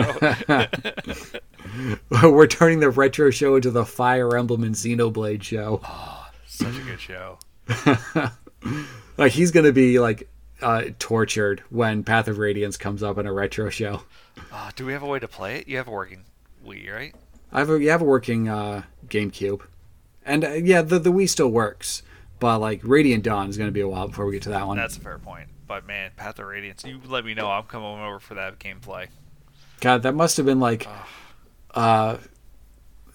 we're 2.23 2.47
turning 2.47 2.81
the 2.81 2.91
retro 2.91 3.31
show 3.31 3.57
into 3.57 3.71
the 3.71 3.85
Fire 3.85 4.37
Emblem 4.37 4.64
and 4.64 4.75
Xenoblade 4.75 5.43
show. 5.43 5.81
Oh, 5.85 6.31
such 6.47 6.77
a 6.77 6.83
good 6.83 7.01
show. 7.01 7.39
Like 9.16 9.33
he's 9.33 9.51
gonna 9.51 9.73
be 9.73 9.99
like 9.99 10.29
uh, 10.63 10.85
tortured 10.99 11.63
when 11.71 12.05
Path 12.05 12.29
of 12.29 12.39
Radiance 12.39 12.77
comes 12.77 13.03
up 13.03 13.19
in 13.19 13.27
a 13.27 13.33
retro 13.33 13.71
show. 13.71 14.03
Uh, 14.53 14.71
do 14.75 14.87
we 14.87 14.93
have 14.93 15.03
a 15.03 15.07
way 15.07 15.19
to 15.19 15.29
play 15.29 15.57
it? 15.57 15.69
You 15.69 15.77
have 15.77 15.89
a 15.89 15.91
working 15.91 16.25
Wii, 16.65 16.93
right? 16.93 17.15
I 17.53 17.59
have 17.59 17.71
a, 17.71 17.81
you 17.81 17.91
have 17.91 18.03
a 18.03 18.05
working 18.05 18.49
uh, 18.49 18.83
GameCube, 19.09 19.63
and 20.25 20.45
uh, 20.45 20.53
yeah, 20.53 20.83
the 20.83 20.99
the 20.99 21.13
Wii 21.13 21.29
still 21.29 21.51
works, 21.51 22.03
but 22.39 22.59
like 22.59 22.81
Radiant 22.83 23.25
Dawn 23.25 23.49
is 23.49 23.57
gonna 23.59 23.71
be 23.71 23.81
a 23.81 23.89
while 23.89 24.09
before 24.09 24.27
we 24.27 24.33
get 24.33 24.43
to 24.43 24.51
that 24.51 24.67
one. 24.67 24.77
That's 24.77 24.97
a 24.97 25.01
fair 25.01 25.19
point. 25.19 25.49
But 25.67 25.87
man, 25.87 26.11
Path 26.17 26.39
of 26.39 26.47
Radiance, 26.47 26.85
you 26.85 27.01
let 27.07 27.25
me 27.25 27.35
know. 27.35 27.51
I'm 27.51 27.65
coming 27.65 27.89
over 27.89 28.19
for 28.19 28.35
that 28.35 28.59
gameplay. 28.59 29.09
God, 29.81 30.03
that 30.03 30.15
must 30.15 30.37
have 30.37 30.47
been 30.47 30.61
like, 30.61 30.87
uh, 31.75 32.19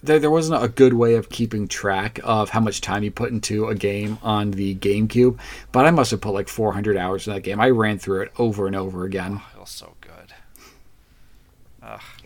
there 0.05 0.19
there 0.19 0.31
wasn't 0.31 0.63
a 0.63 0.67
good 0.67 0.93
way 0.93 1.15
of 1.15 1.29
keeping 1.29 1.67
track 1.67 2.19
of 2.23 2.49
how 2.49 2.59
much 2.59 2.81
time 2.81 3.03
you 3.03 3.11
put 3.11 3.31
into 3.31 3.67
a 3.67 3.75
game 3.75 4.17
on 4.23 4.51
the 4.51 4.75
GameCube, 4.75 5.39
but 5.71 5.85
I 5.85 5.91
must 5.91 6.11
have 6.11 6.21
put 6.21 6.33
like 6.33 6.47
400 6.47 6.97
hours 6.97 7.27
in 7.27 7.33
that 7.33 7.41
game. 7.41 7.59
I 7.59 7.69
ran 7.69 7.99
through 7.99 8.21
it 8.23 8.31
over 8.37 8.67
and 8.67 8.75
over 8.75 9.03
again. 9.05 9.41
It 9.55 9.59
was 9.59 9.69
so 9.69 9.95
good. 10.01 10.11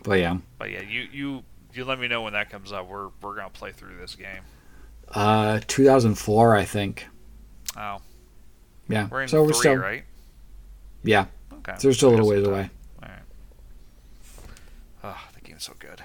But 0.04 0.20
yeah, 0.20 0.38
But 0.58 0.72
yeah, 0.72 0.82
you 0.82 1.08
you 1.12 1.44
you 1.74 1.84
let 1.86 2.00
me 2.00 2.08
know 2.08 2.22
when 2.22 2.34
that 2.34 2.50
comes 2.50 2.72
up. 2.72 2.88
We're 2.88 3.10
we're 3.22 3.36
gonna 3.36 3.50
play 3.50 3.72
through 3.74 3.98
this 3.98 4.16
game. 4.16 4.44
uh, 5.14 5.60
2004, 5.68 6.56
I 6.56 6.64
think. 6.66 7.08
Oh, 7.76 7.98
Yeah, 8.88 9.08
we're 9.12 9.24
in 9.24 9.28
so 9.28 9.40
three, 9.40 9.48
we're 9.48 9.54
still 9.54 9.76
right? 9.76 10.04
yeah, 11.04 11.26
Okay. 11.54 11.74
so 11.78 11.90
we're 11.90 11.94
still 11.94 12.10
a 12.10 12.12
little 12.12 12.28
ways 12.30 12.46
away. 12.48 12.70
All 13.04 13.10
right. 13.10 13.20
Oh, 15.04 15.18
the 15.34 15.42
game's 15.42 15.64
so 15.64 15.74
good. 15.80 16.02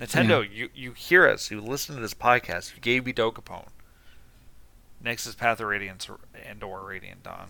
Nintendo, 0.00 0.48
you 0.50 0.70
you 0.74 0.92
hear 0.92 1.28
us? 1.28 1.50
You 1.50 1.60
listen 1.60 1.94
to 1.94 2.00
this 2.00 2.14
podcast. 2.14 2.74
You 2.74 2.80
gave 2.80 3.04
me 3.04 3.12
Dokapon. 3.12 3.66
Next 5.02 5.26
is 5.26 5.34
Path 5.34 5.60
of 5.60 5.66
Radiance 5.66 6.08
and 6.46 6.62
or 6.62 6.80
Radiant 6.82 7.22
Dawn. 7.22 7.48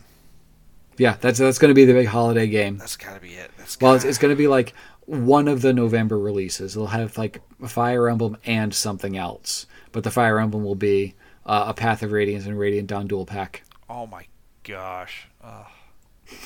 Yeah, 0.97 1.17
that's 1.21 1.39
that's 1.39 1.59
going 1.59 1.71
to 1.71 1.75
be 1.75 1.85
the 1.85 1.93
big 1.93 2.09
holiday 2.09 2.49
game. 2.49 2.79
That's 2.79 2.97
gotta 2.97 3.21
be 3.21 3.35
it. 3.35 3.53
That's 3.57 3.81
Well, 3.81 3.93
gotta, 3.93 3.97
it's, 3.97 4.05
it's 4.05 4.19
going 4.19 4.33
to 4.33 4.37
be 4.37 4.49
like 4.49 4.75
one 5.07 5.49
of 5.49 5.63
the 5.63 5.73
November 5.73 6.19
releases. 6.19 6.75
It'll 6.75 6.89
have 6.89 7.17
like 7.17 7.41
Fire 7.67 8.09
Emblem 8.09 8.37
and 8.45 8.75
something 8.75 9.17
else, 9.17 9.67
but 9.93 10.05
the 10.05 10.11
Fire 10.11 10.41
Emblem 10.41 10.65
will 10.65 10.75
be 10.75 11.15
uh, 11.47 11.67
a 11.69 11.75
Path 11.75 12.03
of 12.03 12.13
Radiance 12.13 12.47
and 12.47 12.59
Radiant 12.59 12.89
Dawn 12.89 13.07
dual 13.07 13.27
pack. 13.27 13.63
oh 13.89 14.07
my 14.07 14.27
gosh. 14.65 15.29
Oh, 15.43 15.67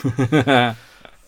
oh 0.04 0.10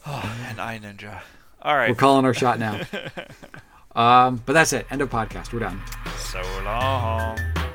and 0.06 0.60
I 0.60 0.78
Ninja. 0.82 1.22
All 1.62 1.74
right. 1.74 1.88
We're 1.88 1.96
calling 1.96 2.26
our 2.26 2.34
shot 2.34 2.58
now. 2.58 2.82
um, 3.96 4.42
but 4.46 4.52
that's 4.52 4.72
it. 4.72 4.86
End 4.90 5.00
of 5.02 5.10
podcast. 5.10 5.52
We're 5.52 5.60
done. 5.60 5.82
So 6.18 6.40
long. 6.64 7.65